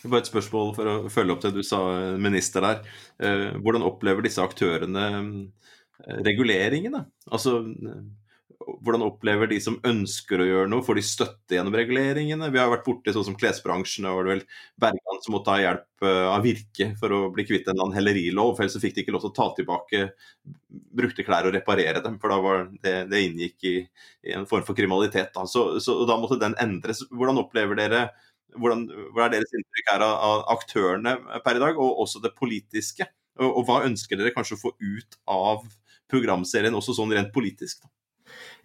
Bare 0.02 0.24
et 0.24 0.32
spørsmål 0.32 0.72
for 0.74 0.90
å 0.90 0.94
følge 1.14 1.34
opp 1.36 1.44
det 1.44 1.52
du 1.54 1.62
sa, 1.62 1.78
minister 2.18 2.64
der. 2.64 2.80
Eh, 3.22 3.52
hvordan 3.62 3.86
opplever 3.86 4.24
disse 4.26 4.42
aktørene 4.42 5.06
reguleringene? 6.02 7.04
Altså 7.30 7.60
hvordan 8.82 9.04
opplever 9.06 9.48
de 9.50 9.58
som 9.62 9.78
ønsker 9.86 10.40
å 10.42 10.46
gjøre 10.46 10.70
noe, 10.70 10.84
får 10.86 10.98
de 10.98 11.04
støtte 11.06 11.56
gjennom 11.56 11.74
reguleringene? 11.76 12.50
Vi 12.52 12.60
har 12.60 12.70
vært 12.72 12.84
borti 12.86 13.14
sånn 13.14 13.26
som 13.26 13.36
klesbransjen, 13.38 14.08
og 14.08 14.18
var 14.18 14.26
det 14.26 14.32
vel 14.32 14.42
Bergan 14.84 15.20
som 15.24 15.36
måtte 15.36 15.54
ha 15.54 15.62
hjelp 15.62 16.06
eh, 16.08 16.26
av 16.30 16.46
Virke 16.46 16.88
for 17.00 17.14
å 17.16 17.20
bli 17.34 17.46
kvitt 17.48 17.66
en 17.66 17.74
eller 17.74 17.86
annen 17.86 17.98
hellerilov, 17.98 18.54
for 18.56 18.66
ellers 18.66 18.82
fikk 18.82 18.96
de 18.96 19.04
ikke 19.04 19.14
lov 19.14 19.24
til 19.24 19.32
å 19.32 19.36
ta 19.38 19.48
tilbake 19.58 20.02
brukte 21.02 21.26
klær 21.26 21.48
og 21.48 21.56
reparere 21.56 22.02
dem, 22.04 22.18
for 22.22 22.34
da 22.34 22.40
var 22.42 22.66
det, 22.84 22.96
det 23.12 23.22
inngikk 23.28 23.68
i, 23.70 23.76
i, 24.26 24.34
en 24.36 24.48
form 24.50 24.66
for 24.66 24.78
kriminalitet. 24.78 25.32
Da. 25.36 25.46
Så, 25.48 25.66
så 25.84 26.02
da 26.08 26.18
måtte 26.20 26.40
den 26.42 26.56
endres. 26.62 27.04
Hvordan 27.12 27.42
opplever 27.44 27.78
dere 27.78 28.06
hvordan, 28.58 28.84
Hva 29.16 29.26
er 29.26 29.38
deres 29.38 29.54
inntrykk 29.56 29.94
her 29.94 30.02
av 30.04 30.42
aktørene 30.52 31.16
per 31.44 31.56
i 31.56 31.62
dag, 31.62 31.78
og 31.80 32.02
også 32.04 32.20
det 32.20 32.34
politiske? 32.36 33.06
Og, 33.40 33.48
og 33.48 33.62
hva 33.68 33.82
ønsker 33.86 34.20
dere 34.20 34.34
kanskje 34.34 34.58
å 34.58 34.64
få 34.66 34.74
ut 34.76 35.16
av 35.30 35.64
programserien, 36.12 36.76
også 36.76 36.96
sånn 36.98 37.14
rent 37.16 37.32
politisk? 37.32 37.80
da? 37.84 37.92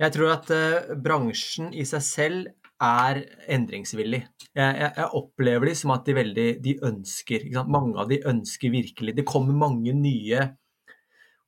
Jeg 0.01 0.13
tror 0.15 0.33
at 0.35 0.53
uh, 0.53 0.93
bransjen 1.01 1.71
i 1.73 1.85
seg 1.87 2.05
selv 2.05 2.47
er 2.83 3.23
endringsvillig. 3.49 4.21
Jeg, 4.51 4.61
jeg, 4.61 4.91
jeg, 4.99 5.09
opplever 5.17 5.71
de 5.71 5.75
som 5.79 5.93
at 5.95 6.05
de 6.05 6.13
veldig 6.17 6.47
de 6.61 6.75
ønsker 6.85 7.47
Mange 7.65 7.97
av 7.97 8.09
de 8.11 8.19
ønsker 8.29 8.69
virkelig 8.73 9.15
Det 9.17 9.25
kommer 9.25 9.57
mange 9.57 9.95
nye 9.97 10.43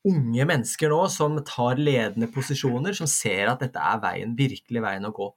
unge 0.10 0.46
mennesker 0.48 0.90
nå 0.90 1.04
som 1.12 1.36
tar 1.46 1.80
ledende 1.82 2.30
posisjoner, 2.32 2.96
som 2.96 3.10
ser 3.10 3.52
at 3.52 3.60
dette 3.66 3.82
er 3.84 4.00
veien, 4.04 4.36
virkelig 4.38 4.84
veien 4.86 5.08
å 5.10 5.14
gå. 5.16 5.28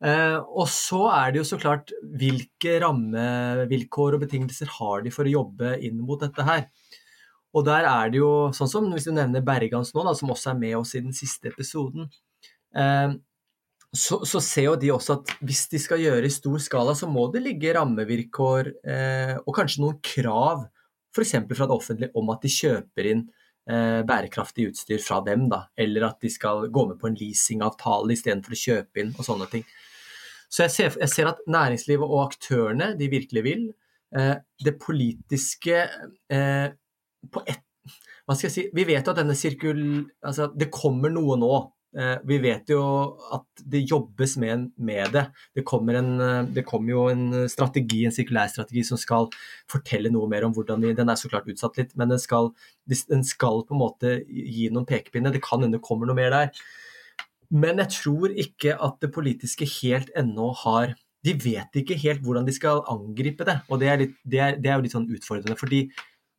Uh, 0.00 0.38
og 0.56 0.64
så 0.72 1.02
er 1.12 1.32
det 1.32 1.42
jo 1.42 1.48
så 1.50 1.58
klart 1.60 1.90
hvilke 2.20 2.78
rammevilkår 2.80 4.16
og 4.16 4.22
betingelser 4.22 4.70
har 4.78 5.02
de 5.04 5.12
for 5.12 5.28
å 5.28 5.34
jobbe 5.34 5.74
inn 5.84 5.98
mot 6.06 6.22
dette 6.22 6.46
her. 6.46 6.68
Og 7.56 7.66
der 7.66 7.86
er 7.88 8.12
det 8.12 8.20
jo, 8.20 8.30
sånn 8.54 8.70
som 8.70 8.86
hvis 8.94 9.08
du 9.08 9.14
nevner 9.16 9.42
Bergans 9.44 9.90
nå, 9.94 10.04
da, 10.06 10.14
som 10.16 10.30
også 10.30 10.52
er 10.52 10.60
med 10.60 10.76
oss 10.78 10.94
i 10.94 11.02
den 11.02 11.16
siste 11.16 11.50
episoden, 11.50 12.06
eh, 12.78 13.16
så, 13.90 14.20
så, 14.22 14.38
ser 14.38 14.68
jo 14.68 14.76
de 14.78 14.92
også 14.94 15.16
at 15.18 15.32
hvis 15.42 15.64
de 15.72 15.80
skal 15.82 16.02
gjøre 16.02 16.28
i 16.28 16.30
stor 16.30 16.60
skala, 16.62 16.94
så 16.94 17.08
må 17.10 17.26
det 17.34 17.42
ligge 17.42 17.74
rammevilkår 17.74 18.70
eh, 18.86 19.34
og 19.40 19.54
kanskje 19.56 19.82
noen 19.82 19.98
krav, 20.04 20.68
f.eks. 21.10 21.34
fra 21.50 21.66
det 21.66 21.74
offentlige, 21.74 22.14
om 22.14 22.30
at 22.30 22.46
de 22.46 22.52
kjøper 22.54 23.08
inn 23.10 23.24
eh, 23.66 24.00
bærekraftig 24.06 24.68
utstyr 24.70 25.02
fra 25.02 25.18
dem, 25.26 25.48
da, 25.50 25.64
eller 25.74 26.06
at 26.12 26.22
de 26.22 26.30
skal 26.30 26.68
gå 26.70 26.86
med 26.92 27.00
på 27.00 27.10
en 27.10 27.18
leasingavtale 27.18 28.14
istedenfor 28.14 28.54
å 28.54 28.60
kjøpe 28.62 29.02
inn 29.02 29.10
og 29.16 29.26
sånne 29.26 29.50
ting. 29.50 29.66
Så 30.50 30.64
jeg 30.66 30.74
ser, 30.74 30.94
jeg 30.98 31.12
ser, 31.12 31.30
at 31.30 31.42
næringslivet 31.50 32.06
og 32.06 32.24
aktørene, 32.28 32.92
de 32.98 33.10
virkelig 33.10 33.42
vil. 33.46 33.66
Eh, 34.18 34.36
det 34.66 34.76
politiske 34.82 35.82
eh, 35.86 36.70
på 37.28 37.42
ett 37.46 37.66
Hva 38.26 38.36
skal 38.36 38.48
jeg 38.48 38.54
si 38.54 38.64
Vi 38.76 38.86
vet 38.88 39.06
jo 39.06 39.12
at 39.12 39.20
denne 39.20 39.36
sirkul... 39.36 39.80
Altså, 40.22 40.50
det 40.54 40.70
kommer 40.72 41.12
noe 41.12 41.36
nå. 41.40 41.54
Eh, 41.98 42.18
vi 42.22 42.36
vet 42.38 42.70
jo 42.70 42.80
at 43.34 43.62
det 43.66 43.80
jobbes 43.90 44.36
med, 44.38 44.68
med 44.78 45.10
det. 45.14 45.24
Det 45.58 45.64
kommer, 45.66 45.98
en, 45.98 46.10
eh, 46.22 46.50
det 46.54 46.62
kommer, 46.68 46.92
jo 46.92 47.06
en 47.10 47.48
strategi, 47.50 48.04
en 48.06 48.14
sirkulær 48.14 48.52
strategi 48.52 48.84
som 48.86 49.00
skal 49.00 49.26
fortelle 49.70 50.12
noe 50.14 50.28
mer 50.30 50.46
om 50.46 50.54
hvordan 50.54 50.84
vi 50.84 50.94
Den 50.94 51.10
er 51.10 51.18
så 51.18 51.30
klart 51.32 51.50
utsatt 51.50 51.80
litt, 51.80 51.96
men 51.98 52.12
den 52.14 52.22
skal, 52.22 52.52
den 52.86 53.26
skal 53.26 53.64
på 53.66 53.74
en 53.74 53.82
måte 53.82 54.14
gi 54.28 54.68
noen 54.70 54.86
pekepinner. 54.86 55.34
Det 55.34 55.42
kan 55.42 55.64
hende 55.64 55.80
det 55.80 55.86
kommer 55.86 56.06
noe 56.06 56.18
mer 56.18 56.30
der. 56.36 56.54
Men 57.50 57.82
jeg 57.82 57.96
tror 57.96 58.30
ikke 58.38 58.76
at 58.78 59.00
det 59.02 59.10
politiske 59.10 59.66
helt 59.80 60.12
ennå 60.14 60.52
har 60.62 60.94
De 61.20 61.34
vet 61.36 61.74
ikke 61.76 61.98
helt 62.00 62.22
hvordan 62.24 62.46
de 62.46 62.52
skal 62.56 62.78
angripe 62.88 63.44
det. 63.44 63.58
Og 63.68 63.82
det 63.82 63.88
er, 63.92 63.98
litt, 64.00 64.14
det 64.24 64.38
er, 64.40 64.54
det 64.56 64.70
er 64.70 64.78
jo 64.78 64.84
litt 64.86 64.94
sånn 64.94 65.10
utfordrende. 65.12 65.58
fordi 65.58 65.82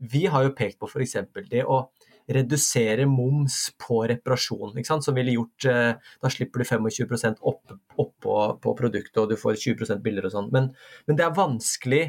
vi 0.01 0.25
har 0.25 0.47
jo 0.47 0.55
pekt 0.57 0.79
på 0.81 0.89
f.eks. 0.89 1.17
det 1.49 1.65
å 1.65 1.83
redusere 2.31 3.05
moms 3.09 3.71
på 3.81 4.01
reparasjon, 4.09 4.77
som 4.85 5.17
ville 5.17 5.35
gjort 5.35 5.67
eh, 5.67 5.91
Da 6.21 6.31
slipper 6.31 6.61
du 6.61 6.65
25 6.65 7.35
opp, 7.41 7.73
opp 7.97 8.13
på, 8.23 8.35
på, 8.61 8.73
produktet, 8.77 9.17
og 9.17 9.29
du 9.29 9.37
får 9.39 9.59
20% 9.59 10.01
billigere 10.05 10.31
og 10.31 10.35
sånn. 10.37 10.49
Men, 10.53 10.71
men, 11.07 11.19
det 11.19 11.27
er 11.27 11.37
vanskelig 11.37 12.03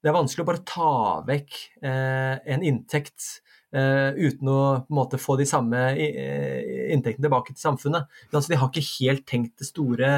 det 0.00 0.08
er 0.08 0.16
vanskelig 0.16 0.46
å 0.46 0.48
bare 0.48 0.64
ta 0.64 0.90
vekk 1.26 1.56
eh, 1.84 2.36
en 2.54 2.62
inntekt 2.64 3.42
eh, 3.76 4.16
uten 4.16 4.48
å 4.48 4.60
måte, 4.96 5.20
få 5.20 5.36
de 5.36 5.44
samme 5.48 5.82
eh, 5.92 6.88
inntektene 6.94 7.26
tilbake 7.26 7.52
til 7.52 7.60
samfunnet. 7.60 8.08
Altså, 8.30 8.48
de 8.48 8.60
har 8.62 8.70
ikke 8.70 8.86
helt 8.94 9.26
tenkt 9.28 9.60
det 9.60 9.68
store, 9.68 10.14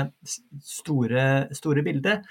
store, 0.62 1.24
store 1.58 1.82
bildet. 1.82 2.30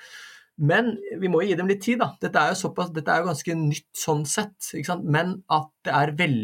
Men 0.61 0.91
vi 1.17 1.29
må 1.31 1.41
jo 1.41 1.51
gi 1.51 1.57
dem 1.57 1.69
litt 1.71 1.81
tid, 1.81 2.01
da. 2.03 2.11
Dette 2.21 2.41
er 2.41 2.51
jo, 2.53 2.59
såpass, 2.59 2.91
dette 2.93 3.09
er 3.09 3.23
jo 3.23 3.31
ganske 3.31 3.55
nytt 3.57 3.87
sånn 3.97 4.25
sett. 4.29 4.73
Men 5.01 5.39
at 5.49 5.71
det 5.87 5.95
er 5.97 6.17
vel 6.19 6.37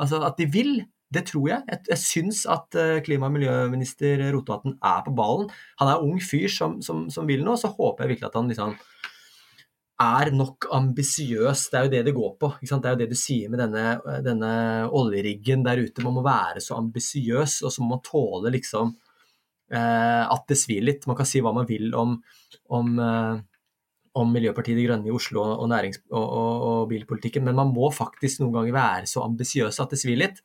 Altså 0.00 0.20
at 0.24 0.38
de 0.38 0.46
vil, 0.48 0.78
det 1.12 1.26
tror 1.28 1.48
jeg. 1.50 1.64
Jeg, 1.68 1.80
jeg 1.90 2.00
syns 2.00 2.38
at 2.48 2.76
eh, 2.78 3.02
klima- 3.04 3.28
og 3.28 3.34
miljøminister 3.34 4.22
Rotevatn 4.32 4.78
er 4.78 5.02
på 5.04 5.12
ballen. 5.18 5.50
Han 5.82 5.90
er 5.92 6.04
ung 6.06 6.22
fyr 6.24 6.48
som, 6.48 6.78
som, 6.80 7.02
som, 7.12 7.26
vil 7.28 7.42
noe, 7.44 7.58
så 7.60 7.68
håper 7.74 8.06
jeg 8.06 8.14
virkelig 8.14 8.28
at 8.30 8.38
han 8.38 8.48
liksom 8.48 8.76
er 10.00 10.30
nok 10.32 10.70
ambisiøs. 10.72 11.66
Det 11.68 11.76
er 11.76 11.84
jo 11.84 11.92
det 11.92 12.02
det 12.06 12.16
går 12.16 12.32
på. 12.40 12.52
Det 12.62 12.78
er 12.78 12.94
jo 12.94 13.00
det 13.02 13.10
du 13.10 13.18
sier 13.18 13.52
med 13.52 13.60
denne, 13.60 13.84
denne 14.24 14.54
oljeriggen 14.96 15.66
der 15.66 15.82
ute. 15.82 16.06
Man 16.06 16.16
må 16.16 16.24
være 16.24 16.62
så 16.64 16.78
ambisiøs, 16.80 17.60
og 17.66 17.74
så 17.74 17.84
må 17.84 17.96
man 17.96 18.04
tåle 18.06 18.54
liksom 18.56 18.94
at 19.70 20.44
det 20.50 20.58
svir 20.58 20.82
litt. 20.82 21.06
Man 21.06 21.18
kan 21.18 21.28
si 21.28 21.42
hva 21.44 21.52
man 21.54 21.68
vil 21.68 21.94
om, 21.94 22.16
om, 22.74 22.92
eh, 22.98 23.38
om 24.18 24.32
Miljøpartiet 24.34 24.78
De 24.78 24.86
Grønne 24.88 25.06
i 25.06 25.14
Oslo 25.14 25.44
og, 25.44 25.64
og, 25.70 26.04
og, 26.18 26.26
og, 26.66 26.84
bilpolitikken, 26.90 27.46
men 27.46 27.58
man 27.58 27.72
må 27.74 27.92
faktisk 27.94 28.42
noen 28.42 28.56
ganger 28.58 28.76
være 28.76 29.10
så 29.10 29.24
ambisiøs 29.26 29.80
at 29.82 29.94
det 29.94 30.00
svir 30.02 30.18
litt. 30.18 30.42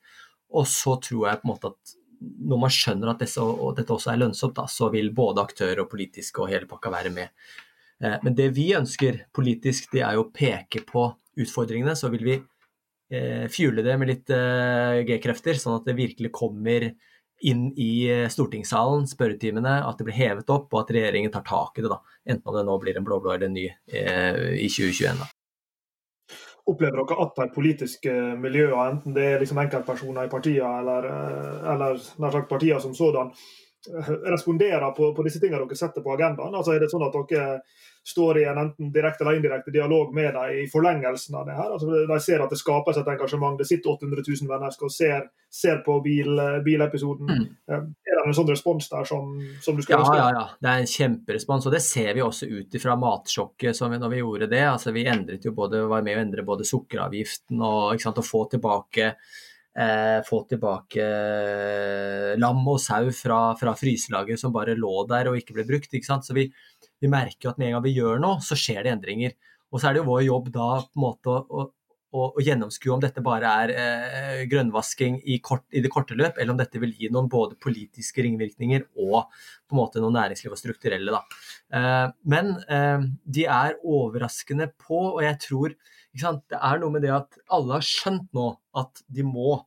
Og 0.55 0.67
så 0.69 0.97
tror 1.01 1.29
jeg 1.29 1.41
på 1.41 1.47
en 1.49 1.53
måte 1.55 1.73
at 1.73 1.95
når 2.25 2.59
man 2.61 2.73
skjønner 2.73 3.11
at 3.11 3.21
dette, 3.21 3.43
dette 3.77 3.93
også 3.93 4.11
er 4.13 4.21
lønnsomt, 4.21 4.55
da, 4.57 4.65
så 4.71 4.89
vil 4.93 5.11
både 5.15 5.43
aktører 5.43 5.83
og 5.83 5.89
politiske 5.91 6.41
og 6.41 6.51
hele 6.51 6.69
pakka 6.69 6.91
være 6.93 7.11
med. 7.13 7.33
Eh, 8.03 8.17
men 8.23 8.35
det 8.37 8.51
vi 8.55 8.69
ønsker 8.77 9.25
politisk, 9.35 9.91
det 9.93 10.03
er 10.05 10.17
jo 10.17 10.25
å 10.25 10.31
peke 10.33 10.83
på 10.87 11.07
utfordringene. 11.41 11.95
Så 11.97 12.11
vil 12.13 12.25
vi 12.27 12.37
eh, 12.37 13.45
det 13.49 13.97
med 13.99 14.11
litt 14.11 14.31
eh, 14.33 15.03
G-krefter, 15.07 15.59
sånn 15.59 15.79
at 15.79 15.89
det 15.89 15.97
virkelig 15.99 16.33
kommer 16.35 16.91
inn 17.41 17.67
i 17.77 18.09
eh, 18.11 18.27
stortingssalen, 18.31 19.07
spørretimene, 19.07 19.77
at 19.87 19.97
det 19.99 20.07
blir 20.07 20.17
hevet 20.17 20.51
opp, 20.53 20.69
og 20.73 20.83
at 20.83 20.93
regjeringen 20.95 21.33
tar 21.33 21.43
tak 21.47 21.79
i 21.79 21.83
det. 21.85 21.91
da, 21.91 21.99
Enten 22.25 22.51
om 22.51 22.57
det 22.57 22.65
nå 22.67 22.77
blir 22.81 22.97
en 22.97 23.07
blå-blå 23.07 23.33
eller 23.33 23.49
en 23.49 23.57
ny 23.57 23.65
eh, 23.67 24.55
i 24.61 24.69
2021. 24.71 25.19
da. 25.23 25.31
Opplever 26.65 26.97
dere 26.97 27.19
at 27.21 27.35
de 27.37 27.51
politiske 27.53 28.13
miljøene, 28.41 28.87
enten 28.95 29.13
det 29.13 29.25
er 29.33 29.43
liksom 29.43 29.59
enkeltpersoner 29.61 30.25
i 30.25 30.31
partiene 30.31 30.79
eller, 30.81 31.09
eh, 31.11 31.69
eller 31.75 32.01
nær 32.23 32.33
sagt 32.33 32.49
partier 32.49 32.81
som 32.83 32.95
sådan, 32.97 33.33
responderer 34.25 34.87
på, 34.97 35.11
på, 35.13 35.23
disse 35.27 35.37
tingene 35.37 35.61
dere 35.61 35.77
setter 35.77 36.01
på 36.01 36.15
agendaen? 36.15 36.55
Altså 36.57 36.73
Er 36.73 36.81
det 36.81 36.89
sånn 36.89 37.05
at 37.05 37.13
dere 37.29 37.59
står 38.07 38.37
i 38.39 38.43
en 38.45 38.57
enten 38.61 38.91
direkte 38.93 39.23
eller 39.23 39.39
indirekte 39.39 39.71
dialog 39.73 40.13
med 40.13 40.33
dem 40.33 40.59
i 40.61 40.65
forlengelsen 40.69 41.35
av 41.39 41.47
det 41.47 41.55
her? 41.57 41.71
Altså 41.73 42.03
De 42.09 42.19
ser 42.21 42.43
at 42.43 42.51
det 42.53 42.59
skapes 42.59 42.99
et 43.01 43.07
engasjement. 43.15 43.57
Det 43.57 43.65
sitter 43.65 43.95
800 43.95 44.25
000 44.27 44.51
mennesker 44.51 44.85
og 44.85 44.93
ser, 44.93 45.25
ser 45.49 45.81
på 45.85 45.97
bil, 46.05 46.37
bilepisoden. 46.65 47.31
Mm. 47.31 47.47
Eh, 47.71 47.87
er 48.05 48.19
det 48.19 48.27
en 48.27 48.37
sånn 48.37 48.51
respons 48.51 48.91
der 48.91 49.09
som, 49.09 49.31
som 49.65 49.77
du 49.77 49.81
skulle 49.81 50.03
ønske? 50.03 50.19
Ja, 50.19 50.27
ja, 50.29 50.43
ja. 50.43 50.45
Det 50.61 50.71
er 50.71 50.83
en 50.83 50.91
kjemperespons. 50.91 51.65
Og 51.65 51.73
det 51.73 51.81
ser 51.85 52.13
vi 52.13 52.25
også 52.25 52.51
ut 52.51 52.77
ifra 52.77 52.97
matsjokket 53.01 53.77
som 53.77 53.89
vi, 53.89 54.01
når 54.01 54.13
vi 54.13 54.21
gjorde 54.21 54.51
det. 54.53 54.61
Altså 54.69 54.93
Vi 54.95 55.07
endret 55.09 55.49
jo 55.49 55.55
både, 55.57 55.81
var 55.89 56.05
med 56.05 56.19
å 56.19 56.23
endre 56.27 56.45
både 56.45 56.67
sukkeravgiften 56.69 57.65
og 57.65 58.05
sant, 58.05 58.21
å 58.21 58.29
få 58.29 58.45
tilbake 58.53 59.15
eh, 59.75 60.21
få 60.25 60.43
tilbake 60.49 61.03
eh, 61.03 62.37
lam 62.39 62.61
og 62.67 62.79
sau 62.81 63.09
fra, 63.15 63.39
fra 63.59 63.75
fryselaget 63.77 64.39
som 64.39 64.53
bare 64.55 64.77
lå 64.79 65.03
der 65.09 65.31
og 65.31 65.39
ikke 65.39 65.57
ble 65.57 65.67
brukt. 65.67 65.93
Ikke 65.93 66.07
sant? 66.07 66.27
Så 66.27 66.37
vi, 66.37 66.47
vi 67.03 67.11
merker 67.11 67.47
jo 67.47 67.53
at 67.53 67.61
med 67.61 67.69
en 67.69 67.77
gang 67.77 67.85
vi 67.85 67.95
gjør 67.97 68.21
noe, 68.23 68.41
så 68.43 68.57
skjer 68.59 68.85
det 68.85 68.93
endringer. 68.95 69.35
Og 69.71 69.81
så 69.81 69.89
er 69.89 69.95
det 69.95 70.03
jo 70.03 70.11
vår 70.11 70.27
jobb 70.27 70.51
da 70.55 70.69
på 70.85 70.99
en 70.99 71.03
måte 71.03 71.33
å, 71.33 71.65
å, 72.15 72.27
å, 72.29 72.43
gjennomskue 72.43 72.93
om 72.95 73.01
dette 73.03 73.23
bare 73.23 73.51
er 73.63 73.73
eh, 73.75 74.43
grønnvasking 74.51 75.17
i, 75.27 75.39
kort, 75.43 75.65
i, 75.75 75.81
det 75.83 75.91
korte 75.91 76.15
løp, 76.17 76.39
eller 76.39 76.53
om 76.53 76.61
dette 76.61 76.79
vil 76.79 76.93
gi 76.95 77.09
noen 77.11 77.27
både 77.31 77.57
politiske 77.61 78.23
ringvirkninger 78.23 78.87
og 79.03 79.25
på 79.27 79.75
en 79.75 79.81
måte 79.81 80.03
noe 80.03 80.15
næringsliv 80.15 80.55
og 80.55 80.61
strukturelle. 80.61 81.21
Eh, 81.75 82.07
men 82.31 82.55
eh, 82.71 83.05
de 83.25 83.47
er 83.51 83.75
overraskende 83.83 84.69
på, 84.71 85.01
og 85.17 85.21
jeg 85.25 85.39
tror 85.43 85.75
det 86.15 86.59
er 86.61 86.79
noe 86.79 86.93
med 86.93 87.03
det 87.03 87.11
at 87.11 87.41
alle 87.51 87.75
har 87.75 87.83
skjønt 87.83 88.29
nå 88.35 88.53
at 88.79 89.03
de 89.11 89.25
må, 89.27 89.59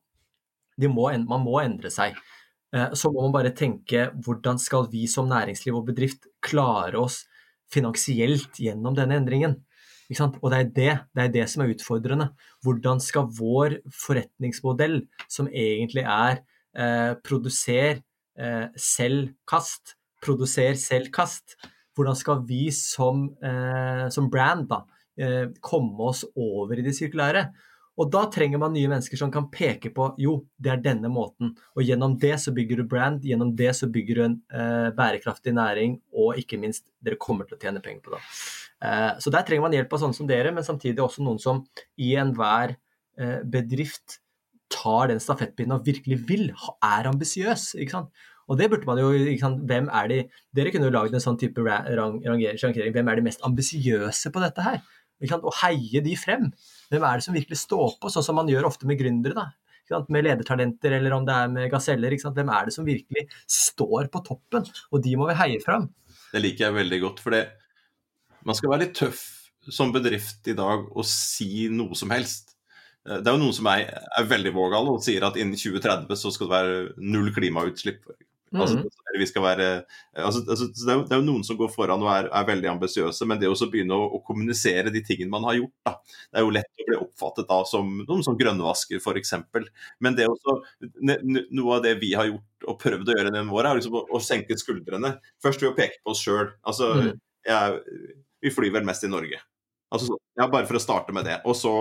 de 0.81 0.89
må 0.89 1.11
man 1.29 1.45
må 1.45 1.59
endre 1.61 1.93
seg. 1.93 2.17
Eh, 2.75 2.93
så 2.99 3.11
må 3.13 3.25
man 3.27 3.35
bare 3.37 3.55
tenke 3.57 4.09
hvordan 4.25 4.61
skal 4.61 4.89
vi 4.93 5.07
som 5.11 5.29
næringsliv 5.31 5.79
og 5.79 5.87
bedrift 5.89 6.29
klare 6.45 6.99
oss 7.01 7.23
finansielt 7.73 8.61
gjennom 8.61 8.97
denne 8.97 9.19
endringen. 9.21 9.59
Og 10.09 10.49
det 10.49 10.59
er 10.59 10.69
det, 10.73 10.93
det 11.13 11.25
er 11.25 11.33
det 11.35 11.47
som 11.53 11.63
er 11.63 11.75
utfordrende. 11.75 12.31
Hvordan 12.65 13.01
skal 13.05 13.29
vår 13.37 13.79
forretningsmodell, 13.93 15.03
som 15.29 15.51
egentlig 15.53 16.07
er 16.09 16.41
eh, 16.73 17.13
produser, 17.25 18.01
eh, 18.41 18.69
selv, 18.73 19.35
kast, 19.49 19.99
produser, 20.25 20.79
selv, 20.81 21.13
kast, 21.13 21.59
hvordan 21.93 22.17
skal 22.17 22.41
vi 22.49 22.71
som, 22.73 23.27
eh, 23.45 24.07
som 24.15 24.31
brand 24.33 24.71
da, 24.71 24.87
Eh, 25.19 25.49
komme 25.61 25.99
oss 26.13 26.23
over 26.39 26.79
i 26.79 26.83
det 26.87 26.95
sirkulære. 26.95 27.49
Og 27.99 28.11
da 28.15 28.25
trenger 28.31 28.61
man 28.63 28.75
nye 28.75 28.91
mennesker 28.91 29.19
som 29.19 29.33
kan 29.35 29.49
peke 29.51 29.91
på 29.95 30.13
jo, 30.23 30.37
det 30.63 30.71
er 30.71 30.85
denne 30.85 31.11
måten. 31.11 31.55
Og 31.75 31.83
gjennom 31.83 32.15
det 32.23 32.37
så 32.43 32.55
bygger 32.55 32.83
du 32.83 32.87
brand, 32.91 33.27
gjennom 33.27 33.51
det 33.59 33.73
så 33.75 33.89
bygger 33.91 34.21
du 34.21 34.23
en 34.25 34.37
eh, 34.55 34.89
bærekraftig 34.95 35.55
næring, 35.57 35.99
og 36.15 36.39
ikke 36.39 36.61
minst, 36.63 36.87
dere 37.03 37.19
kommer 37.21 37.49
til 37.49 37.59
å 37.59 37.63
tjene 37.63 37.83
penger 37.83 38.05
på 38.07 38.15
det. 38.15 38.23
Eh, 38.87 39.11
så 39.25 39.35
der 39.35 39.45
trenger 39.47 39.67
man 39.67 39.75
hjelp 39.75 39.99
av 39.99 40.05
sånne 40.05 40.19
som 40.21 40.31
dere, 40.31 40.55
men 40.55 40.67
samtidig 40.67 41.03
også 41.03 41.27
noen 41.27 41.43
som 41.43 41.65
i 41.99 42.15
enhver 42.23 42.77
eh, 43.19 43.39
bedrift 43.43 44.21
tar 44.71 45.11
den 45.11 45.23
stafettpinnen 45.23 45.79
og 45.79 45.87
virkelig 45.89 46.21
vil, 46.29 46.51
er 46.85 47.09
ambisiøs. 47.11 47.73
ikke 47.83 47.97
sant? 47.97 48.27
Og 48.49 48.57
det 48.61 48.71
burde 48.73 48.89
man 48.89 49.01
jo, 49.01 49.11
hvem 49.69 49.91
er 49.93 50.07
de, 50.09 50.19
Dere 50.57 50.71
kunne 50.73 50.89
jo 50.89 50.95
lagd 50.95 51.17
en 51.17 51.25
sånn 51.25 51.37
type 51.41 51.61
rangering. 51.61 52.95
Hvem 52.95 53.11
er 53.11 53.19
de 53.19 53.25
mest 53.27 53.43
ambisiøse 53.45 54.33
på 54.33 54.41
dette 54.45 54.65
her? 54.65 54.79
Og 55.37 55.51
heie 55.61 56.01
de 56.05 56.15
frem. 56.17 56.47
Hvem 56.93 57.05
er 57.05 57.19
det 57.19 57.27
som 57.27 57.37
virkelig 57.37 57.61
står 57.61 57.97
på, 58.01 58.11
sånn 58.13 58.25
som 58.25 58.39
man 58.41 58.51
gjør 58.51 58.69
ofte 58.71 58.89
med 58.89 59.01
gründere? 59.01 59.49
da, 59.89 60.03
Med 60.13 60.27
ledertalenter 60.27 60.97
eller 60.99 61.17
om 61.17 61.27
det 61.29 61.37
er 61.37 61.49
med 61.53 61.71
gaseller. 61.73 62.17
Hvem 62.17 62.53
er 62.53 62.69
det 62.69 62.75
som 62.77 62.87
virkelig 62.89 63.27
står 63.45 64.11
på 64.13 64.23
toppen? 64.27 64.69
Og 64.93 65.03
de 65.05 65.17
må 65.17 65.29
vi 65.31 65.39
heie 65.39 65.63
fram. 65.65 65.89
Det 66.33 66.43
liker 66.43 66.69
jeg 66.69 66.79
veldig 66.79 67.01
godt. 67.05 67.25
For 67.25 67.37
man 68.49 68.57
skal 68.57 68.73
være 68.73 68.87
litt 68.87 68.97
tøff 68.97 69.25
som 69.69 69.93
bedrift 69.93 70.49
i 70.49 70.57
dag 70.57 70.87
og 70.89 71.05
si 71.09 71.69
noe 71.73 71.97
som 71.99 72.13
helst. 72.15 72.55
Det 73.09 73.25
er 73.25 73.37
jo 73.37 73.41
noen 73.41 73.57
som 73.57 73.69
er, 73.71 73.89
er 73.89 74.29
veldig 74.29 74.53
vågale 74.57 74.93
og 74.93 75.05
sier 75.05 75.25
at 75.25 75.37
innen 75.41 75.57
2030 75.57 76.19
så 76.21 76.33
skal 76.33 76.49
det 76.49 76.57
være 76.57 76.81
null 77.01 77.31
klimautslipp. 77.37 78.03
Mm. 78.49 78.61
Altså, 78.63 79.41
være, 79.43 79.67
altså, 80.15 80.41
altså, 80.49 80.67
det, 80.73 80.89
er 80.89 80.97
jo, 80.97 81.03
det, 81.05 81.13
er 81.13 81.21
jo, 81.21 81.27
noen 81.27 81.45
som 81.45 81.59
går 81.59 81.69
foran 81.73 82.05
og 82.05 82.11
er, 82.13 82.29
er 82.33 82.47
veldig 82.49 82.71
ambisiøse, 82.73 83.27
men 83.29 83.41
det 83.41 83.51
å 83.51 83.69
begynne 83.69 83.97
å, 83.97 84.07
å, 84.17 84.21
kommunisere 84.25 84.93
de 84.95 85.03
tingene 85.05 85.33
man 85.33 85.45
har 85.49 85.59
gjort, 85.59 85.75
da, 85.85 85.95
det 86.31 86.41
er 86.41 86.47
jo 86.47 86.55
lett 86.57 86.71
å 86.73 86.87
bli 86.89 86.99
oppfattet 87.03 87.51
da 87.51 87.59
som 87.69 87.91
noen 88.01 88.25
som 88.25 88.39
grønnvasker 88.41 89.03
f.eks. 89.03 89.35
Men 90.05 90.17
det 90.17 90.31
også, 90.31 90.59
noe 91.05 91.77
av 91.77 91.85
det 91.85 91.99
vi 92.01 92.15
har 92.17 92.31
gjort 92.31 92.69
og 92.69 92.81
prøvd 92.81 93.13
å 93.13 93.19
gjøre 93.19 93.35
denne 93.35 93.53
våren, 93.53 93.73
er 93.73 93.83
liksom 93.83 94.01
å, 94.01 94.07
å, 94.17 94.23
senke 94.23 94.57
skuldrene. 94.59 95.17
Først 95.45 95.63
ved 95.63 95.73
å 95.73 95.77
peke 95.77 96.01
på 96.03 96.15
oss 96.15 96.25
sjøl. 96.25 96.49
Altså, 96.67 96.91
mm. 96.97 97.13
vi 98.45 98.55
flyr 98.55 98.75
vel 98.75 98.89
mest 98.89 99.05
i 99.07 99.13
Norge. 99.13 99.41
Altså, 99.95 100.19
ja, 100.37 100.49
bare 100.53 100.67
for 100.69 100.77
å 100.77 100.83
starte 100.83 101.15
med 101.17 101.25
det. 101.29 101.39
Og 101.49 101.57
så 101.57 101.73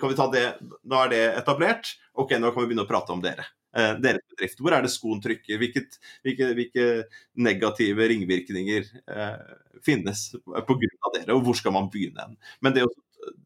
kan 0.00 0.10
vi 0.10 0.18
ta 0.18 0.26
det, 0.32 0.46
da 0.82 1.04
er 1.04 1.12
det 1.12 1.22
etablert. 1.42 1.92
Ok, 2.18 2.34
nå 2.40 2.50
kan 2.50 2.64
vi 2.64 2.72
begynne 2.72 2.86
å 2.86 2.90
prate 2.90 3.14
om 3.14 3.22
dere 3.22 3.46
eh, 3.76 3.92
deres 4.02 4.24
bedrift. 4.32 4.62
Hvor 4.62 4.74
er 4.74 4.84
det 4.84 4.92
skoen 4.92 5.22
trykker? 5.22 5.60
Hvilket, 5.62 5.98
hvilke, 6.26 6.50
hvilke, 6.58 6.86
negative 7.46 8.08
ringvirkninger 8.12 8.88
eh, 9.14 9.36
finnes 9.86 10.28
pga. 10.42 11.12
dere, 11.14 11.36
og 11.36 11.44
hvor 11.46 11.58
skal 11.58 11.76
man 11.76 11.90
begynne? 11.92 12.32
Men 12.64 12.76
det 12.76 12.86
å 12.86 12.92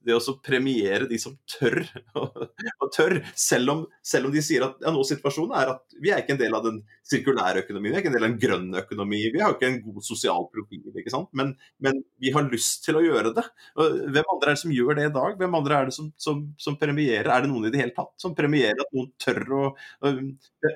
det 0.07 0.17
å 0.17 0.35
premiere 0.45 1.09
de 1.11 1.19
som 1.21 1.35
tør, 1.49 1.83
og 2.21 2.91
tør 2.95 3.19
selv, 3.35 3.73
om, 3.75 3.83
selv 4.05 4.29
om 4.29 4.35
de 4.35 4.43
sier 4.45 4.65
at 4.67 4.81
ja, 4.83 4.93
nå 4.95 5.05
situasjonen 5.07 5.57
er 5.59 5.73
at 5.75 5.99
vi 6.01 6.13
er 6.13 6.23
ikke 6.23 6.37
en 6.37 6.43
del 6.43 6.57
av 6.57 6.67
den 6.67 6.81
sirkulære 7.11 7.65
økonomien, 7.65 7.93
vi 7.93 7.99
er 7.99 8.05
ikke 8.05 8.13
en 8.13 8.17
del 8.17 8.27
av 8.27 8.31
en 8.31 8.41
grønn 8.45 8.69
økonomi, 8.83 9.23
vi 9.35 9.43
har 9.43 9.57
ikke 9.57 9.69
en 9.71 9.81
god 9.85 10.07
sosial 10.07 10.47
profil, 10.53 10.85
ikke 10.95 11.13
sant? 11.13 11.31
Men, 11.37 11.53
men 11.83 12.03
vi 12.23 12.33
har 12.35 12.49
lyst 12.51 12.85
til 12.87 13.01
å 13.01 13.05
gjøre 13.05 13.35
det. 13.37 13.47
Hvem 13.77 14.33
andre 14.37 14.53
er 14.53 14.55
det 14.55 14.63
som 14.63 14.75
gjør 14.75 14.99
det 14.99 15.09
i 15.09 15.15
dag? 15.17 15.37
Hvem 15.41 15.59
andre 15.61 15.81
er 15.81 15.91
det 15.91 15.97
som, 15.97 16.13
som, 16.21 16.45
som 16.61 16.79
premierer? 16.81 17.31
Er 17.31 17.45
det 17.45 17.51
noen 17.53 17.69
i 17.69 17.75
det 17.75 17.83
hele 17.83 17.97
tatt 17.97 18.15
som 18.21 18.37
premierer 18.39 18.81
at 18.81 18.95
noen 18.97 19.11
tør 19.21 19.43
å 19.57 19.65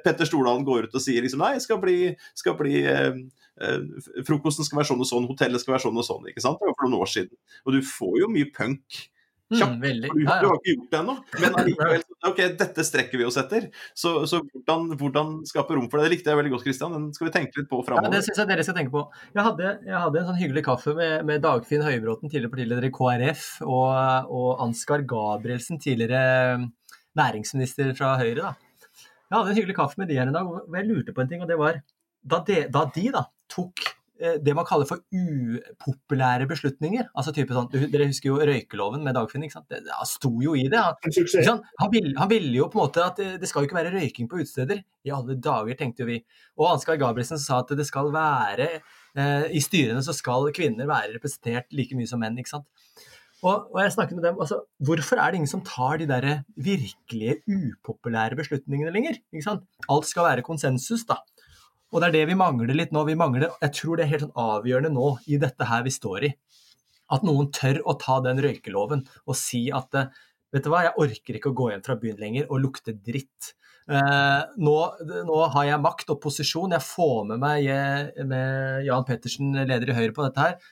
Petter 0.04 0.26
Stordalen 0.28 0.66
går 0.66 0.88
ut 0.88 0.98
og 0.98 1.02
sier 1.02 1.24
liksom 1.24 1.42
nei, 1.44 1.56
skal 1.62 1.80
bli, 1.82 1.98
skal 2.36 2.56
bli 2.58 2.82
eh, 2.88 3.24
frokosten 4.26 4.66
skal 4.66 4.80
være 4.80 4.90
sånn 4.90 5.02
og 5.04 5.08
sånn, 5.08 5.26
hotellet 5.30 5.62
skal 5.62 5.76
være 5.76 5.86
sånn 5.86 5.98
og 6.00 6.06
sånn. 6.06 6.30
ikke 6.30 6.42
sant? 6.42 6.60
Det 6.60 6.70
var 6.70 6.78
for 6.78 6.88
noen 6.88 7.04
år 7.06 7.10
siden. 7.10 7.36
Og 7.64 7.76
du 7.76 7.82
får 7.86 8.16
jo 8.24 8.30
mye 8.34 8.48
punk 8.54 9.02
kjapt. 9.52 9.76
Mm, 9.76 10.00
du, 10.00 10.24
du, 10.24 10.26
har 10.26 10.56
ikke 10.56 10.72
gjort 10.72 10.90
det 10.90 10.98
ennå, 10.98 11.14
men 11.42 11.56
allikevel 11.60 12.04
ok, 12.28 12.40
dette 12.58 12.84
strekker 12.86 13.20
vi 13.20 13.26
oss 13.28 13.38
etter. 13.40 13.68
Så, 13.96 14.14
så 14.30 14.40
hvordan, 14.42 14.86
hvordan, 15.00 15.34
skape 15.48 15.76
rom 15.76 15.88
for 15.92 16.00
det? 16.00 16.08
Det 16.08 16.14
likte 16.16 16.32
jeg 16.32 16.40
veldig 16.40 16.54
godt, 16.54 16.66
Kristian. 16.66 16.94
Den 16.96 17.08
skal 17.16 17.28
vi 17.28 17.34
tenke 17.36 17.60
litt 17.60 17.70
på 17.70 17.82
framover. 17.86 18.08
Ja, 18.10 18.14
det 18.16 18.24
syns 18.26 18.40
jeg 18.42 18.50
dere 18.50 18.66
skal 18.66 18.78
tenke 18.78 18.94
på. 18.94 19.04
Jeg 19.36 19.46
hadde, 19.48 19.74
jeg 19.86 20.02
hadde 20.06 20.20
en 20.20 20.28
sånn 20.30 20.40
hyggelig 20.40 20.64
kaffe 20.66 20.96
med, 20.98 21.16
med 21.28 21.44
Dagfinn 21.44 21.84
Høybråten, 21.84 22.32
tidligere 22.32 22.54
partileder 22.56 22.88
i 22.88 22.92
KrF, 22.98 23.48
og, 23.66 24.32
og 24.40 24.64
Ansgar 24.64 25.04
Gabrielsen, 25.14 25.80
tidligere 25.82 26.64
næringsminister 27.18 27.92
fra 27.98 28.16
Høyre. 28.20 28.40
da. 28.40 28.54
Jeg 29.30 29.38
hadde 29.38 29.52
en 29.52 29.58
hyggelig 29.58 29.78
kaffe 29.78 30.00
med 30.00 30.10
de 30.10 30.18
her 30.18 30.28
en 30.30 30.36
dag, 30.36 30.48
og 30.48 30.78
jeg 30.78 30.88
lurte 30.88 31.14
på 31.14 31.22
en 31.24 31.30
ting. 31.30 31.44
og 31.44 31.50
det 31.50 31.60
var 31.60 31.82
Da 32.24 32.38
de 32.46 32.62
da, 32.72 32.86
de 32.94 33.08
da 33.12 33.26
tok 33.52 33.84
eh, 34.20 34.36
det 34.44 34.54
man 34.56 34.66
kaller 34.68 34.88
for 34.88 35.02
upopulære 35.10 36.46
beslutninger. 36.50 37.08
altså 37.14 37.34
type 37.34 37.56
sånn, 37.56 37.70
Dere 37.72 38.08
husker 38.10 38.30
jo 38.30 38.40
røykeloven 38.40 39.04
med 39.04 39.16
Dagfinn. 39.18 39.46
ikke 39.46 39.58
sant? 39.58 39.68
Det, 39.70 39.82
det 39.86 40.08
sto 40.10 40.32
jo 40.44 40.56
i 40.58 40.66
det. 40.72 40.80
Han, 40.80 41.62
han, 41.80 41.92
ville, 41.92 42.14
han, 42.18 42.30
ville, 42.30 42.54
jo 42.58 42.68
på 42.72 42.80
en 42.80 42.84
måte 42.84 43.06
at 43.06 43.20
det, 43.20 43.30
det 43.42 43.50
skal 43.50 43.62
jo 43.62 43.70
ikke 43.70 43.80
være 43.80 43.94
røyking 43.96 44.30
på 44.30 44.42
utesteder. 44.42 44.84
I 45.04 45.14
alle 45.14 45.38
dager, 45.38 45.78
tenkte 45.78 46.04
jo 46.04 46.12
vi. 46.12 46.20
Og 46.60 46.70
Ansgar 46.72 47.00
Gabrielsen 47.00 47.42
sa 47.42 47.62
at 47.62 47.74
det 47.76 47.88
skal 47.88 48.12
være 48.14 48.70
eh, 48.70 49.50
I 49.52 49.64
styrene 49.64 50.04
så 50.04 50.16
skal 50.16 50.52
kvinner 50.56 50.88
være 50.90 51.16
representert 51.16 51.74
like 51.76 51.98
mye 51.98 52.10
som 52.10 52.22
menn. 52.22 52.38
ikke 52.40 52.56
sant? 52.56 52.70
Og, 53.44 53.66
og, 53.74 53.78
jeg 53.82 53.92
snakket 53.92 54.16
med 54.16 54.24
dem, 54.24 54.38
altså, 54.40 54.62
Hvorfor 54.88 55.20
er 55.20 55.32
det 55.32 55.40
ingen 55.40 55.50
som 55.50 55.64
tar 55.66 55.98
de 56.00 56.08
der 56.08 56.26
virkelige 56.56 57.42
upopulære 57.44 58.38
beslutningene 58.38 58.92
lenger? 58.94 59.18
Ikke 59.34 59.44
sant? 59.44 59.66
Alt 59.92 60.08
skal 60.08 60.28
være 60.30 60.44
konsensus, 60.46 61.04
da. 61.08 61.18
Og 61.94 62.02
det 62.02 62.08
er 62.08 62.16
det 62.16 62.28
vi 62.32 62.38
mangler 62.38 62.74
litt 62.74 62.92
nå. 62.94 63.04
Vi 63.06 63.14
mangler, 63.18 63.52
jeg 63.62 63.74
tror 63.78 63.96
det 63.96 64.04
er 64.04 64.10
helt 64.10 64.26
sånn 64.26 64.38
avgjørende 64.44 64.90
nå 64.96 65.10
i 65.30 65.38
dette 65.38 65.68
her 65.70 65.84
vi 65.86 65.92
står 65.94 66.26
i. 66.26 66.30
At 67.14 67.22
noen 67.26 67.52
tør 67.54 67.78
å 67.86 67.94
ta 68.00 68.18
den 68.24 68.40
røykeloven 68.42 69.04
og 69.04 69.38
si 69.38 69.68
at 69.74 69.94
vet 69.94 70.64
du 70.64 70.70
hva, 70.72 70.82
jeg 70.88 70.98
orker 71.04 71.38
ikke 71.38 71.52
å 71.52 71.58
gå 71.60 71.68
hjem 71.70 71.84
fra 71.86 71.98
byen 72.00 72.18
lenger 72.18 72.48
og 72.48 72.64
lukte 72.64 72.96
dritt. 72.96 73.54
Eh, 73.84 74.42
nå, 74.64 74.76
nå, 75.28 75.38
har 75.54 75.68
jeg 75.68 75.82
makt 75.84 76.14
og 76.14 76.20
posisjon, 76.24 76.74
jeg 76.74 76.86
får 76.86 77.18
med 77.30 77.42
meg 77.42 77.68
med 78.26 78.86
Jan 78.88 79.06
Pettersen, 79.06 79.52
leder 79.54 79.92
i 79.92 79.98
Høyre, 79.98 80.14
på 80.16 80.26
dette 80.26 80.48
her. 80.48 80.70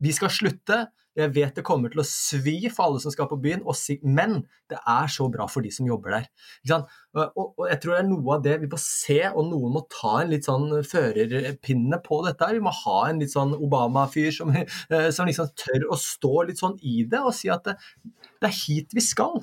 Vi 0.00 0.12
skal 0.16 0.32
slutte. 0.34 0.82
Jeg 1.18 1.32
vet 1.34 1.56
det 1.58 1.64
kommer 1.66 1.90
til 1.90 2.02
å 2.02 2.06
svi 2.06 2.56
for 2.70 2.86
alle 2.86 3.00
som 3.02 3.10
skal 3.10 3.26
på 3.30 3.38
byen, 3.42 3.64
men 4.06 4.36
det 4.70 4.78
er 4.78 5.10
så 5.10 5.26
bra 5.32 5.48
for 5.50 5.66
de 5.66 5.72
som 5.74 5.88
jobber 5.88 6.14
der. 6.14 6.28
Og, 7.16 7.24
og, 7.34 7.64
jeg 7.66 7.80
tror 7.82 7.96
det 7.96 7.98
er 7.98 8.08
noe 8.08 8.36
av 8.36 8.44
det 8.44 8.54
vi 8.62 8.70
må 8.70 8.78
se, 8.80 9.18
og 9.26 9.48
noen 9.48 9.74
må 9.74 9.82
ta 9.90 10.20
en 10.20 10.30
litt 10.30 10.46
sånn 10.46 10.68
førerpinne 10.86 11.98
på 12.06 12.20
dette. 12.28 12.46
her. 12.46 12.58
Vi 12.60 12.64
må 12.64 12.74
ha 12.84 12.98
en 13.08 13.22
litt 13.22 13.34
sånn 13.34 13.56
Obama-fyr 13.58 14.30
som, 14.38 14.54
eh, 14.54 15.10
som, 15.10 15.26
liksom 15.26 15.50
tør 15.58 15.88
å 15.90 15.98
stå 15.98 16.34
litt 16.48 16.62
sånn 16.62 16.78
i 16.86 17.02
det 17.10 17.22
og 17.24 17.34
si 17.34 17.50
at 17.50 17.66
det, 17.66 17.76
det 18.38 18.52
er 18.52 18.58
hit 18.62 18.94
vi 18.94 19.04
skal. 19.04 19.40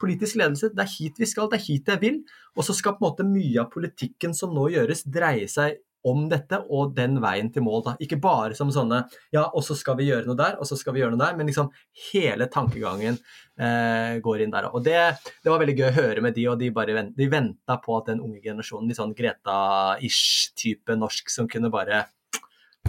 Politisk 0.00 0.38
ledelse, 0.38 0.70
det 0.70 0.86
er 0.86 0.94
hit 0.94 1.18
vi 1.18 1.28
skal, 1.28 1.50
det 1.50 1.58
er 1.58 1.66
hit 1.66 1.90
jeg 1.90 2.02
vil. 2.04 2.22
Og 2.54 2.68
så 2.68 2.76
skal 2.76 2.94
på 2.94 3.02
en 3.02 3.10
måte 3.10 3.26
mye 3.26 3.64
av 3.64 3.72
politikken 3.74 4.36
som 4.36 4.54
nå 4.54 4.70
gjøres, 4.76 5.08
dreie 5.10 5.50
seg 5.50 5.80
om 6.08 6.24
dette 6.30 6.58
og 6.72 6.94
den 6.96 7.18
veien 7.22 7.50
til 7.52 7.64
mål. 7.66 7.82
Da. 7.86 7.94
Ikke 8.02 8.18
bare 8.22 8.56
som 8.58 8.72
sånne 8.74 9.02
ja, 9.34 9.44
og 9.44 9.62
så 9.66 9.76
skal 9.78 9.98
vi 10.00 10.08
gjøre 10.08 10.26
noe 10.28 10.38
der, 10.38 10.56
og 10.60 10.68
så 10.68 10.78
skal 10.78 10.96
vi 10.96 11.02
gjøre 11.02 11.14
noe 11.14 11.22
der, 11.22 11.36
men 11.38 11.50
liksom 11.50 11.70
hele 12.10 12.48
tankegangen 12.52 13.18
eh, 13.58 14.18
går 14.24 14.44
inn 14.44 14.54
der. 14.54 14.70
Og 14.72 14.82
det, 14.86 14.98
det, 15.42 15.50
var 15.50 15.62
veldig 15.62 15.76
gøy 15.78 15.88
å 15.90 15.98
høre 16.00 16.24
med 16.24 16.36
de, 16.38 16.48
og 16.50 16.58
de 16.62 16.72
bare 16.74 17.06
de 17.12 17.30
venta 17.30 17.78
på 17.82 18.00
at 18.00 18.10
den 18.12 18.24
unge 18.24 18.42
generasjonen, 18.42 18.90
litt 18.90 19.00
sånn 19.00 19.16
Greta-ish-type 19.18 20.98
norsk, 20.98 21.32
som 21.32 21.50
kunne 21.50 21.72
bare 21.72 22.06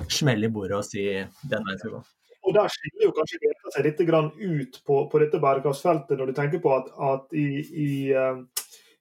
smelle 0.09 0.49
i 0.49 0.53
bordet 0.53 0.79
og 0.79 0.87
si 0.87 1.05
den 1.05 1.65
veien 1.65 1.79
skal 1.79 1.97
gå. 1.97 2.03
Og 2.43 2.55
Der 2.57 2.71
skiller 2.71 3.05
jo 3.05 3.13
kanskje 3.15 3.39
Greta 3.39 3.71
seg 3.71 3.85
litt 3.87 4.01
ut 4.03 4.79
på, 4.83 4.97
på 5.07 5.19
dette 5.21 5.39
bærekraftsfeltet, 5.39 6.17
når 6.19 6.31
du 6.31 6.33
tenker 6.35 6.59
på 6.63 6.73
at, 6.75 6.89
at 6.99 7.37
i, 7.39 7.45
i 7.71 7.87
uh, 8.11 8.41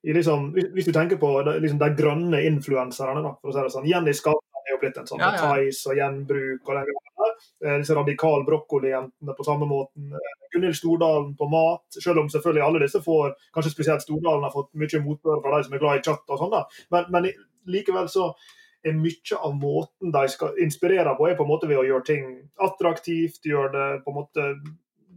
liksom, 0.02 0.50
hvis 0.74 0.88
du 0.88 0.92
tenker 0.94 1.20
på 1.20 1.30
liksom, 1.46 1.78
de 1.78 1.90
grønne 1.98 2.42
influenserne, 2.48 3.22
for 3.40 3.52
å 3.52 3.54
si 3.54 3.62
det 3.62 3.74
sånn. 3.74 3.88
Jenny 3.90 4.14
Skavlan 4.16 4.66
er 4.66 4.74
jo 4.74 4.80
blitt 4.82 4.98
en 4.98 5.08
sånn 5.08 5.22
ja, 5.22 5.32
ja. 5.36 5.42
Thais 5.42 5.82
og 5.86 5.98
gjenbruk 5.98 6.70
og 6.70 6.78
den 6.78 6.88
der. 7.22 7.36
Eh, 7.66 7.76
disse 7.82 7.94
radikal 7.94 8.46
brokkoli-jentene 8.48 9.36
på 9.38 9.46
samme 9.46 9.68
måten. 9.70 10.10
Eh, 10.18 10.34
Gunhild 10.54 10.76
Stordalen 10.76 11.36
på 11.38 11.48
mat, 11.52 11.86
selv 12.02 12.24
om 12.24 12.32
selvfølgelig 12.32 12.64
alle 12.66 12.82
disse 12.82 13.02
får, 13.04 13.36
kanskje 13.54 13.74
spesielt 13.76 14.04
Stordalen 14.04 14.46
har 14.46 14.54
fått 14.54 14.72
mye 14.78 15.04
motbør 15.04 15.40
fra 15.44 15.54
de 15.56 15.68
som 15.68 15.78
er 15.78 15.84
glad 15.84 16.00
i 16.00 16.04
chat 16.08 16.34
og 16.34 16.42
sånn. 16.42 16.58
Men, 16.94 17.08
men 17.14 17.30
likevel 17.70 18.10
så 18.10 18.32
er 18.82 18.98
mye 18.98 19.38
av 19.38 19.54
måten 19.54 20.10
de 20.14 20.22
skal 20.30 20.58
inspirere 20.62 21.14
på, 21.14 21.28
er 21.28 21.38
på 21.38 21.46
en 21.46 21.52
måte 21.52 21.70
ved 21.70 21.78
å 21.78 21.86
gjøre 21.86 22.08
ting 22.08 22.30
attraktivt, 22.66 23.44
gjøre 23.46 23.70
det 23.76 23.88
på 24.02 24.10
en 24.10 24.18
måte 24.18 24.48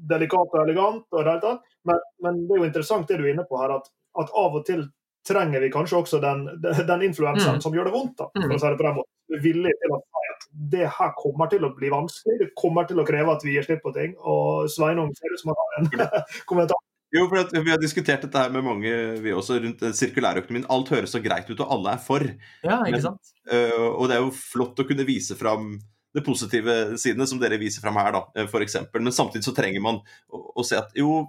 delikat 0.06 0.54
og 0.54 0.62
elegant. 0.62 1.06
og 1.12 1.26
det 1.26 1.56
men, 1.90 2.02
men 2.22 2.44
det 2.46 2.54
er 2.54 2.62
jo 2.62 2.70
interessant 2.70 3.10
det 3.10 3.18
du 3.18 3.26
er 3.26 3.34
inne 3.34 3.48
på 3.50 3.58
her, 3.58 3.80
at 3.80 3.90
at 4.22 4.32
av 4.32 4.60
og 4.60 4.66
til 4.68 4.88
trenger 5.26 5.64
vi 5.64 5.72
kanskje 5.74 6.00
også 6.00 6.22
den, 6.22 6.46
den 6.62 7.06
influenseren 7.08 7.58
mm. 7.58 7.62
som 7.64 7.76
gjør 7.76 7.90
det 7.90 7.96
vondt. 7.96 8.18
da, 8.20 8.30
for 8.36 8.46
å 8.46 8.54
mm. 8.54 8.62
si 8.62 8.72
det 8.72 8.80
på 8.80 8.88
den 8.88 8.98
måten. 9.00 9.12
Vi 9.42 9.54
er 9.58 9.78
til 9.82 9.94
å 9.96 10.02
si 10.02 10.34
at 10.36 10.44
det 10.74 10.90
her 10.98 11.14
kommer 11.18 11.50
til 11.50 11.66
å 11.66 11.72
bli 11.76 11.90
vanskelig, 11.94 12.36
det 12.42 12.50
kommer 12.58 12.86
til 12.90 13.02
å 13.02 13.06
kreve 13.08 13.34
at 13.34 13.46
vi 13.46 13.56
gir 13.56 13.66
slipp 13.66 13.82
på 13.86 13.94
ting. 13.96 14.14
Og 14.22 14.70
Sveinung 14.72 15.10
ser 15.18 15.34
ut 15.34 15.42
som 15.42 15.54
han 15.54 15.64
har 15.64 15.80
en 15.80 15.90
kommentar. 16.50 16.82
Jo, 17.16 17.26
for 17.32 17.48
Vi 17.64 17.72
har 17.72 17.80
diskutert 17.80 18.26
dette 18.26 18.42
her 18.42 18.52
med 18.52 18.66
mange 18.66 18.92
vi 19.24 19.34
også 19.34 19.60
rundt 19.64 19.84
sirkulærøkonomien. 19.96 20.68
Alt 20.74 20.92
høres 20.92 21.14
så 21.16 21.22
greit 21.24 21.50
ut, 21.50 21.62
og 21.64 21.72
alle 21.78 21.96
er 21.96 22.02
for. 22.04 22.26
Ja, 22.66 22.82
ikke 22.90 23.04
sant? 23.06 23.36
Men, 23.48 23.72
uh, 23.72 23.92
og 23.94 24.10
det 24.10 24.18
er 24.18 24.26
jo 24.26 24.34
flott 24.36 24.82
å 24.82 24.88
kunne 24.90 25.08
vise 25.08 25.38
fram 25.40 25.78
det 26.16 26.24
positive 26.24 26.96
sidene, 27.00 27.28
som 27.28 27.40
dere 27.40 27.60
viser 27.60 27.84
fram 27.84 27.98
her, 28.00 28.14
da, 28.16 28.46
for 28.52 28.64
eksempel. 28.64 29.04
Men 29.04 29.16
samtidig 29.16 29.48
så 29.48 29.56
trenger 29.56 29.84
man 29.84 30.00
å, 30.32 30.42
å 30.60 30.64
se 30.64 30.78
at 30.80 30.94
jo, 30.96 31.26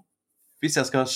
hvis 0.62 0.78
jeg 0.78 0.88
skal 0.90 1.08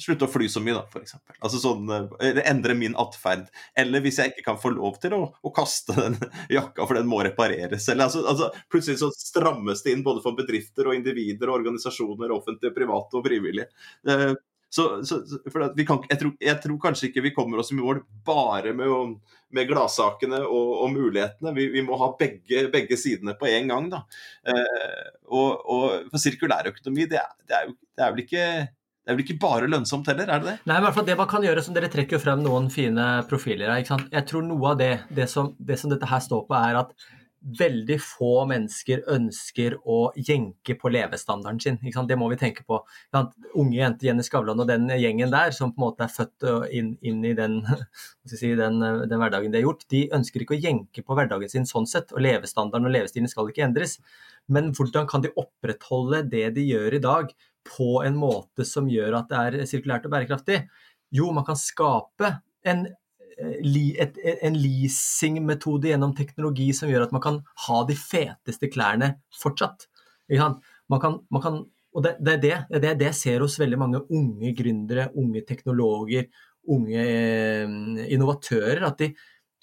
slutte 0.00 0.24
å 0.24 0.30
fly 0.32 0.48
så 0.48 0.60
mye, 0.64 0.74
da, 0.78 0.84
f.eks. 0.88 1.16
Altså 1.40 1.58
sånn, 1.62 1.90
eh, 2.20 2.40
endre 2.48 2.74
min 2.78 2.94
atferd. 2.98 3.48
Eller 3.78 4.00
hvis 4.04 4.18
jeg 4.22 4.32
ikke 4.32 4.46
kan 4.50 4.60
få 4.62 4.72
lov 4.74 4.96
til 5.02 5.16
å, 5.18 5.22
å 5.42 5.52
kaste 5.54 5.96
den 5.98 6.16
jakka, 6.56 6.86
for 6.88 6.96
den 6.98 7.10
må 7.10 7.20
repareres. 7.26 7.88
Eller, 7.92 8.08
altså, 8.08 8.24
altså, 8.28 8.48
plutselig 8.72 8.98
så 9.02 9.10
strammes 9.16 9.84
det 9.84 9.96
inn 9.96 10.06
både 10.06 10.24
for 10.24 10.38
bedrifter 10.38 10.88
og 10.88 10.96
individer 10.96 11.50
og 11.52 11.60
organisasjoner, 11.60 12.32
offentlige, 12.34 12.74
private 12.78 13.20
og 13.20 13.28
frivillige. 13.28 13.68
Eh, 14.08 14.32
Så, 14.72 15.04
så, 15.04 15.18
kan, 15.84 15.98
jeg, 16.08 16.16
tror, 16.16 16.30
jeg 16.40 16.56
tror 16.62 16.76
kanskje 16.80 17.10
ikke 17.10 17.20
vi 17.26 17.32
kommer 17.36 17.60
oss 17.60 17.74
i 17.74 17.76
mål 17.76 17.98
bare 18.24 18.70
med, 18.72 18.88
å- 18.88 19.18
med 19.52 19.68
gladsakene 19.68 20.38
og, 20.46 20.70
og 20.86 20.94
mulighetene. 20.94 21.52
Vi, 21.52 21.66
vi 21.74 21.82
må 21.84 21.98
ha 22.00 22.08
begge, 22.16 22.62
begge 22.72 22.96
sidene 22.96 23.34
på 23.36 23.50
en 23.52 23.68
gang. 23.68 23.90
Da. 23.92 24.00
Eh, 24.48 25.10
og, 25.28 25.60
og 25.68 26.08
for 26.08 26.22
sirkulærøkonomi, 26.24 27.04
det, 27.12 27.20
det, 27.44 27.58
er 27.58 27.68
det 27.76 28.06
er 28.06 28.14
vel 28.16 28.24
ikke 28.24 28.46
det 29.02 29.10
er 29.10 29.16
vel 29.16 29.24
ikke 29.24 29.40
bare 29.42 29.70
lønnsomt 29.70 30.06
heller, 30.06 30.28
er 30.30 30.42
det 30.42 30.46
det? 30.46 30.58
Nei, 30.70 30.76
i 30.78 30.84
hvert 30.84 30.94
fall 30.94 31.06
det 31.08 31.16
man 31.18 31.30
kan 31.30 31.42
gjøre, 31.42 31.64
som 31.66 31.74
Dere 31.74 31.90
trekker 31.90 32.22
frem 32.22 32.44
noen 32.44 32.68
fine 32.70 33.06
profiler 33.30 33.72
her. 33.74 34.06
Jeg 34.12 34.28
tror 34.30 34.46
noe 34.46 34.70
av 34.70 34.78
det, 34.78 34.92
det 35.10 35.26
som, 35.30 35.50
det 35.58 35.80
som 35.80 35.90
dette 35.90 36.06
her 36.06 36.22
står 36.22 36.44
på, 36.46 36.54
er 36.54 36.78
at 36.84 36.94
veldig 37.42 37.96
få 37.98 38.44
mennesker 38.46 39.02
ønsker 39.10 39.74
å 39.82 40.12
jenke 40.14 40.76
på 40.78 40.92
levestandarden 40.94 41.58
sin. 41.62 41.78
Det 41.82 42.18
må 42.18 42.28
vi 42.30 42.38
tenke 42.38 42.62
på. 42.62 42.78
Unge 43.58 43.74
jenter 43.74 44.08
Jenny 44.08 44.22
Skavlan 44.26 44.62
og 44.62 44.70
den 44.70 44.86
gjengen 44.94 45.32
der, 45.34 45.50
som 45.56 45.72
på 45.74 45.82
en 45.82 45.86
måte 45.88 46.06
er 46.06 46.12
født 46.12 46.46
inn, 46.70 46.94
inn 47.02 47.24
i 47.26 47.34
den, 47.34 47.60
si, 48.30 48.54
den, 48.58 48.78
den 48.78 49.18
hverdagen 49.18 49.50
de 49.50 49.58
har 49.58 49.66
gjort, 49.66 49.86
de 49.90 50.06
ønsker 50.14 50.44
ikke 50.44 50.54
å 50.54 50.62
jenke 50.62 51.02
på 51.02 51.18
hverdagen 51.18 51.50
sin 51.50 51.66
sånn 51.68 51.90
sett. 51.90 52.14
Og 52.14 52.22
levestandarden 52.22 52.86
og 52.86 52.94
levestilen 52.94 53.30
skal 53.30 53.50
ikke 53.50 53.66
endres. 53.66 53.98
Men 54.52 54.70
hvordan 54.76 55.08
kan 55.10 55.24
de 55.24 55.34
opprettholde 55.38 56.22
det 56.30 56.48
de 56.54 56.70
gjør 56.70 56.98
i 56.98 57.02
dag, 57.02 57.34
på 57.66 58.02
en 58.06 58.16
måte 58.18 58.66
som 58.68 58.88
gjør 58.90 59.20
at 59.20 59.30
det 59.30 59.42
er 59.42 59.68
sirkulært 59.70 60.08
og 60.08 60.14
bærekraftig? 60.14 60.62
Jo, 61.12 61.30
man 61.34 61.46
kan 61.46 61.58
skape 61.58 62.30
en, 62.68 62.86
eh, 63.38 64.36
en 64.42 64.58
leasingmetode 64.58 65.92
gjennom 65.92 66.14
teknologi 66.16 66.70
som 66.76 66.90
gjør 66.90 67.06
at 67.06 67.12
man 67.14 67.24
kan 67.24 67.42
ha 67.66 67.82
de 67.88 67.96
feteste 67.98 68.70
klærne 68.72 69.14
fortsatt. 69.42 69.88
Man 70.32 71.00
kan, 71.00 71.18
man 71.30 71.42
kan, 71.44 71.58
og 71.92 72.06
det, 72.06 72.16
det, 72.20 72.32
er 72.32 72.40
det, 72.70 72.80
det 72.82 72.94
det 73.00 73.10
jeg 73.10 73.18
ser 73.18 73.44
hos 73.44 73.58
veldig 73.60 73.78
mange 73.80 74.00
unge 74.10 74.54
gründere, 74.56 75.10
unge 75.14 75.44
teknologer, 75.48 76.30
unge 76.72 77.02
eh, 77.02 77.68
innovatører. 78.14 78.86
At 78.88 79.02
de, 79.02 79.12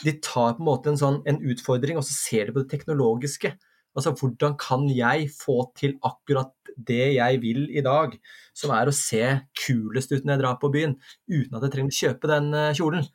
de 0.04 0.16
tar 0.22 0.56
på 0.56 0.64
en 0.64 0.70
måte 0.70 0.93
en, 0.93 1.00
sånn, 1.00 1.22
en 1.28 1.41
utfordring, 1.41 1.97
og 1.97 2.06
så 2.06 2.16
ser 2.16 2.47
de 2.47 2.56
på 2.56 2.64
det 2.64 2.72
teknologiske. 2.72 3.56
Altså, 4.00 4.16
hvordan 4.16 4.56
kan 4.60 4.88
jeg 4.91 5.30
få 5.36 5.62
til 5.78 5.97
akkurat 6.08 6.54
det 6.88 7.16
jeg 7.18 7.39
vil 7.43 7.66
i 7.76 7.84
dag, 7.84 8.14
som 8.56 8.72
er 8.76 8.89
å 8.89 8.95
se 8.95 9.24
kulest 9.66 10.14
ut 10.14 10.24
når 10.24 10.36
jeg 10.36 10.43
drar 10.43 10.60
på 10.62 10.72
byen, 10.74 10.95
uten 11.28 11.58
at 11.58 11.66
jeg 11.66 11.74
trenger 11.76 11.95
å 11.95 12.00
kjøpe 12.00 12.32
den 12.32 12.54
eh, 12.56 12.76
kjolen? 12.78 13.10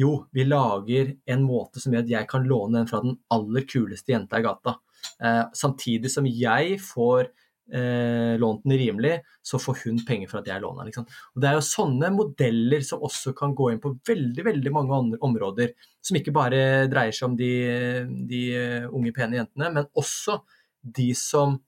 Jo, 0.00 0.14
vi 0.32 0.46
lager 0.48 1.12
en 1.28 1.42
måte 1.44 1.82
som 1.82 1.92
gjør 1.92 2.06
at 2.06 2.14
jeg 2.14 2.28
kan 2.30 2.46
låne 2.48 2.80
den 2.80 2.88
fra 2.88 3.02
den 3.04 3.18
aller 3.34 3.66
kuleste 3.68 4.14
jenta 4.14 4.40
i 4.40 4.46
gata. 4.46 4.78
Eh, 5.20 5.42
samtidig 5.56 6.12
som 6.12 6.28
jeg 6.28 6.78
får 6.80 7.28
eh, 7.74 8.34
lånt 8.40 8.64
den 8.64 8.76
rimelig, 8.78 9.16
så 9.42 9.60
får 9.62 9.84
hun 9.84 10.00
penger 10.06 10.30
for 10.30 10.40
at 10.40 10.50
jeg 10.50 10.62
låner 10.62 10.82
den. 10.82 10.90
Liksom. 10.90 11.06
Og 11.34 11.42
Det 11.42 11.50
er 11.50 11.56
jo 11.58 11.66
sånne 11.66 12.10
modeller 12.14 12.84
som 12.86 13.04
også 13.06 13.34
kan 13.38 13.54
gå 13.56 13.70
inn 13.72 13.82
på 13.82 13.94
veldig 14.08 14.46
veldig 14.46 14.74
mange 14.74 14.96
andre 14.96 15.20
områder. 15.30 15.72
Som 16.02 16.18
ikke 16.20 16.34
bare 16.34 16.88
dreier 16.90 17.14
seg 17.14 17.30
om 17.30 17.38
de, 17.38 17.52
de 18.30 18.42
unge, 18.88 19.14
pene 19.16 19.40
jentene, 19.40 19.72
men 19.74 19.88
også 19.98 20.40
de 20.80 21.10
som 21.18 21.58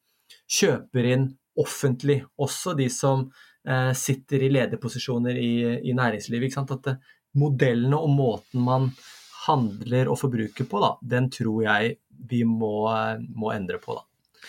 kjøper 0.48 1.08
inn 1.14 1.26
offentlig. 1.60 2.22
Også 2.40 2.76
de 2.78 2.88
som 2.92 3.26
eh, 3.68 3.90
sitter 3.96 4.46
i 4.46 4.52
lederposisjoner 4.52 5.38
i, 5.38 5.54
i 5.88 5.96
næringslivet. 5.96 6.48
Ikke 6.48 6.60
sant? 6.60 6.76
At 6.78 6.86
det, 6.88 6.96
modellene 7.38 7.96
og 7.96 8.12
måten 8.12 8.64
man 8.64 8.90
handler 9.46 10.10
og 10.12 10.20
forbruker 10.20 10.68
på, 10.68 10.80
da, 10.82 10.94
den 11.14 11.28
tror 11.32 11.62
jeg 11.64 11.96
vi 12.30 12.42
må, 12.46 12.88
eh, 12.92 13.20
må 13.34 13.52
endre 13.54 13.80
på. 13.82 13.96
Da. 13.98 14.06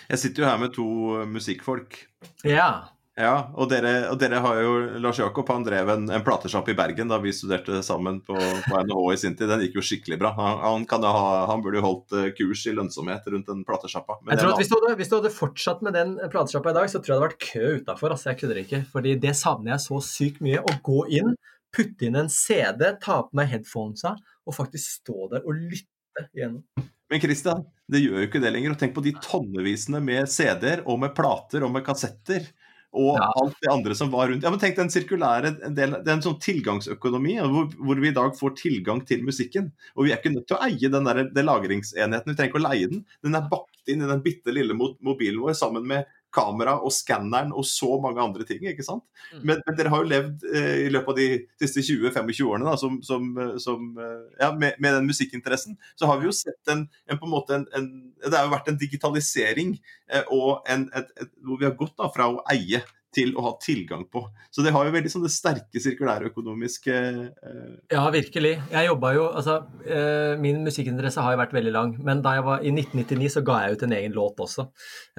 Jeg 0.09 0.21
sitter 0.21 0.43
jo 0.43 0.49
her 0.49 0.59
med 0.61 0.73
to 0.75 0.87
musikkfolk. 1.29 2.01
Ja. 2.47 2.93
Ja, 3.13 3.51
og 3.53 3.67
dere, 3.69 4.07
og 4.09 4.17
dere 4.17 4.39
har 4.41 4.59
jo 4.63 4.69
Lars 5.03 5.19
Jakob 5.21 5.49
han 5.53 5.61
drev 5.65 5.89
en, 5.93 6.07
en 6.09 6.23
platesjappe 6.25 6.73
i 6.73 6.77
Bergen 6.77 7.11
da 7.11 7.19
vi 7.21 7.33
studerte 7.35 7.83
sammen 7.85 8.23
på, 8.25 8.33
på 8.33 8.79
NHH 8.87 9.03
i 9.13 9.19
sin 9.21 9.35
tid. 9.37 9.51
Den 9.51 9.61
gikk 9.61 9.77
jo 9.77 9.83
skikkelig 9.85 10.17
bra. 10.23 10.31
Han, 10.39 10.57
han, 10.63 10.87
kan 10.89 11.05
ha, 11.05 11.27
han 11.51 11.61
burde 11.61 11.77
jo 11.77 11.85
holdt 11.85 12.15
eh, 12.17 12.31
kurs 12.33 12.63
i 12.65 12.73
lønnsomhet 12.73 13.27
rundt 13.29 13.51
den 13.51 13.61
platesjappa. 13.67 14.17
Jeg 14.31 14.41
tror 14.41 14.55
at 14.55 14.63
hvis 14.63 14.71
du, 14.71 14.75
hadde, 14.79 14.95
hvis 14.97 15.11
du 15.11 15.15
hadde 15.19 15.33
fortsatt 15.35 15.85
med 15.85 15.93
den 15.97 16.15
platesjappa 16.33 16.73
i 16.73 16.77
dag, 16.79 16.89
så 16.89 17.03
tror 17.03 17.13
jeg 17.13 17.13
det 17.13 17.19
hadde 17.19 17.29
vært 17.29 17.45
kø 17.51 17.83
utafor. 17.83 18.15
Altså, 18.17 18.31
jeg 18.31 18.41
kødder 18.41 18.61
ikke. 18.63 18.81
Fordi 18.95 19.15
det 19.27 19.35
savner 19.37 19.75
jeg 19.75 19.85
så 19.85 20.01
sykt 20.09 20.41
mye. 20.47 20.65
Å 20.65 20.77
gå 20.89 20.99
inn, 21.19 21.37
putte 21.73 22.09
inn 22.09 22.17
en 22.17 22.33
CD, 22.33 22.87
ta 23.03 23.21
på 23.27 23.37
meg 23.37 23.53
headphonesa 23.53 24.15
og 24.43 24.57
faktisk 24.57 24.89
stå 25.03 25.29
der 25.35 25.45
og 25.45 25.61
lytte 25.61 26.25
igjennom. 26.33 26.65
Men 27.13 27.21
Christian, 27.21 27.61
det 27.91 28.01
gjør 28.03 28.21
jo 28.21 28.27
ikke 28.27 28.41
det 28.43 28.51
lenger. 28.55 28.73
Og 28.75 28.79
tenk 28.81 28.93
på 28.95 29.03
de 29.05 29.13
tonnevisene 29.23 30.01
med 30.03 30.29
CD-er 30.31 30.85
og 30.87 31.01
med 31.03 31.15
plater 31.17 31.65
og 31.65 31.73
med 31.75 31.85
kassetter. 31.85 32.45
Og 32.93 33.17
Ja. 33.17 33.25
alt 33.41 33.55
det 33.59 33.71
andre 33.73 33.95
som 33.97 34.11
var 34.13 34.27
rundt. 34.29 34.43
Ja, 34.45 34.51
men 34.53 34.59
tenk 34.61 34.75
den 34.77 34.91
sirkulære 34.93 35.49
delen. 35.73 36.03
Det 36.05 36.11
er 36.11 36.13
en 36.13 36.21
sånn 36.21 36.39
tilgangsøkonomi 36.39 37.39
hvor, 37.41 37.71
hvor 37.73 37.99
vi 37.99 38.09
i 38.11 38.13
dag 38.13 38.35
får 38.37 38.53
tilgang 38.59 39.01
til 39.09 39.23
musikken. 39.25 39.71
Og 39.97 40.05
vi 40.05 40.11
er 40.13 40.19
ikke 40.21 40.33
nødt 40.35 40.45
til 40.47 40.57
å 40.57 40.61
eie 40.67 40.91
den 40.93 41.03
der, 41.09 41.23
den 41.33 41.45
lagringsenheten. 41.49 42.29
Vi 42.29 42.35
trenger 42.37 42.51
ikke 42.53 42.61
å 42.61 42.67
leie 42.69 42.91
den. 42.91 43.01
Den 43.25 43.35
er 43.39 43.49
bakt 43.49 43.89
inn 43.89 44.03
i 44.05 44.07
den 44.07 44.21
bitte 44.21 44.53
lille 44.53 44.77
mobilen 44.77 45.41
vår 45.41 45.57
sammen 45.57 45.87
med 45.89 46.05
kamera 46.33 46.75
og 46.81 46.93
skanneren 46.93 47.53
og 47.53 47.65
så 47.67 47.89
mange 48.01 48.21
andre 48.23 48.45
ting. 48.47 48.63
ikke 48.69 48.85
sant? 48.85 49.03
Mm. 49.33 49.43
Men, 49.43 49.61
men 49.67 49.77
dere 49.77 49.93
har 49.93 50.03
jo 50.03 50.09
levd 50.11 50.47
eh, 50.53 50.71
i 50.85 50.89
løpet 50.93 51.13
av 51.13 51.19
de 51.19 51.27
siste 51.63 51.83
20-25 51.85 52.49
årene 52.49 52.69
da, 52.71 52.75
som, 52.79 52.97
som, 53.05 53.29
eh, 53.37 53.53
som, 53.63 53.85
eh, 53.99 54.25
ja, 54.41 54.51
med, 54.51 54.79
med 54.83 54.97
den 54.99 55.09
musikkinteressen. 55.09 55.77
Så 55.99 56.09
har 56.09 56.19
vi 56.21 56.29
jo 56.29 56.35
sett 56.35 56.73
en, 56.73 56.87
en 57.09 57.21
på 57.21 57.29
en 57.29 57.35
måte 57.35 57.57
en, 57.59 57.67
en, 57.77 57.87
Det 58.23 58.33
har 58.35 58.47
jo 58.47 58.55
vært 58.55 58.73
en 58.73 58.81
digitalisering 58.81 59.77
eh, 60.11 60.27
og 60.33 60.67
en, 60.69 60.89
et, 60.97 61.15
et, 61.21 61.33
hvor 61.45 61.61
vi 61.61 61.69
har 61.69 61.77
gått 61.79 61.95
da, 61.99 62.09
fra 62.13 62.29
å 62.31 62.43
eie 62.53 62.83
til 63.13 63.33
å 63.37 63.45
ha 63.47 63.51
tilgang 63.61 64.05
på. 64.11 64.23
Så 64.53 64.63
det 64.65 64.73
har 64.75 64.87
jo 64.87 64.93
veldig 64.93 65.11
sånn 65.11 65.25
det 65.25 65.31
sterke 65.33 65.81
sirkulærøkonomiske 65.81 66.93
eh, 66.93 67.75
Ja, 67.93 68.03
virkelig. 68.13 68.55
Jeg 68.71 68.89
jobba 68.89 69.13
jo 69.15 69.27
Altså, 69.33 69.59
eh, 69.87 70.33
min 70.41 70.61
musikkinteresse 70.65 71.23
har 71.23 71.35
jo 71.35 71.41
vært 71.41 71.55
veldig 71.55 71.73
lang, 71.73 71.93
men 72.05 72.21
da 72.25 72.35
jeg 72.37 72.45
var 72.47 72.65
i 72.65 72.73
1999, 72.73 73.31
så 73.35 73.43
ga 73.45 73.59
jeg 73.63 73.77
ut 73.77 73.85
en 73.87 73.95
egen 73.97 74.17
låt 74.17 74.43
også, 74.43 74.67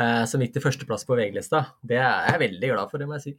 eh, 0.01 0.23
som 0.31 0.43
gikk 0.45 0.57
til 0.57 0.65
førsteplass 0.67 1.07
på 1.09 1.19
VG-lista. 1.19 1.65
Det 1.83 1.99
er 2.01 2.31
jeg 2.33 2.43
veldig 2.45 2.73
glad 2.75 2.93
for, 2.93 3.03
det 3.03 3.09
må 3.11 3.19
jeg 3.19 3.27
si. 3.27 3.35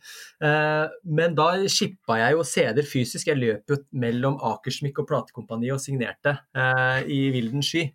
Eh, 0.47 0.97
men 1.19 1.37
da 1.37 1.49
shippa 1.71 2.19
jeg 2.21 2.37
jo 2.37 2.47
CD-er 2.47 2.89
fysisk. 2.89 3.31
Jeg 3.31 3.41
løp 3.41 3.75
jo 3.75 3.79
mellom 4.05 4.39
Akersmik 4.53 4.99
og 5.01 5.09
platekompani 5.11 5.71
og 5.75 5.83
signerte 5.83 6.37
eh, 6.55 7.05
i 7.11 7.21
vilden 7.35 7.63
sky. 7.65 7.87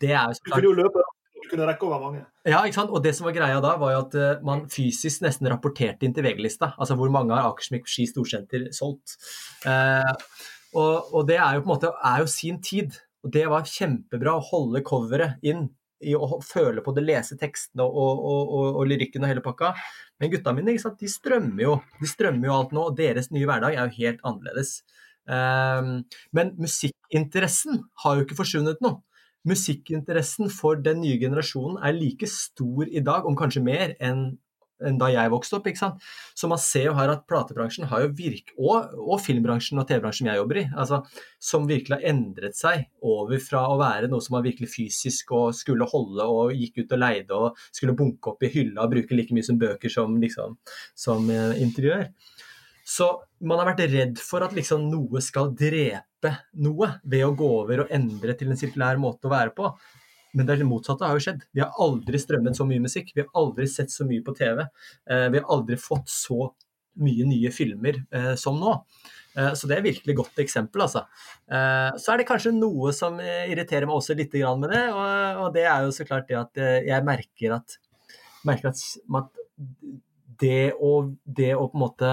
Det 0.00 0.12
er 0.12 0.26
jo 0.32 0.40
så 0.40 0.60
Du 0.60 1.02
du 1.46 1.52
kunne 1.52 1.68
rekke 1.68 1.86
over 1.86 2.02
mange. 2.02 2.24
Ja, 2.46 2.60
ikke 2.66 2.80
sant? 2.80 2.92
Og 2.94 3.02
det 3.04 3.14
som 3.16 3.28
var 3.28 3.36
greia 3.36 3.62
da, 3.62 3.76
var 3.80 3.94
jo 3.94 4.02
at 4.02 4.18
eh, 4.18 4.42
man 4.46 4.66
fysisk 4.72 5.22
nesten 5.24 5.48
rapporterte 5.52 6.06
inn 6.06 6.14
til 6.16 6.26
VG-lista. 6.26 6.72
Altså 6.76 6.98
hvor 6.98 7.12
mange 7.14 7.34
har 7.34 7.48
Akersmik 7.48 7.86
Ski 7.90 8.08
Storsenter 8.10 8.68
solgt. 8.76 9.16
Eh, 9.68 10.12
og, 10.76 11.14
og 11.14 11.26
det 11.30 11.38
er 11.38 11.56
jo 11.56 11.64
på 11.64 11.70
en 11.70 11.74
måte 11.74 11.94
er 11.94 12.24
jo 12.24 12.30
sin 12.30 12.60
tid. 12.64 12.98
Og 13.24 13.32
det 13.34 13.46
var 13.50 13.66
kjempebra 13.70 14.36
å 14.36 14.44
holde 14.50 14.84
coveret 14.86 15.42
inn 15.46 15.68
i 16.04 16.12
å 16.12 16.36
føle 16.44 16.82
på 16.84 16.92
det, 16.92 17.06
lese 17.06 17.38
tekstene 17.40 17.86
og, 17.86 17.96
og, 17.96 18.50
og, 18.52 18.66
og 18.82 18.90
lyrikken 18.90 19.24
og 19.24 19.32
hele 19.32 19.44
pakka. 19.44 19.72
Men 20.20 20.32
gutta 20.32 20.52
mine 20.56 20.74
ikke 20.74 20.84
sant? 20.84 21.00
de 21.00 21.08
strømmer 21.10 21.64
jo 21.64 21.78
de 22.00 22.10
strømmer 22.10 22.50
jo 22.50 22.58
alt 22.58 22.76
nå, 22.76 22.84
og 22.90 22.98
deres 22.98 23.30
nye 23.32 23.48
hverdag 23.48 23.76
er 23.76 23.88
jo 23.88 23.98
helt 24.02 24.22
annerledes. 24.28 24.78
Um, 25.26 26.04
men 26.36 26.52
musikkinteressen 26.60 27.80
har 28.04 28.18
jo 28.18 28.26
ikke 28.26 28.38
forsvunnet 28.38 28.84
noe 28.84 29.00
musikkinteressen 29.48 30.50
for 30.52 30.80
den 30.82 31.02
nye 31.04 31.20
generasjonen 31.22 31.78
er 31.84 31.96
like 31.96 32.28
stor 32.30 32.86
i 32.86 33.04
dag, 33.04 33.28
om 33.28 33.38
kanskje 33.38 33.64
mer, 33.64 33.94
enn 34.02 34.34
enn 34.84 34.98
da 35.00 35.08
jeg 35.12 35.32
vokste 35.32 35.58
opp. 35.58 35.68
ikke 35.70 35.80
sant? 35.80 36.02
Så 36.36 36.48
man 36.50 36.60
ser 36.60 36.90
jo 36.90 36.94
her 36.98 37.12
at 37.12 37.24
platebransjen 37.30 37.88
har 37.90 38.04
jo 38.04 38.12
virk, 38.18 38.52
og, 38.58 38.92
og 39.00 39.20
filmbransjen 39.24 39.80
og 39.80 39.88
TV-bransjen 39.88 40.30
jeg 40.30 40.40
jobber 40.40 40.60
i, 40.62 40.66
altså, 40.76 41.02
som 41.40 41.68
virkelig 41.68 41.98
har 41.98 42.08
endret 42.12 42.58
seg 42.58 42.86
over 43.00 43.40
fra 43.42 43.64
å 43.70 43.78
være 43.80 44.10
noe 44.12 44.24
som 44.24 44.38
var 44.38 44.46
virkelig 44.46 44.68
fysisk 44.74 45.32
og 45.36 45.54
skulle 45.56 45.88
holde 45.90 46.28
og 46.28 46.54
gikk 46.56 46.82
ut 46.82 46.96
og 46.96 47.02
leide 47.02 47.40
og 47.40 47.62
skulle 47.70 47.96
bunke 47.96 48.32
opp 48.32 48.44
i 48.46 48.52
hylla 48.52 48.84
og 48.84 48.92
bruke 48.96 49.16
like 49.16 49.36
mye 49.36 49.46
som 49.46 49.60
bøker 49.60 49.92
som, 49.92 50.18
liksom, 50.22 50.58
som 51.06 51.30
eh. 51.32 51.64
Så 52.86 53.08
man 53.42 53.58
har 53.58 53.72
vært 53.72 53.88
redd 53.90 54.18
for 54.22 54.44
at 54.46 54.54
liksom 54.54 54.84
noe 54.92 55.22
skal 55.24 55.50
drepe 55.58 56.30
noe 56.62 56.92
ved 57.02 57.24
å 57.26 57.34
gå 57.34 57.48
over 57.60 57.82
og 57.82 57.94
endre 57.94 58.36
til 58.38 58.52
en 58.52 58.58
sirkulær 58.58 59.00
måte 59.02 59.26
å 59.26 59.32
være 59.32 59.54
på. 59.56 59.72
Men 60.36 60.46
det 60.46 60.60
motsatte 60.68 61.06
har 61.06 61.16
jo 61.16 61.24
skjedd. 61.24 61.42
Vi 61.56 61.62
har 61.64 61.74
aldri 61.82 62.20
strømmet 62.20 62.58
så 62.58 62.66
mye 62.68 62.84
musikk. 62.84 63.10
Vi 63.16 63.24
har 63.24 63.40
aldri 63.40 63.66
sett 63.72 63.90
så 63.90 64.06
mye 64.06 64.22
på 64.24 64.34
TV. 64.36 64.62
Eh, 64.62 65.26
vi 65.32 65.40
har 65.40 65.52
aldri 65.52 65.78
fått 65.80 66.12
så 66.12 66.50
mye 67.00 67.26
nye 67.28 67.50
filmer 67.52 68.02
eh, 68.14 68.34
som 68.38 68.60
nå. 68.60 68.74
Eh, 69.34 69.52
så 69.56 69.68
det 69.68 69.78
er 69.78 69.86
virkelig 69.86 70.16
godt 70.20 70.42
eksempel, 70.44 70.84
altså. 70.86 71.06
Så 71.46 72.12
er 72.12 72.20
det 72.20 72.28
kanskje 72.28 72.54
noe 72.56 72.92
som 72.96 73.18
irriterer 73.22 73.88
meg 73.88 73.98
også 73.98 74.16
litt 74.18 74.32
med 74.34 74.70
det, 74.72 74.84
og, 74.90 75.50
det 75.54 75.66
er 75.68 75.84
jo 75.84 75.92
så 75.94 76.06
klart 76.08 76.26
det 76.28 76.38
at 76.40 76.62
jeg 76.88 77.04
merker 77.06 77.54
at, 77.54 77.76
merker 78.48 78.72
at 78.72 78.80
det 80.40 80.72
å, 80.74 80.92
det 81.24 81.52
å 81.54 81.68
på 81.68 81.78
en 81.78 81.84
måte 81.84 82.10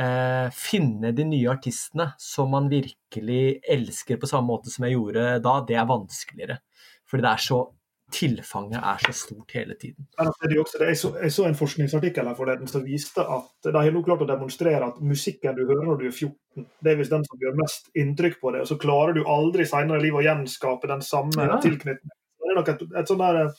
eh, 0.00 0.48
finne 0.54 1.12
de 1.16 1.26
nye 1.28 1.50
artistene 1.52 2.10
som 2.20 2.52
man 2.52 2.68
virkelig 2.72 3.60
elsker 3.76 4.20
på 4.20 4.30
samme 4.30 4.50
måte 4.52 4.72
som 4.72 4.86
jeg 4.86 4.96
gjorde 4.96 5.38
da, 5.44 5.58
det 5.68 5.80
er 5.80 5.88
vanskeligere. 5.88 6.60
Fordi 7.06 7.24
det 7.24 7.32
er 7.32 7.44
så 7.46 7.64
tilfanget 8.12 8.78
er 8.78 9.00
så 9.02 9.12
stort 9.12 9.52
hele 9.54 9.74
tiden. 9.74 10.06
Det 10.18 10.50
det. 10.50 10.86
Jeg, 10.86 10.96
så, 10.96 11.10
jeg, 11.22 11.32
så, 11.32 11.44
en 11.44 11.58
forskningsartikkel 11.58 12.28
her 12.28 12.36
forleden 12.38 12.68
som 12.70 12.84
viste 12.86 13.22
at 13.22 13.66
de 13.66 13.74
har 13.74 13.90
nå 13.90 14.02
klart 14.06 14.22
å 14.22 14.28
demonstrere 14.28 14.86
at 14.86 15.00
musikken 15.02 15.56
du 15.56 15.64
hører 15.64 15.82
når 15.88 15.98
du 16.00 16.06
er 16.06 16.14
14, 16.14 16.68
det 16.84 16.92
er 16.92 17.00
visst 17.00 17.14
den 17.14 17.26
som 17.26 17.42
gjør 17.42 17.58
mest 17.58 17.90
inntrykk 17.98 18.38
på 18.40 18.54
deg. 18.54 18.62
Og 18.62 18.70
så 18.70 18.78
klarer 18.80 19.16
du 19.16 19.24
aldri 19.26 19.66
senere 19.66 19.98
i 19.98 20.06
livet 20.06 20.22
å 20.22 20.26
gjenskape 20.28 20.90
den 20.92 21.02
samme 21.04 21.50
ja. 21.50 21.58
tilknytningen. 21.62 22.14
Det 22.46 22.54
er 22.54 22.58
nok 22.60 22.72
et, 22.72 22.86
et 23.02 23.10
sånn 23.10 23.24
der, 23.24 23.50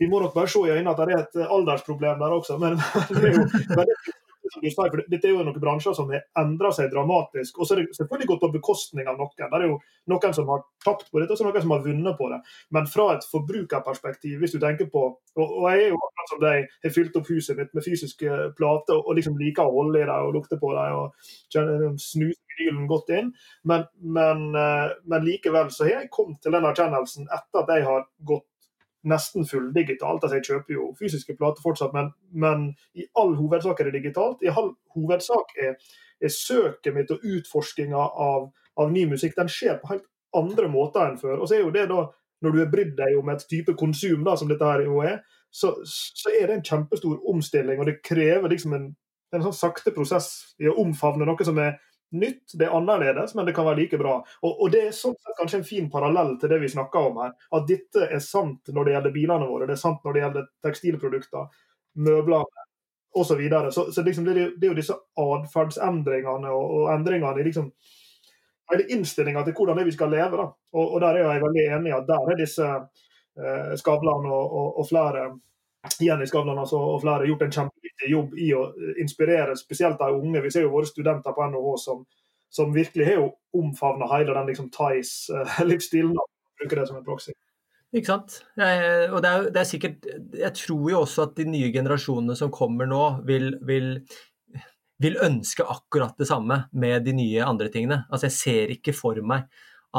Vi 0.00 0.10
må 0.10 0.18
nok 0.20 0.34
bare 0.34 0.50
se 0.50 0.60
i 0.66 0.74
øynene 0.74 0.92
at 0.92 0.98
det 0.98 1.14
er 1.14 1.22
et 1.22 1.38
aldersproblem 1.46 2.18
der 2.20 2.34
også. 2.40 2.58
men, 2.62 2.80
det 3.12 3.22
er 3.22 3.38
jo 3.38 3.46
veldig 3.70 4.15
du 4.62 4.68
sier, 4.68 4.90
for 4.92 5.02
Dette 5.10 5.28
er 5.28 5.34
jo 5.34 5.44
noen 5.44 5.60
bransjer 5.62 5.96
som 5.96 6.10
har 6.12 6.24
endra 6.40 6.72
seg 6.74 6.90
dramatisk. 6.92 7.60
Og 7.60 7.68
så 7.68 7.76
er 7.76 7.82
det 7.82 7.98
selvfølgelig 7.98 8.30
gått 8.32 8.42
på 8.44 8.52
bekostning 8.56 9.10
av 9.10 9.18
noen. 9.20 9.34
Det 9.36 9.60
er 9.60 9.66
jo 9.68 9.78
noen 10.12 10.36
som 10.36 10.48
har 10.52 10.64
tapt 10.84 11.10
på 11.10 11.20
dette, 11.20 11.34
og 11.34 11.40
så 11.40 11.46
noen 11.46 11.64
som 11.64 11.74
har 11.76 11.84
vunnet 11.84 12.18
på 12.18 12.30
det. 12.32 12.40
Men 12.76 12.88
fra 12.90 13.10
et 13.14 13.28
forbrukerperspektiv, 13.30 14.38
hvis 14.40 14.56
du 14.56 14.60
tenker 14.62 14.90
på 14.92 15.06
Og, 15.36 15.50
og 15.60 15.64
jeg 15.68 15.82
er 15.84 15.90
jo 15.92 15.98
akkurat 16.00 16.30
som 16.30 16.38
deg, 16.40 16.70
har 16.84 16.92
fylt 16.94 17.16
opp 17.18 17.26
huset 17.28 17.58
mitt 17.58 17.74
med 17.76 17.84
fysiske 17.84 18.36
plater 18.56 18.96
og 18.96 19.18
liksom 19.18 19.36
liker 19.36 19.68
å 19.68 19.74
holde 19.74 20.00
i 20.00 20.06
dem 20.08 20.28
og 20.30 20.32
lukte 20.32 20.56
på 20.56 20.70
dem 20.72 20.96
og 20.96 21.98
snuse 22.00 22.46
vinylen 22.56 22.86
godt 22.88 23.12
inn. 23.12 23.32
Men, 23.68 23.86
men, 24.00 24.54
eh, 24.56 24.96
men 25.04 25.24
likevel 25.24 25.70
så 25.70 25.84
har 25.84 26.00
jeg 26.00 26.12
kommet 26.14 26.40
til 26.42 26.56
den 26.56 26.64
erkjennelsen 26.64 27.28
etter 27.28 27.62
at 27.62 27.72
jeg 27.74 27.86
har 27.86 28.06
gått 28.28 28.46
nesten 29.08 29.46
fulldigitalt. 29.48 30.24
Altså, 30.24 30.38
jeg 30.38 30.48
kjøper 30.48 30.76
jo 30.76 30.90
fysiske 30.98 31.36
plater 31.38 31.64
fortsatt, 31.64 31.94
men, 31.96 32.10
men, 32.32 32.68
i 32.94 33.06
all 33.18 33.34
hovedsak 33.38 33.80
er 33.80 33.90
det 33.90 34.00
digitalt. 34.00 34.44
I 34.44 34.52
all 34.52 34.72
hovedsak 34.96 35.56
er, 35.62 35.78
er 36.20 36.32
søket 36.32 36.94
mitt 36.96 37.12
og 37.14 37.24
utforskinga 37.24 38.02
av, 38.26 38.50
av, 38.76 38.92
ny 38.92 39.06
musikk 39.10 39.36
den 39.38 39.50
skjer 39.52 39.80
på 39.80 39.94
helt 39.94 40.06
andre 40.36 40.68
måter 40.72 41.06
enn 41.06 41.18
før. 41.20 41.40
Og 41.40 41.48
så 41.48 41.58
er 41.58 41.66
jo 41.66 41.74
det 41.74 41.88
da, 41.92 42.06
Når 42.44 42.52
du 42.52 42.58
har 42.58 42.66
brydd 42.68 42.90
deg 42.98 43.14
om 43.16 43.30
et 43.32 43.42
type 43.48 43.72
konsum, 43.80 44.20
da, 44.24 44.34
som 44.36 44.48
dette 44.50 44.66
her 44.68 44.82
jo 44.84 44.98
er, 45.00 45.22
så, 45.48 45.70
så, 45.88 46.28
er 46.36 46.50
det 46.50 46.58
en 46.58 46.66
kjempestor 46.68 47.22
omstilling. 47.32 47.80
Og 47.80 47.88
det 47.88 48.02
krever 48.04 48.52
liksom 48.52 48.74
en, 48.76 48.90
en 49.32 49.44
sånn 49.46 49.56
sakte 49.56 49.92
prosess 49.96 50.28
i 50.60 50.68
å 50.68 50.74
omfavne 50.82 51.24
noe 51.24 51.46
som 51.48 51.56
er 51.62 51.78
nytt, 52.12 52.54
det 52.54 52.66
er 52.66 52.76
annerledes, 52.76 53.34
men 53.34 53.46
det 53.46 53.54
kan 53.56 53.66
være 53.66 53.80
like 53.80 53.98
bra. 53.98 54.16
Og, 54.42 54.60
og 54.62 54.70
Det 54.70 54.82
er 54.86 54.94
sånn 54.94 55.16
sett 55.18 55.38
kanskje 55.40 55.58
en 55.60 55.66
fin 55.68 55.88
parallell 55.90 56.36
til 56.40 56.52
det 56.52 56.60
vi 56.62 56.70
snakker 56.70 57.10
om 57.10 57.18
her. 57.24 57.34
At 57.56 57.66
dette 57.68 58.06
er 58.06 58.22
sant 58.22 58.70
når 58.72 58.86
det 58.86 58.94
gjelder 58.96 59.16
bilene 59.16 59.48
våre, 59.50 59.66
det 59.66 59.76
er 59.76 59.82
sant 59.82 60.04
når 60.04 60.14
det 60.14 60.22
gjelder 60.24 60.48
tekstilprodukter, 60.66 61.48
møbler 62.06 62.44
osv. 63.16 63.28
Så, 63.28 63.34
videre. 63.34 63.72
så 63.72 63.92
Så 63.92 64.02
liksom 64.02 64.24
det, 64.24 64.34
det, 64.34 64.66
er 64.66 64.72
jo 64.74 64.78
disse 64.78 64.96
atferdsendringene 65.16 66.52
og, 66.52 66.70
og, 66.78 66.90
endringene 66.94 67.40
i 67.40 67.46
liksom 67.48 67.70
hele 68.70 68.86
innstillinga 68.92 69.44
til 69.46 69.54
hvordan 69.56 69.84
vi 69.84 69.94
skal 69.94 70.10
leve. 70.10 70.36
da. 70.36 70.46
Og, 70.72 70.94
og 70.94 71.00
Der 71.00 71.16
er 71.16 71.32
jeg 71.32 71.42
veldig 71.42 71.66
enig 71.78 71.90
i 71.90 71.96
at 71.96 72.08
der 72.08 72.30
er 72.32 72.38
disse 72.38 72.66
eh, 72.66 73.74
Skavlan 73.76 74.30
og, 74.30 74.78
og, 74.78 74.86
flere 74.88 75.30
Jenny 76.02 76.26
Skavlan 76.26 76.58
altså, 76.58 76.76
og 76.76 77.00
flere 77.00 77.26
gjort 77.26 77.42
en 77.46 77.52
kjempeviktig 77.96 78.10
jobb 78.10 78.36
i 78.38 78.52
å 78.54 78.74
inspirere 79.00 79.56
spesielt 79.56 79.98
de 79.98 80.10
unge. 80.12 80.42
Vi 80.42 80.50
ser 80.50 80.62
jo 80.66 80.72
våre 80.72 80.86
studenter 80.86 81.32
på 81.32 81.46
NHH 81.48 81.76
som, 81.78 82.04
som 82.50 82.72
virkelig 82.72 83.06
har 83.06 83.18
jo 83.20 83.34
omfavna 83.54 84.06
hele 84.16 84.34
den 84.34 84.46
liksom 84.46 84.70
Thais-livsstilen. 84.70 86.16
Uh, 86.26 86.32
bruker 86.56 86.78
det 86.80 86.86
som 86.88 86.96
en 86.96 87.04
proxy. 87.04 87.34
Ikke 87.92 88.08
sant. 88.08 88.38
Og 88.56 89.18
det 89.20 89.28
er, 89.28 89.42
det 89.52 89.58
er, 89.60 89.66
sikkert 89.68 90.06
Jeg 90.32 90.52
tror 90.56 90.86
jo 90.88 91.02
også 91.02 91.26
at 91.26 91.34
de 91.36 91.44
nye 91.44 91.68
generasjonene 91.68 92.32
som 92.32 92.48
kommer 92.48 92.88
nå, 92.88 93.20
vil, 93.28 93.58
vil, 93.68 93.90
vil 95.04 95.18
ønske 95.20 95.66
akkurat 95.68 96.16
det 96.16 96.30
samme 96.30 96.62
med 96.72 97.04
de 97.04 97.12
nye 97.12 97.44
andre 97.44 97.68
tingene. 97.68 98.06
Altså 98.08 98.30
Jeg 98.30 98.36
ser 98.38 98.72
ikke 98.72 98.96
for 98.96 99.20
meg 99.20 99.44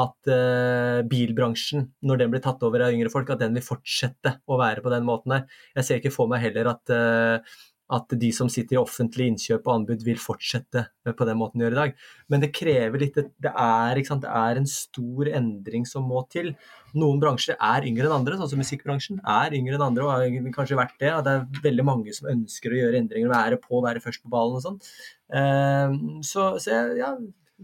at 0.02 0.30
uh, 0.34 1.06
bilbransjen, 1.06 1.86
når 2.02 2.24
den 2.24 2.34
blir 2.34 2.42
tatt 2.42 2.62
over 2.66 2.88
av 2.88 2.94
yngre 2.94 3.14
folk, 3.14 3.30
at 3.30 3.42
den 3.42 3.54
vil 3.54 3.66
fortsette 3.66 4.34
å 4.50 4.58
være 4.58 4.82
på 4.82 4.92
den 4.92 5.06
måten 5.06 5.36
her. 5.36 5.46
Jeg 5.78 5.86
ser 5.86 6.02
ikke 6.02 6.14
for 6.14 6.30
meg 6.30 6.42
heller 6.42 6.74
at, 6.74 6.90
uh, 6.90 7.60
at 7.94 8.12
de 8.20 8.28
som 8.36 8.50
sitter 8.52 8.76
i 8.76 8.80
offentlig 8.80 9.30
innkjøp 9.30 9.64
og 9.64 9.74
anbud, 9.74 10.02
vil 10.04 10.20
fortsette 10.20 10.84
på 11.08 11.28
den 11.28 11.38
måten 11.40 11.60
de 11.60 11.64
gjør 11.64 11.76
i 11.76 11.78
dag. 11.78 11.94
Men 12.28 12.42
det 12.42 12.50
krever 12.56 13.00
litt 13.00 13.16
Det 13.16 13.52
er, 13.52 14.00
det 14.02 14.32
er 14.42 14.60
en 14.60 14.68
stor 14.68 15.30
endring 15.40 15.86
som 15.88 16.04
må 16.08 16.22
til. 16.32 16.52
Noen 16.98 17.20
bransjer 17.22 17.56
er 17.56 17.88
yngre 17.88 18.08
enn 18.08 18.18
andre, 18.20 18.36
sånn 18.36 18.52
som 18.52 18.60
musikkbransjen 18.60 19.22
er 19.24 19.56
yngre 19.56 19.78
enn 19.78 19.86
andre 19.88 20.04
og 20.04 20.12
har 20.12 20.52
kanskje 20.54 20.80
vært 20.80 21.00
det. 21.00 21.14
Det 21.24 21.34
er 21.34 21.64
veldig 21.64 21.88
mange 21.88 22.14
som 22.16 22.28
ønsker 22.30 22.74
å 22.74 22.80
gjøre 22.82 23.02
endringer, 23.02 23.32
være 23.32 23.60
på, 23.62 23.80
være 23.84 24.04
først 24.04 24.24
på 24.24 24.32
ballen 24.32 24.60
og 24.60 24.64
sånn. 24.66 24.80
Uh, 25.32 26.22
så, 26.24 26.54
så 26.60 26.84
ja, 26.98 27.14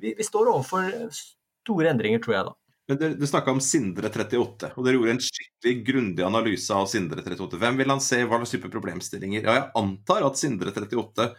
vi, 0.01 0.17
vi 0.17 0.27
står 0.27 0.53
overfor 0.57 0.93
store 1.13 1.93
endringer, 1.93 2.25
tror 2.25 2.39
jeg 2.39 2.49
da. 2.49 2.59
Men 2.89 2.99
Dere, 3.01 3.15
dere 3.17 3.29
snakka 3.29 3.53
om 3.55 3.63
Sindre 3.65 4.11
38, 4.13 4.75
og 4.77 4.85
dere 4.85 4.99
gjorde 4.99 5.15
en 5.15 5.23
skikkelig 5.25 5.75
grundig 5.87 6.25
analyse 6.27 6.75
av 6.77 6.85
Sindre 6.93 7.23
38. 7.25 7.57
Hvem 7.63 7.79
vil 7.81 7.93
han 7.95 8.03
se, 8.05 8.19
hva 8.29 8.41
slags 8.43 8.53
type 8.53 8.69
problemstillinger? 8.73 9.47
Ja, 9.47 9.55
jeg 9.57 9.71
antar 9.81 10.27
at 10.27 10.41
Sindre 10.41 10.75
38 10.75 11.31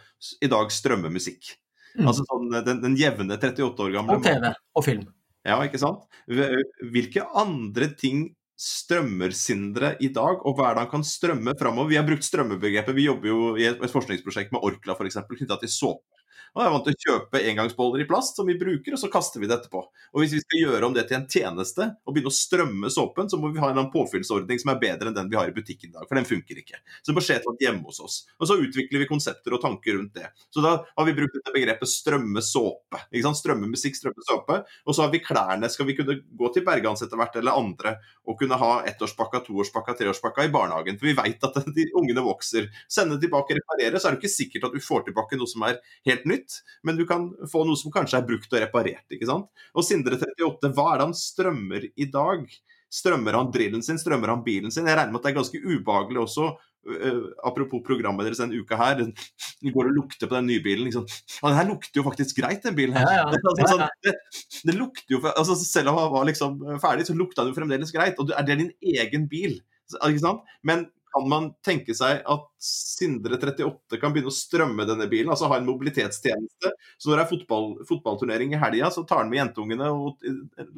i 0.42 0.50
dag 0.50 0.74
strømmer 0.74 1.12
musikk. 1.14 1.52
Mm. 1.94 2.08
Altså 2.10 2.26
sånn, 2.26 2.50
den, 2.66 2.82
den, 2.82 2.96
jevne 2.98 3.38
38 3.38 3.86
år 3.86 3.94
gamle 3.94 4.18
Og 4.18 4.26
TV 4.26 4.50
og 4.50 4.84
film. 4.84 5.06
Ja, 5.46 5.60
ikke 5.62 5.78
sant. 5.80 6.02
Hvilke 6.26 7.22
andre 7.38 7.92
ting 7.94 8.26
strømmer 8.58 9.30
Sindre 9.36 9.94
i 10.02 10.10
dag, 10.10 10.42
og 10.42 10.58
hva 10.58 10.70
er 10.70 10.76
det 10.76 10.86
han 10.86 10.92
kan 10.96 11.06
strømme 11.06 11.54
framover? 11.60 11.92
Vi 11.92 12.00
har 12.00 12.08
brukt 12.08 12.26
strømmebegrepet. 12.26 12.96
Vi 12.96 13.06
jobber 13.06 13.30
jo 13.30 13.40
i 13.54 13.68
et, 13.68 13.78
et 13.78 13.92
forskningsprosjekt 13.92 14.54
med 14.56 14.66
Orkla 14.66 14.96
f.eks. 14.96 15.20
knytta 15.30 15.60
til 15.62 15.72
såpe. 15.72 16.15
Og 16.56 16.62
jeg 16.62 16.70
er 16.70 16.72
vant 16.72 16.86
til 16.86 16.94
å 16.94 17.04
kjøpe 17.04 17.40
engangsboller 17.50 18.00
i 18.00 18.06
plast 18.08 18.38
som 18.38 18.46
vi 18.48 18.54
bruker, 18.56 18.94
og 18.96 19.00
så 19.00 19.10
kaster 19.12 19.42
vi 19.42 19.48
det 19.50 19.58
etterpå. 19.58 19.82
Og 20.16 20.22
hvis 20.22 20.32
vi 20.32 20.40
skal 20.40 20.62
gjøre 20.62 20.88
om 20.88 20.94
det 20.96 21.02
til 21.10 21.18
en 21.18 21.26
tjeneste 21.28 21.84
og 22.08 22.14
begynne 22.16 22.30
å 22.32 22.36
strømme 22.36 22.88
såpen, 22.94 23.28
så 23.28 23.36
må 23.36 23.50
vi 23.52 23.60
ha 23.60 23.68
en 23.74 23.90
påfyllsordning 23.92 24.62
som 24.62 24.72
er 24.72 24.78
bedre 24.80 25.10
enn 25.10 25.18
den 25.18 25.28
vi 25.28 25.36
har 25.36 25.50
i 25.50 25.52
butikken 25.52 25.90
i 25.90 25.96
dag, 25.98 26.06
for 26.08 26.16
den 26.16 26.24
funker 26.24 26.56
ikke. 26.62 26.80
Så 27.02 27.10
det 27.10 27.16
må 27.18 27.24
skje 27.26 27.36
et 27.36 27.44
eller 27.44 27.60
hjemme 27.60 27.84
hos 27.84 28.00
oss. 28.00 28.16
Og 28.40 28.48
så 28.48 28.56
utvikler 28.62 29.04
vi 29.04 29.08
konsepter 29.10 29.52
og 29.52 29.60
tanker 29.66 29.98
rundt 29.98 30.16
det. 30.16 30.30
Så 30.48 30.64
da 30.64 30.72
har 30.86 31.08
vi 31.10 31.14
brukt 31.18 31.36
dette 31.36 31.52
begrepet 31.52 31.92
strømme 31.92 32.40
såpe. 32.40 33.02
ikke 33.10 33.26
sant? 33.26 33.40
Strømme 33.42 33.68
musikk, 33.74 34.00
strømme 34.00 34.24
såpe. 34.24 34.58
Og 34.88 34.96
så 34.96 35.04
har 35.04 35.12
vi 35.12 35.20
klærne. 35.26 35.68
Skal 35.68 35.90
vi 35.90 35.98
kunne 36.00 36.16
gå 36.24 36.52
til 36.56 36.64
Bergans 36.64 37.04
etter 37.04 37.20
hvert, 37.20 37.36
eller 37.36 37.60
andre, 37.60 37.98
og 38.24 38.40
kunne 38.40 38.56
ha 38.56 38.72
ettårspakka, 38.88 39.44
toårspakka, 39.44 39.98
treårspakka 40.00 40.48
i 40.48 40.54
barnehagen? 40.56 40.96
For 40.96 41.10
vi 41.12 41.18
veit 41.20 41.44
at 41.44 41.60
de 41.76 41.88
ungene 42.00 42.24
vokser. 42.24 42.72
Sende 42.88 43.20
tilbake, 43.20 43.60
reparere, 43.60 44.00
så 44.00 44.08
er 44.08 44.16
det 44.16 44.24
ikke 44.24 44.36
sikkert 44.38 44.70
at 44.70 44.80
du 44.80 44.88
får 44.88 45.04
tilbake 45.10 45.36
noe 45.36 45.52
som 45.52 45.68
er 45.68 45.82
helt 46.08 46.24
nytt 46.24 46.45
nytt, 46.46 46.62
men 46.82 46.96
du 46.96 47.06
kan 47.06 47.28
få 47.50 47.64
noe 47.66 47.76
som 47.76 47.92
kanskje 47.92 48.20
er 48.20 48.26
brukt 48.26 48.52
og 48.52 48.62
reparert. 48.62 49.06
ikke 49.10 49.26
sant? 49.26 49.50
Og 49.74 49.84
Sindre 49.84 50.16
38, 50.16 50.72
hva 50.74 50.92
er 50.92 50.98
det 50.98 51.08
han 51.08 51.18
strømmer 51.18 51.90
i 51.96 52.06
dag? 52.10 52.46
Strømmer 52.92 53.34
han 53.34 53.50
drillen 53.52 53.82
sin, 53.82 53.98
strømmer 53.98 54.28
han 54.28 54.44
bilen 54.44 54.70
sin? 54.70 54.86
Jeg 54.86 54.96
regner 54.96 55.12
med 55.12 55.20
at 55.20 55.26
det 55.26 55.34
er 55.34 55.40
ganske 55.40 55.60
ubehagelig 55.66 56.22
også. 56.22 56.54
Uh, 56.86 57.32
apropos 57.42 57.82
programmet 57.82 58.28
deres 58.28 58.38
denne 58.38 58.60
uka 58.62 58.76
her. 58.78 59.00
den 59.00 59.72
går 59.74 59.88
og 59.88 59.96
lukter 59.96 60.28
på 60.30 60.36
den 60.36 60.46
nye 60.46 60.62
bilen. 60.62 60.86
Liksom. 60.86 61.06
Ja, 61.40 61.48
den 61.48 61.58
her 61.58 61.70
lukter 61.72 61.98
jo 61.98 62.06
faktisk 62.06 62.38
greit, 62.38 62.62
den 62.62 62.76
bilen 62.78 62.94
her. 62.94 63.08
Ja, 63.10 63.24
ja. 63.26 63.54
Altså, 63.58 63.88
det, 64.06 64.14
det, 64.62 64.76
lukter 64.78 65.16
jo, 65.16 65.22
altså, 65.32 65.58
Selv 65.58 65.90
om 65.90 65.98
han 65.98 66.12
var 66.14 66.28
liksom 66.30 66.60
ferdig, 66.82 67.08
så 67.08 67.16
lukta 67.18 67.42
den 67.42 67.50
jo 67.50 67.58
fremdeles 67.58 67.94
greit. 67.94 68.20
Og 68.22 68.30
er 68.30 68.46
det 68.46 68.60
din 68.62 68.70
egen 68.94 69.26
bil? 69.28 69.58
Ikke 69.96 70.22
sant? 70.22 70.46
Men 70.66 70.86
kan 71.16 71.28
man 71.30 71.48
tenke 71.64 71.94
seg 71.96 72.20
at 72.28 72.44
Sindre 72.66 73.36
38 73.36 73.98
kan 74.00 74.12
begynne 74.14 74.30
å 74.32 74.34
strømme 74.34 74.86
denne 74.88 75.06
bilen, 75.10 75.30
altså 75.30 75.48
ha 75.50 75.58
en 75.60 75.66
mobilitetstjeneste. 75.68 76.72
Så 76.98 77.10
når 77.10 77.20
det 77.20 77.22
er 77.22 77.30
fotball, 77.30 77.66
fotballturnering 77.86 78.54
i 78.54 78.60
helga, 78.60 78.88
så 78.92 79.04
tar 79.06 79.20
han 79.22 79.30
med 79.30 79.38
jentungene 79.42 79.90
og 79.92 80.24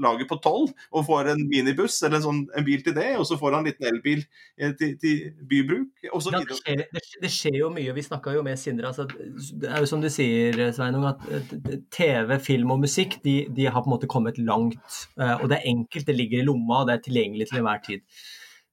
laget 0.02 0.28
på 0.28 0.40
tolv 0.44 0.72
og 0.90 1.06
får 1.06 1.32
en 1.32 1.44
minibuss 1.48 2.00
eller 2.02 2.18
en, 2.18 2.26
sånn, 2.26 2.40
en, 2.50 2.66
bil 2.66 2.82
til 2.84 2.96
det, 2.98 3.12
og 3.16 3.24
så 3.28 3.38
får 3.40 3.56
han 3.56 3.64
en 3.64 3.70
liten 3.70 3.88
elbil 3.88 4.24
eh, 4.58 4.74
til, 4.78 4.96
til 5.00 5.22
bybruk 5.48 6.10
osv. 6.18 6.34
Ja, 6.34 6.42
det, 6.42 6.58
skjer, 6.60 6.82
det, 6.98 7.04
det 7.24 7.32
skjer 7.32 7.60
jo 7.62 7.70
mye. 7.74 7.94
Vi 7.96 8.06
snakka 8.08 8.34
jo 8.36 8.44
med 8.46 8.60
Sindre. 8.60 8.90
Altså, 8.90 9.06
det 9.08 9.70
er 9.70 9.84
jo 9.84 9.90
som 9.90 10.02
du 10.04 10.10
sier, 10.12 10.58
Sveinung, 10.76 11.06
at 11.08 11.54
TV, 11.94 12.34
film 12.44 12.74
og 12.74 12.82
musikk 12.84 13.20
de, 13.24 13.40
de 13.54 13.70
har 13.70 13.80
på 13.80 13.88
en 13.88 13.96
måte 13.96 14.10
kommet 14.10 14.42
langt. 14.42 14.82
Eh, 15.18 15.36
og 15.38 15.48
det 15.48 15.60
er 15.60 15.72
enkelt, 15.72 16.10
det 16.10 16.18
ligger 16.18 16.42
i 16.42 16.50
lomma, 16.50 16.82
og 16.82 16.90
det 16.90 16.98
er 16.98 17.06
tilgjengelig 17.06 17.48
til 17.48 17.62
enhver 17.62 17.86
tid 17.86 18.04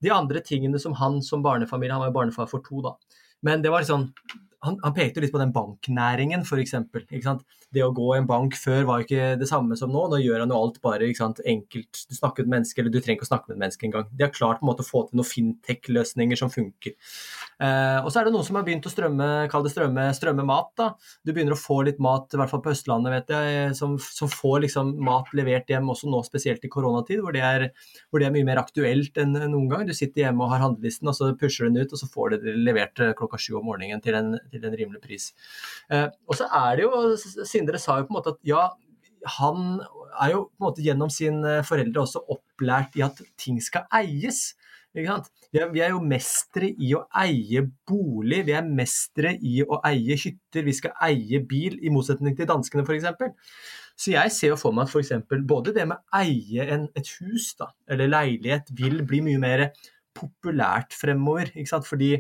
de 0.04 0.12
andre 0.14 0.42
tingene 0.44 0.80
som 0.82 0.96
han 1.00 1.22
som 1.24 1.44
barnefamilie 1.46 1.94
Han 1.94 2.04
var 2.04 2.12
jo 2.12 2.18
barnefar 2.18 2.50
for 2.52 2.64
to, 2.66 2.82
da. 2.84 2.96
Men 3.46 3.62
det 3.64 3.72
var 3.72 3.84
liksom 3.84 4.10
han, 4.66 4.80
han, 4.82 4.94
pekte 4.96 5.22
litt 5.22 5.34
på 5.34 5.42
den 5.42 5.54
banknæringen, 5.54 6.42
f.eks. 6.42 6.74
Det 7.76 7.84
å 7.84 7.92
gå 7.94 8.08
i 8.16 8.20
en 8.22 8.30
bank 8.30 8.56
før 8.58 8.88
var 8.88 9.04
ikke 9.04 9.36
det 9.38 9.48
samme 9.50 9.78
som 9.78 9.92
nå. 9.94 10.06
Nå 10.10 10.20
gjør 10.22 10.42
han 10.42 10.54
jo 10.54 10.58
alt 10.58 10.80
bare 10.86 11.10
enkelt. 11.12 12.02
Du 12.10 12.16
snakker 12.16 12.44
med 12.44 12.48
et 12.48 12.54
menneske, 12.56 12.82
eller 12.82 12.94
du 12.94 13.00
trenger 13.00 13.20
ikke 13.20 13.28
å 13.28 13.32
snakke 13.34 13.50
med 13.50 13.58
et 13.58 13.64
menneske 13.66 13.88
engang. 13.88 14.08
De 14.12 14.26
har 14.26 14.34
klart 14.34 14.62
på 14.62 14.66
en 14.66 14.72
måte 14.72 14.86
å 14.86 14.88
få 14.88 15.04
til 15.06 15.20
noen 15.20 15.30
fintech-løsninger 15.30 16.40
som 16.40 16.54
funker. 16.54 16.96
Eh, 17.62 18.00
og 18.02 18.10
så 18.12 18.20
er 18.20 18.28
det 18.28 18.34
noen 18.36 18.46
som 18.48 18.60
har 18.60 18.66
begynt 18.68 18.88
å 18.88 18.92
strømme, 18.92 19.30
kall 19.52 19.66
det 19.66 19.74
strømme, 19.74 20.08
strømme 20.18 20.46
mat. 20.48 20.72
da. 20.80 20.90
Du 21.24 21.34
begynner 21.34 21.56
å 21.56 21.60
få 21.60 21.82
litt 21.88 22.02
mat, 22.04 22.28
i 22.34 22.42
hvert 22.42 22.52
fall 22.52 22.64
på 22.66 22.74
Østlandet, 22.74 23.14
vet 23.14 23.36
jeg, 23.36 23.76
som, 23.80 23.98
som 24.02 24.32
får 24.32 24.66
liksom 24.68 24.96
mat 25.06 25.32
levert 25.38 25.70
hjem 25.72 25.92
også 25.94 26.12
nå, 26.12 26.22
spesielt 26.28 26.66
i 26.66 26.72
koronatid, 26.72 27.24
hvor 27.24 27.36
det 27.36 27.44
er, 27.46 27.68
hvor 28.10 28.24
det 28.24 28.30
er 28.30 28.36
mye 28.36 28.48
mer 28.48 28.64
aktuelt 28.64 29.18
enn 29.22 29.36
noen 29.36 29.70
gang. 29.72 29.86
Du 29.88 29.96
sitter 29.96 30.26
hjemme 30.26 30.46
og 30.46 30.56
har 30.56 30.66
handlelisten, 30.66 31.12
og 31.12 31.18
så 31.18 31.32
pusher 31.40 31.70
du 31.70 31.76
den 31.76 31.86
ut, 31.86 31.96
og 31.96 32.02
så 32.02 32.10
får 32.12 32.36
du 32.36 32.48
det 32.48 32.58
levert 32.66 33.06
klokka 33.20 33.40
sju 33.42 33.56
om 33.60 33.70
morgenen 33.70 34.04
til 34.04 34.18
en 34.18 34.36
til 34.52 34.66
en 34.66 34.78
rimelig 34.78 35.02
pris. 35.04 35.30
Eh, 35.92 36.08
og 36.28 36.38
så 36.40 36.48
er 36.52 36.80
det 36.80 36.88
jo, 36.88 37.46
Sindre 37.48 37.82
sa 37.82 38.00
jo 38.00 38.08
på 38.08 38.14
en 38.14 38.20
måte 38.20 38.36
at 38.36 38.42
ja, 38.48 38.68
han 39.40 39.80
er 40.22 40.36
jo 40.36 40.46
på 40.48 40.60
en 40.60 40.68
måte 40.68 40.86
gjennom 40.86 41.12
sine 41.14 41.60
foreldre 41.66 42.04
også 42.04 42.24
opplært 42.32 42.96
i 43.00 43.04
at 43.06 43.20
ting 43.42 43.60
skal 43.64 43.88
eies. 43.94 44.54
Vi 44.96 45.04
er, 45.60 45.72
vi 45.74 45.82
er, 45.84 45.92
jo 45.92 46.00
mestere 46.04 46.70
i 46.72 46.94
å 46.96 47.02
eie 47.20 47.66
bolig, 47.88 48.44
vi 48.48 48.56
er 48.56 48.68
mestere 48.68 49.34
i 49.44 49.58
å 49.64 49.82
eie 49.88 50.16
hytter, 50.16 50.64
vi 50.64 50.76
skal 50.78 50.96
eie 51.04 51.42
bil, 51.44 51.76
i 51.84 51.92
motsetning 51.92 52.38
til 52.38 52.48
danskene 52.50 52.86
f.eks. 52.86 53.34
Så 54.00 54.14
jeg 54.16 54.32
ser 54.36 54.54
jo 54.54 54.60
for 54.60 54.76
meg 54.76 54.88
at 54.88 54.96
f.eks. 54.96 55.12
både 55.48 55.76
det 55.76 55.88
med 55.90 56.00
å 56.00 56.22
eie 56.22 56.68
en, 56.76 56.88
et 56.96 57.12
hus 57.20 57.52
da, 57.60 57.70
eller 57.92 58.12
leilighet 58.12 58.72
vil 58.76 59.04
bli 59.08 59.22
mye 59.26 59.42
mer 59.44 59.66
populært 60.16 60.96
fremover. 60.96 61.52
ikke 61.56 61.74
sant? 61.74 61.88
Fordi 61.88 62.16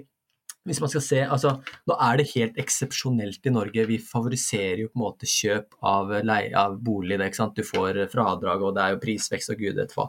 hvis 0.65 0.81
man 0.81 0.89
skal 0.91 1.03
se, 1.05 1.19
altså, 1.21 1.51
Nå 1.85 1.97
er 2.01 2.19
det 2.19 2.27
helt 2.31 2.57
eksepsjonelt 2.61 3.45
i 3.45 3.53
Norge. 3.53 3.85
Vi 3.89 3.99
favoriserer 4.01 4.81
jo 4.81 4.89
på 4.89 4.97
en 4.97 5.03
måte 5.03 5.29
kjøp 5.29 5.77
av, 5.85 6.13
leie, 6.25 6.53
av 6.57 6.79
bolig. 6.81 7.19
Det? 7.21 7.29
Du 7.55 7.61
får 7.65 8.01
fradrag, 8.11 8.63
og 8.65 8.73
det 8.75 8.83
er 8.83 8.95
jo 8.95 9.01
prisvekst 9.03 9.53
og 9.53 9.61
gud 9.61 9.77
vet 9.77 9.93
hva. 9.95 10.07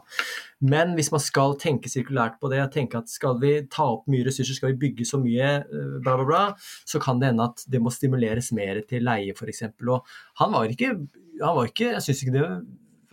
Men 0.73 0.95
hvis 0.97 1.11
man 1.13 1.21
skal 1.21 1.53
tenke 1.61 1.91
sirkulært 1.93 2.39
på 2.41 2.49
det, 2.53 2.63
tenke 2.73 3.03
at 3.03 3.13
skal 3.13 3.37
vi 3.41 3.53
ta 3.73 3.85
opp 3.93 4.09
mye 4.09 4.25
ressurser, 4.25 4.57
skal 4.57 4.73
vi 4.73 4.81
bygge 4.87 5.05
så 5.05 5.21
mye, 5.21 5.53
eh, 5.61 5.93
bla, 6.01 6.17
bla, 6.17 6.25
bla, 6.25 6.41
så 6.89 7.01
kan 7.03 7.21
det 7.21 7.31
hende 7.31 7.47
at 7.51 7.63
det 7.69 7.83
må 7.83 7.93
stimuleres 7.93 8.49
mer 8.57 8.81
til 8.89 9.05
leie, 9.05 9.37
f.eks. 9.37 9.67
Og 9.85 10.11
han 10.41 10.53
var 10.55 10.73
ikke, 10.73 10.95
han 11.37 11.57
var 11.57 11.69
ikke 11.69 11.93
Jeg 11.93 12.03
syns 12.07 12.25
ikke 12.25 12.37
det 12.39 12.49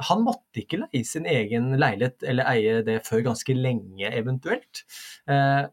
han 0.03 0.25
måtte 0.27 0.63
ikke 0.65 0.81
leie 0.81 1.07
sin 1.07 1.27
egen 1.31 1.69
leilighet 1.79 2.25
eller 2.27 2.49
eie 2.51 2.81
det 2.87 2.97
før 3.07 3.23
ganske 3.29 3.55
lenge, 3.55 4.09
eventuelt. 4.11 4.83
Eh, 5.31 5.69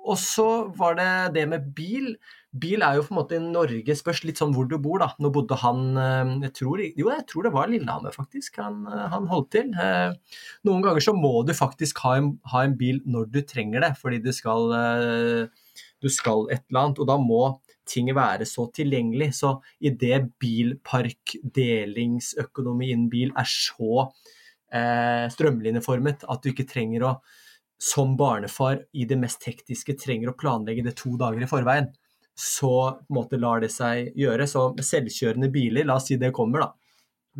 og 0.00 0.16
så 0.18 0.48
var 0.76 0.96
det 0.98 1.10
det 1.36 1.46
med 1.50 1.70
bil. 1.76 2.14
Bil 2.50 2.82
er 2.82 2.96
jo 2.96 3.04
på 3.06 3.12
en 3.14 3.18
måte 3.20 3.36
i 3.36 3.42
Norge, 3.42 3.94
spørs 3.94 4.22
litt 4.24 4.40
sånn 4.40 4.54
hvor 4.56 4.66
du 4.66 4.76
bor, 4.82 4.98
da. 5.02 5.10
Nå 5.22 5.30
bodde 5.34 5.58
han 5.60 5.98
eh, 6.00 6.32
jeg 6.48 6.54
tror, 6.58 6.82
Jo, 6.82 7.10
jeg 7.12 7.26
tror 7.30 7.46
det 7.46 7.52
var 7.54 7.70
Lillehammer, 7.70 8.14
faktisk, 8.16 8.58
han, 8.64 8.82
eh, 8.90 9.06
han 9.12 9.28
holdt 9.30 9.50
til. 9.54 9.70
Eh, 9.74 10.40
noen 10.66 10.86
ganger 10.86 11.04
så 11.04 11.14
må 11.16 11.34
du 11.46 11.54
faktisk 11.56 12.02
ha 12.06 12.16
en, 12.18 12.32
ha 12.52 12.64
en, 12.66 12.76
bil 12.80 13.02
når 13.06 13.28
du 13.30 13.42
trenger 13.46 13.84
det, 13.84 13.92
fordi 14.00 14.22
du 14.24 14.32
skal, 14.34 14.72
du 16.00 16.08
skal 16.10 16.46
et 16.50 16.64
eller 16.70 16.86
annet. 16.86 17.02
Og 17.02 17.10
da 17.10 17.18
må 17.20 17.42
ting 17.90 18.10
være 18.16 18.46
så 18.48 18.66
tilgjengelig. 18.74 19.32
Så 19.36 19.56
idet 19.84 20.32
bilpark, 20.40 21.36
delingsøkonomi 21.56 22.90
innen 22.90 23.10
bil 23.12 23.34
er 23.38 23.48
så 23.48 24.06
eh, 24.74 25.26
strømlinjeformet 25.32 26.26
at 26.30 26.42
du 26.42 26.52
ikke 26.52 26.68
trenger 26.70 27.06
å 27.06 27.14
som 27.80 28.12
barnefar 28.16 28.82
i 28.92 29.06
det 29.08 29.16
mest 29.16 29.44
hektiske 29.48 29.96
trenger 29.96 30.30
å 30.30 30.36
planlegge 30.36 30.84
det 30.84 30.98
to 31.00 31.14
dager 31.20 31.40
i 31.40 31.48
forveien, 31.48 31.88
så 32.36 33.00
måte 33.12 33.38
lar 33.40 33.62
det 33.64 33.70
seg 33.72 34.12
gjøre. 34.16 34.46
Så 34.48 34.70
selvkjørende 34.84 35.48
biler, 35.52 35.86
la 35.88 35.96
oss 35.96 36.10
si 36.10 36.18
det 36.20 36.32
kommer, 36.36 36.66
da. 36.66 36.90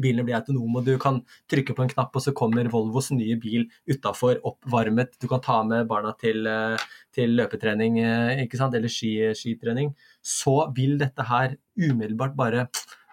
Bilene 0.00 0.24
blir 0.24 0.38
autonome, 0.38 0.80
og 0.80 0.86
du 0.86 0.94
kan 1.02 1.18
trykke 1.50 1.74
på 1.76 1.84
en 1.84 1.90
knapp, 1.90 2.14
og 2.16 2.24
så 2.24 2.32
kommer 2.36 2.68
Volvos 2.72 3.10
nye 3.12 3.36
bil 3.42 3.66
utafor, 3.90 4.38
oppvarmet. 4.46 5.16
Du 5.20 5.26
kan 5.28 5.42
ta 5.44 5.58
med 5.66 5.88
barna 5.90 6.14
til, 6.20 6.46
eh, 6.46 6.78
til 7.12 7.36
løpetrening 7.36 7.98
eh, 7.98 8.46
eller 8.46 8.88
ski, 8.88 9.12
skitrening. 9.34 9.92
Så 10.22 10.72
vil 10.76 10.96
dette 10.98 11.26
her 11.26 11.56
umiddelbart 11.76 12.36
bare 12.36 12.68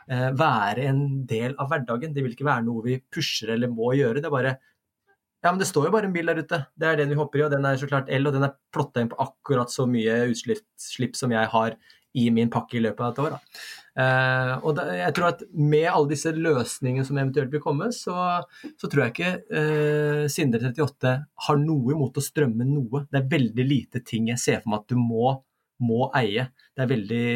eh, 0.07 0.31
være 0.31 0.87
en 0.87 1.25
del 1.25 1.55
av 1.57 1.71
hverdagen. 1.71 2.13
Det 2.13 2.23
vil 2.23 2.37
ikke 2.37 2.47
være 2.47 2.63
noe 2.63 2.83
vi 2.85 3.01
pusher 3.11 3.55
eller 3.55 3.67
må 3.67 3.95
gjøre. 3.97 4.21
Det 4.21 4.29
er 4.29 4.37
bare 4.37 4.57
ja, 5.43 5.51
men 5.51 5.59
det 5.61 5.67
står 5.69 5.87
jo 5.87 5.93
bare 5.93 6.09
en 6.09 6.15
bil 6.15 6.29
der 6.31 6.41
ute. 6.41 6.63
Det 6.73 6.87
er 6.89 6.97
den 6.97 7.11
vi 7.13 7.19
hopper 7.19 7.39
i, 7.41 7.45
og 7.45 7.53
den 7.53 7.65
er 7.67 7.77
så 7.77 7.89
klart 7.89 8.09
el, 8.13 8.25
og 8.25 8.33
den 8.33 8.47
er 8.47 8.55
plotta 8.73 9.03
inn 9.03 9.11
på 9.11 9.19
akkurat 9.21 9.71
så 9.71 9.85
mye 9.89 10.23
utslipp 10.31 11.17
som 11.17 11.33
jeg 11.35 11.51
har 11.53 11.77
i 12.17 12.23
min 12.33 12.49
pakke 12.49 12.79
i 12.79 12.81
løpet 12.81 13.03
av 13.03 13.11
et 13.11 13.19
år. 13.21 13.35
Uh, 13.97 14.53
og 14.65 14.71
da, 14.77 14.85
jeg 14.97 15.13
tror 15.17 15.27
at 15.29 15.43
med 15.53 15.85
alle 15.91 16.09
disse 16.11 16.31
løsningene 16.33 17.05
som 17.05 17.19
eventuelt 17.19 17.53
vil 17.53 17.61
komme, 17.61 17.91
så, 17.93 18.15
så 18.77 18.89
tror 18.89 19.03
jeg 19.03 19.13
ikke 19.13 19.33
uh, 19.51 20.23
Sindre 20.31 20.71
38 20.71 21.13
har 21.47 21.61
noe 21.61 21.93
imot 21.93 22.17
å 22.17 22.25
strømme 22.25 22.65
noe. 22.69 23.03
Det 23.11 23.21
er 23.21 23.29
veldig 23.35 23.67
lite 23.67 24.01
ting 24.05 24.31
jeg 24.31 24.41
ser 24.41 24.63
for 24.63 24.73
meg 24.73 24.85
at 24.85 24.95
du 24.95 24.97
må, 25.01 25.35
må 25.85 26.09
eie. 26.17 26.47
Det 26.73 26.85
er 26.85 26.91
veldig 26.95 27.29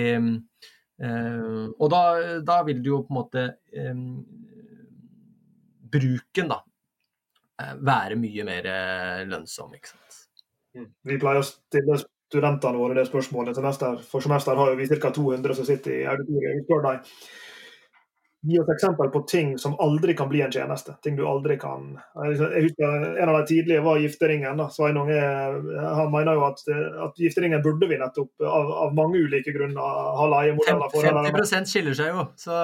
uh, 1.05 1.69
Og 1.77 1.93
da, 1.93 2.03
da, 2.49 2.59
vil 2.65 2.81
du 2.81 2.91
jo 2.95 3.03
på 3.05 3.13
en 3.13 3.21
måte 3.21 3.47
um, 3.77 4.09
Bruken, 5.91 6.47
da, 6.47 6.61
Eh, 6.61 6.70
være 7.81 8.17
mye 8.19 8.47
mer 8.47 8.71
eh, 8.71 9.21
lønnsom. 9.29 9.75
ikke 9.77 9.93
sant? 9.93 10.17
Mm. 10.77 10.89
Vi 11.11 11.19
pleier 11.21 11.41
å 11.41 11.47
stille 11.47 11.99
studentene 12.31 12.79
våre 12.79 12.97
det 12.97 13.07
spørsmålet. 13.09 13.57
Semester, 13.57 13.99
for 14.07 14.23
semester 14.23 14.59
har 14.59 14.75
vi 14.79 14.89
ca. 14.91 15.11
200 15.11 15.57
som 15.57 15.67
sitter 15.67 15.97
i 15.97 16.03
auditoriet. 16.09 16.59
Vi 16.59 16.65
spør 16.67 16.85
dem 16.87 17.01
Gi 18.43 18.57
oss 18.57 18.69
eksempel 18.73 19.09
på 19.13 19.19
ting 19.29 19.57
som 19.61 19.75
aldri 19.79 20.15
kan 20.17 20.29
bli 20.29 20.39
en 20.41 20.51
tjeneste. 20.51 20.95
Ting 21.05 21.13
du 21.15 21.21
aldri 21.29 21.59
kan 21.61 21.91
Jeg 22.25 22.63
husker 22.65 23.03
En 23.21 23.29
av 23.29 23.35
de 23.37 23.43
tidlige 23.51 23.83
var 23.85 23.99
gifteringen. 24.01 24.57
da, 24.57 24.65
Sveinung 24.73 25.11
han 25.11 26.09
mener 26.13 26.39
jo 26.39 26.47
at, 26.47 26.63
at 27.05 27.21
gifteringen 27.21 27.61
burde 27.61 27.85
vi 27.89 27.99
nettopp, 28.01 28.31
av, 28.41 28.71
av 28.87 28.95
mange 28.97 29.21
ulike 29.21 29.53
grunner, 29.53 29.77
ha 30.17 30.25
leiemodeller 30.33 30.89
for. 30.89 31.05
50 31.51 31.69
skiller 31.69 31.97
seg 31.97 32.09
jo, 32.15 32.25
så 32.39 32.57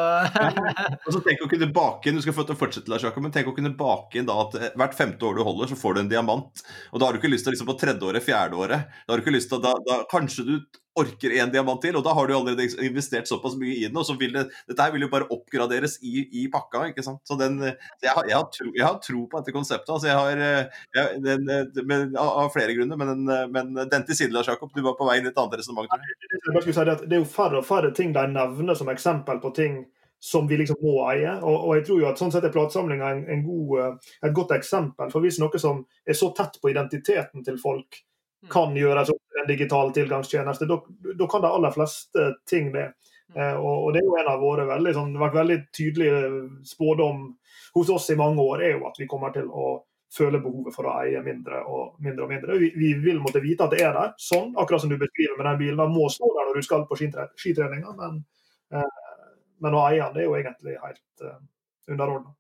Og 1.06 1.14
så 1.14 1.22
Tenk 1.28 1.46
å 1.46 1.52
kunne 1.52 1.70
bake 1.76 2.10
inn 2.10 2.18
du 2.18 2.24
skal 2.26 2.36
få 2.38 2.48
til 2.48 2.58
å 2.58 2.60
fortsette, 2.60 2.90
Lars 2.92 3.06
Jakob, 3.06 3.22
men 3.26 3.36
tenk 3.36 3.52
å 3.52 3.56
kunne 3.56 3.74
bake 3.78 4.18
inn 4.18 4.28
da 4.30 4.40
at 4.48 4.58
hvert 4.80 4.98
femte 4.98 5.30
år 5.30 5.38
du 5.38 5.46
holder, 5.46 5.70
så 5.70 5.78
får 5.78 5.98
du 5.98 6.04
en 6.06 6.12
diamant. 6.12 6.66
Og 6.92 7.00
Da 7.00 7.08
har 7.08 7.14
du 7.14 7.22
ikke 7.22 7.32
lyst 7.34 7.46
til 7.46 7.54
liksom 7.54 7.70
på 7.70 7.78
tredje 7.78 8.08
året, 8.08 8.26
fjerde 8.26 8.58
året. 8.58 8.98
Da 9.06 9.14
har 9.14 9.22
du 9.22 9.26
ikke 9.26 9.38
lyst 9.38 9.52
til, 9.54 9.62
da, 9.62 9.76
da 9.86 10.02
Kanskje 10.10 10.48
du 10.48 10.56
orker 11.00 11.36
en 11.38 11.52
diamant 11.54 11.82
til, 11.84 11.98
og 12.00 12.06
da 12.06 12.14
har 12.18 12.28
du 12.28 12.36
allerede 12.36 12.68
investert 12.86 13.30
såpass 13.30 13.58
mye 13.60 13.76
i 13.76 13.86
den. 13.88 13.98
og 13.98 14.06
så 14.08 14.18
vil 14.20 14.36
det, 14.36 14.48
Dette 14.70 14.84
her 14.84 14.94
vil 14.96 15.06
jo 15.06 15.12
bare 15.12 15.30
oppgraderes 15.34 15.98
i, 16.02 16.28
i 16.42 16.48
pakka. 16.54 16.88
ikke 16.92 17.06
sant? 17.06 17.22
Så 17.28 17.38
den, 17.40 17.60
jeg, 17.64 18.12
har, 18.12 18.24
jeg, 18.28 18.38
har 18.38 18.48
tro, 18.54 18.70
jeg, 18.74 18.86
har, 18.86 18.98
tro, 19.04 19.26
på 19.32 19.42
dette 19.42 19.56
konseptet. 19.56 19.94
altså 19.94 20.12
jeg 20.12 20.18
har, 20.18 20.72
jeg, 20.98 21.22
den, 21.26 21.52
men, 21.88 22.16
Av 22.18 22.50
flere 22.54 22.76
grunner, 22.78 23.00
men, 23.00 23.28
men 23.54 23.90
den 23.90 24.08
til 24.08 24.18
side, 24.18 24.34
Lars 24.36 24.50
Jakob, 24.50 24.72
du 24.76 24.82
var 24.86 24.98
på 25.00 25.08
vei 25.08 25.20
inn 25.20 25.30
i 25.30 25.34
et 25.34 25.38
annet 25.42 25.62
resonnement. 25.62 26.10
Det 27.06 27.14
er 27.14 27.22
jo 27.22 27.30
færre 27.30 27.62
og 27.62 27.68
færre 27.68 27.94
ting 27.96 28.16
de 28.16 28.26
nevner 28.32 28.78
som 28.78 28.90
eksempel 28.94 29.42
på 29.44 29.54
ting 29.58 29.86
som 30.20 30.48
vi 30.48 30.58
liksom 30.58 30.80
må 30.82 30.98
eie. 31.12 31.36
Og, 31.42 31.56
og 31.68 31.78
jeg 31.78 31.88
tror 31.88 32.02
jo 32.02 32.10
at 32.10 32.22
sånn 32.22 32.34
sett 32.34 32.48
er 32.48 32.54
platesamlinga 32.54 33.14
et 33.28 34.36
godt 34.36 34.56
eksempel. 34.58 35.12
For 35.14 35.24
hvis 35.24 35.40
noe 35.42 35.62
som 35.62 35.84
er 36.06 36.18
så 36.18 36.32
tett 36.38 36.60
på 36.62 36.72
identiteten 36.74 37.46
til 37.46 37.60
folk. 37.62 38.02
Kan 38.52 38.76
gjøres 38.78 39.12
opp 39.14 39.22
til 39.22 39.42
en 39.42 39.50
digital 39.50 39.92
tilgangstjeneste. 39.96 40.68
Da 40.68 41.28
kan 41.32 41.44
de 41.44 41.52
aller 41.52 41.76
fleste 41.76 42.32
ting 42.50 42.72
det. 42.76 42.92
Mm. 43.34 43.42
Eh, 43.42 43.58
og, 43.60 43.92
det 43.94 44.02
er 44.02 44.08
jo 44.08 44.18
en 44.22 44.32
av 44.32 44.40
våre 44.42 44.66
veldig, 44.70 44.94
sånn, 44.96 45.18
vært 45.20 45.36
veldig 45.36 45.58
tydelige 45.76 46.22
spådom 46.68 47.26
hos 47.76 47.92
oss 47.94 48.10
i 48.14 48.20
mange 48.20 48.42
år, 48.42 48.64
er 48.64 48.78
jo 48.78 48.88
at 48.88 49.00
vi 49.00 49.10
kommer 49.10 49.34
til 49.36 49.50
å 49.52 49.76
føle 50.14 50.40
behovet 50.40 50.76
for 50.76 50.88
å 50.88 50.96
eie 51.02 51.20
mindre 51.24 51.60
og 51.68 51.98
mindre. 52.04 52.24
og 52.24 52.32
mindre. 52.32 52.58
Vi, 52.62 52.72
vi 52.80 52.94
vil 53.04 53.20
måtte 53.24 53.44
vite 53.44 53.68
at 53.68 53.76
det 53.76 53.84
er 53.84 53.94
der, 53.98 54.16
sånn, 54.22 54.54
akkurat 54.56 54.84
som 54.84 54.92
du 54.94 54.98
beskriver 55.02 55.36
med 55.38 55.50
den 55.50 55.62
bilen. 55.62 55.82
Den 55.82 55.94
må 55.94 56.08
stå 56.14 56.32
der 56.38 56.50
når 56.50 56.60
du 56.60 56.68
skal 56.68 56.88
på 56.88 56.98
skitreninga, 57.00 57.94
men, 58.00 58.22
eh, 58.72 59.30
men 59.66 59.78
å 59.78 59.84
eie 59.90 60.08
den 60.08 60.24
er 60.24 60.30
jo 60.30 60.38
egentlig 60.40 60.78
helt 60.84 61.28
eh, 61.28 61.40
underordna. 61.92 62.32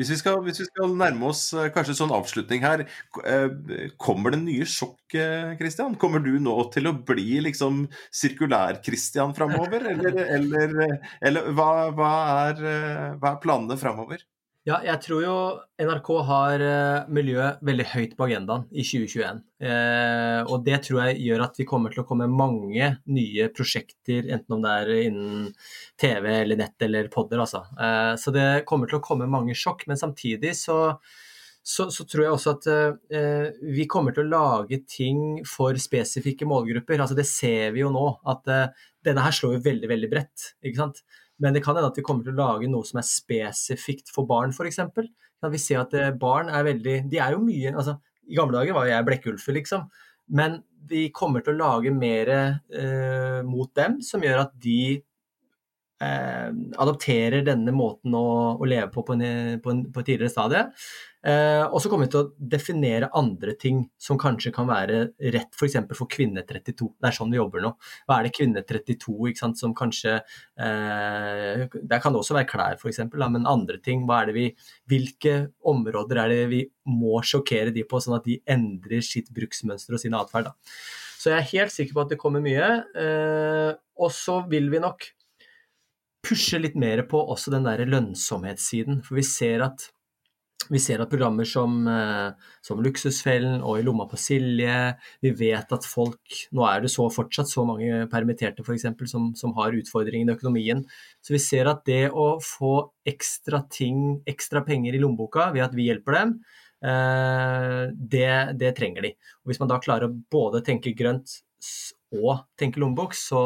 Hvis 0.00 0.14
vi, 0.14 0.16
skal, 0.16 0.38
hvis 0.46 0.62
vi 0.62 0.64
skal 0.70 0.94
nærme 0.96 1.28
oss 1.28 1.42
eh, 1.52 1.68
kanskje 1.74 1.98
sånn 1.98 2.14
avslutning 2.16 2.62
her, 2.64 2.86
eh, 3.20 3.90
kommer 4.00 4.32
det 4.32 4.40
nye 4.46 4.64
sjokk? 4.64 4.96
Eh, 5.12 5.92
kommer 6.00 6.24
du 6.24 6.32
nå 6.40 6.56
til 6.72 6.88
å 6.88 6.94
bli 6.96 7.42
liksom 7.44 7.82
sirkulær-Kristian 8.08 9.36
framover, 9.36 9.84
eller, 9.92 10.16
eller, 10.38 10.76
eller 11.20 11.52
hva, 11.52 11.70
hva, 11.92 12.12
er, 12.48 12.64
hva 13.20 13.34
er 13.34 13.42
planene 13.44 13.76
framover? 13.80 14.24
Ja, 14.68 14.76
jeg 14.84 15.00
tror 15.00 15.22
jo 15.24 15.34
NRK 15.80 16.08
har 16.28 16.62
uh, 16.62 17.06
miljøet 17.08 17.62
veldig 17.64 17.86
høyt 17.94 18.12
på 18.18 18.26
agendaen 18.26 18.66
i 18.68 18.84
2021. 18.84 19.40
Eh, 19.64 20.40
og 20.44 20.66
det 20.66 20.82
tror 20.84 20.98
jeg 21.06 21.22
gjør 21.24 21.44
at 21.46 21.56
vi 21.60 21.66
kommer 21.68 21.92
til 21.92 22.02
å 22.02 22.06
komme 22.08 22.28
mange 22.28 22.90
nye 23.08 23.48
prosjekter, 23.56 24.28
enten 24.28 24.56
om 24.56 24.60
det 24.64 24.74
er 24.82 24.92
innen 25.06 25.48
TV 26.00 26.28
eller 26.42 26.60
nett 26.60 26.84
eller 26.84 27.08
podder, 27.12 27.40
altså. 27.40 27.62
Eh, 27.72 28.12
så 28.20 28.32
det 28.36 28.46
kommer 28.68 28.90
til 28.90 29.00
å 29.00 29.04
komme 29.04 29.30
mange 29.32 29.56
sjokk. 29.56 29.86
Men 29.88 30.00
samtidig 30.00 30.52
så, 30.60 30.78
så, 31.64 31.88
så 31.88 32.04
tror 32.04 32.26
jeg 32.26 32.36
også 32.36 32.54
at 32.58 32.70
eh, 33.16 33.64
vi 33.64 33.88
kommer 33.88 34.16
til 34.16 34.28
å 34.28 34.34
lage 34.34 34.82
ting 34.84 35.40
for 35.48 35.80
spesifikke 35.80 36.48
målgrupper. 36.48 37.00
Altså 37.00 37.16
det 37.16 37.28
ser 37.32 37.72
vi 37.76 37.80
jo 37.80 37.92
nå, 37.96 38.06
at 38.28 38.52
eh, 38.52 38.86
denne 39.08 39.24
her 39.24 39.40
slår 39.40 39.56
jo 39.56 39.64
veldig, 39.70 39.92
veldig 39.96 40.12
bredt. 40.12 40.52
ikke 40.60 40.84
sant? 40.84 41.00
Men 41.40 41.56
det 41.56 41.62
kan 41.64 41.76
hende 41.76 41.88
at 41.90 41.98
vi 41.98 42.04
kommer 42.04 42.26
til 42.26 42.36
å 42.36 42.40
lage 42.40 42.68
noe 42.70 42.86
som 42.86 43.00
er 43.00 43.08
spesifikt 43.08 44.12
for 44.12 44.28
barn, 44.28 44.52
f.eks. 44.52 44.80
Vi 45.50 45.60
ser 45.60 45.82
at 45.82 45.94
eh, 45.96 46.12
barn 46.12 46.50
er 46.52 46.66
veldig 46.66 46.96
De 47.08 47.20
er 47.22 47.32
jo 47.32 47.40
mye 47.40 47.70
altså, 47.72 47.94
I 48.28 48.36
gamle 48.36 48.58
dager 48.58 48.76
var 48.76 48.90
jeg 48.90 49.06
blekkulfer, 49.08 49.56
liksom. 49.56 49.86
Men 50.36 50.60
vi 50.90 51.08
kommer 51.14 51.44
til 51.44 51.56
å 51.56 51.60
lage 51.60 51.92
mer 51.94 52.30
eh, 52.34 53.40
mot 53.46 53.70
dem, 53.76 54.00
som 54.04 54.22
gjør 54.24 54.44
at 54.44 54.52
de 54.62 55.00
eh, 56.02 56.48
adopterer 56.80 57.44
denne 57.46 57.74
måten 57.76 58.14
å, 58.16 58.26
å 58.56 58.68
leve 58.68 58.90
på 58.94 59.04
på, 59.06 59.16
en, 59.16 59.60
på, 59.62 59.72
en, 59.72 59.86
på 59.92 60.02
et 60.02 60.10
tidligere 60.12 60.32
stadie. 60.32 60.66
Eh, 61.20 61.62
og 61.66 61.82
så 61.82 61.90
kommer 61.92 62.08
vi 62.08 62.12
til 62.14 62.22
å 62.22 62.48
definere 62.52 63.10
andre 63.16 63.52
ting 63.60 63.82
som 64.00 64.16
kanskje 64.20 64.52
kan 64.56 64.68
være 64.70 65.02
rett 65.34 65.52
f.eks. 65.52 65.76
For, 65.90 65.98
for 65.98 66.12
kvinne 66.12 66.44
32. 66.48 66.88
Det 66.96 67.10
er 67.10 67.16
sånn 67.16 67.32
vi 67.32 67.40
jobber 67.40 67.64
nå. 67.64 67.74
Hva 68.08 68.18
er 68.18 68.28
det 68.28 68.34
kvinne 68.38 68.62
32 68.64 69.16
ikke 69.30 69.42
sant, 69.42 69.60
som 69.60 69.76
kanskje 69.76 70.16
eh, 70.16 71.66
Der 71.68 72.02
kan 72.02 72.16
også 72.16 72.38
være 72.38 72.48
klær 72.48 72.80
f.eks., 72.80 73.02
men 73.12 73.48
andre 73.50 73.80
ting. 73.84 74.06
Hva 74.08 74.22
er 74.22 74.30
det 74.30 74.38
vi, 74.38 74.48
hvilke 74.90 75.36
områder 75.68 76.24
er 76.24 76.34
det 76.34 76.48
vi 76.54 76.64
må 76.88 77.20
sjokkere 77.26 77.74
de 77.74 77.84
på, 77.86 78.00
sånn 78.00 78.16
at 78.16 78.26
de 78.26 78.40
endrer 78.48 79.04
sitt 79.04 79.28
bruksmønster 79.36 79.96
og 79.96 80.02
sin 80.02 80.16
atferd? 80.16 80.48
Så 81.20 81.34
jeg 81.34 81.36
er 81.36 81.50
helt 81.52 81.74
sikker 81.74 81.96
på 81.96 82.04
at 82.06 82.12
det 82.14 82.20
kommer 82.20 82.40
mye. 82.40 82.68
Eh, 82.96 83.72
og 84.00 84.12
så 84.16 84.40
vil 84.48 84.72
vi 84.72 84.80
nok 84.80 85.04
pushe 86.26 86.60
litt 86.60 86.76
mer 86.78 87.02
på 87.08 87.20
også 87.32 87.52
den 87.54 87.66
der 87.66 87.82
lønnsomhetssiden. 87.88 89.00
For 89.06 89.18
vi 89.18 89.26
ser 89.26 89.64
at 89.66 89.88
vi 90.70 90.78
ser 90.78 91.00
at 91.02 91.10
programmer 91.10 91.46
som, 91.48 91.86
eh, 91.88 92.30
som, 92.62 92.82
Luksusfellen 92.84 93.62
og 93.64 93.80
I 93.80 93.84
lomma 93.86 94.04
på 94.10 94.18
Silje 94.20 94.94
Vi 95.22 95.32
vet 95.34 95.72
at 95.72 95.86
folk 95.88 96.36
Nå 96.52 96.66
er 96.68 96.84
det 96.84 96.92
så 96.92 97.08
fortsatt 97.10 97.48
så 97.50 97.64
mange 97.66 98.04
permitterte 98.12 98.62
f.eks. 98.62 98.86
Som, 99.10 99.32
som 99.34 99.54
har 99.56 99.74
utfordringer 99.74 100.28
i 100.30 100.36
økonomien. 100.36 100.84
Så 101.24 101.34
vi 101.34 101.42
ser 101.42 101.70
at 101.70 101.82
det 101.88 102.10
å 102.12 102.34
få 102.44 102.90
ekstra 103.08 103.64
ting, 103.72 104.20
ekstra 104.28 104.62
penger 104.66 104.94
i 104.94 105.02
lommeboka 105.02 105.50
ved 105.54 105.64
at 105.64 105.74
vi 105.74 105.88
hjelper 105.88 106.18
dem, 106.18 106.36
eh, 106.84 107.84
det, 107.96 108.32
det, 108.60 108.74
trenger 108.78 109.08
de. 109.08 109.14
Og 109.42 109.50
Hvis 109.50 109.62
man 109.62 109.72
da 109.72 109.80
klarer 109.82 110.10
å 110.10 110.18
både 110.30 110.62
tenke 110.66 110.94
grønt 110.94 111.40
og 112.14 112.44
tenke 112.60 112.80
lommebok, 112.82 113.16
så, 113.16 113.42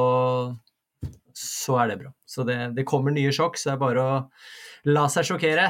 så 1.65 1.79
er 1.81 1.91
det 1.91 2.01
bra. 2.03 2.13
Så 2.29 2.45
det, 2.49 2.59
det 2.77 2.87
kommer 2.89 3.15
nye 3.15 3.33
sjokk, 3.35 3.59
så 3.59 3.71
det 3.71 3.77
er 3.77 3.83
bare 3.83 4.05
å 4.05 4.17
la 4.93 5.05
seg 5.13 5.29
sjokkere. 5.31 5.69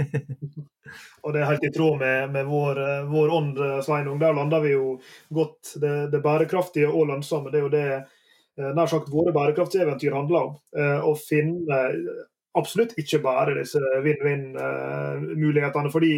og 1.24 1.34
det 1.34 1.42
er 1.42 1.48
helt 1.48 1.66
i 1.66 1.72
tråd 1.74 2.00
med, 2.00 2.32
med 2.34 2.48
vår, 2.48 2.80
vår, 3.10 3.34
ånd, 3.36 3.60
Sveinung. 3.84 4.20
Der 4.20 4.36
lander 4.36 4.64
vi 4.64 4.74
jo 4.74 4.96
godt. 5.28 5.76
Det, 5.80 5.94
det, 6.12 6.22
bærekraftige 6.24 6.90
og 6.90 7.08
lønnsomme. 7.12 7.52
Det 7.52 7.60
er 7.60 7.66
jo 7.66 7.72
det 7.74 7.86
eh, 7.96 8.72
nær 8.76 8.90
sagt 8.90 9.12
våre 9.12 9.34
bærekraftseventyr 9.36 10.16
handler 10.16 10.50
om. 10.50 10.58
Eh, 10.76 10.98
å 11.06 11.14
finne 11.18 11.80
absolutt 12.58 12.96
ikke 12.98 13.20
bare 13.22 13.54
disse 13.60 13.80
vinn-vinn-mulighetene. 14.04 15.92
fordi, 15.92 16.14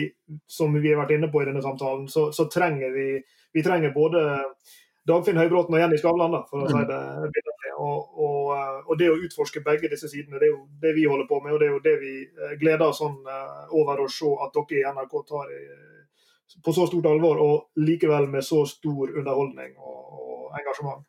som 0.48 0.72
vi 0.74 0.92
har 0.92 1.02
vært 1.02 1.16
inne 1.18 1.30
på 1.32 1.42
i 1.42 1.48
denne 1.48 1.64
samtalen, 1.64 2.08
så, 2.08 2.30
så 2.32 2.48
trenger 2.52 2.94
vi, 2.94 3.08
vi 3.52 3.64
trenger 3.64 3.92
både 3.92 4.24
Dagfinn 5.08 5.40
Høybråten 5.40 5.74
og 5.74 5.82
Jenny 5.82 5.98
Skavlan, 5.98 6.36
for 6.46 6.62
å 6.62 6.70
si 6.70 6.82
det 6.86 7.00
og, 7.82 8.18
og, 8.22 8.50
eh, 8.54 8.80
og, 8.86 8.92
det 9.00 9.08
å 9.10 9.18
utforske 9.18 9.62
begge 9.64 9.90
disse 9.90 10.10
sidene, 10.10 10.38
det 10.38 10.48
er 10.48 10.52
jo 10.52 10.60
det 10.82 10.92
vi 10.96 11.06
holder 11.08 11.28
på 11.30 11.40
med. 11.42 11.54
Og 11.54 11.62
det 11.62 11.68
er 11.68 11.72
jo 11.74 11.84
det 11.84 11.94
vi 12.02 12.12
eh, 12.22 12.52
gleder 12.60 12.88
oss 12.88 13.00
sånn 13.02 13.16
eh, 13.26 13.72
over 13.78 14.04
å 14.04 14.10
se 14.10 14.30
at 14.44 14.54
dere 14.58 14.82
i 14.82 14.84
NRK 14.92 15.16
tar 15.28 15.56
på 16.62 16.74
så 16.76 16.84
stort 16.84 17.08
alvor, 17.08 17.40
og 17.40 17.80
likevel 17.80 18.28
med 18.30 18.44
så 18.44 18.60
stor 18.68 19.14
underholdning 19.16 19.72
og, 19.80 19.98
og 20.20 20.60
engasjement. 20.60 21.06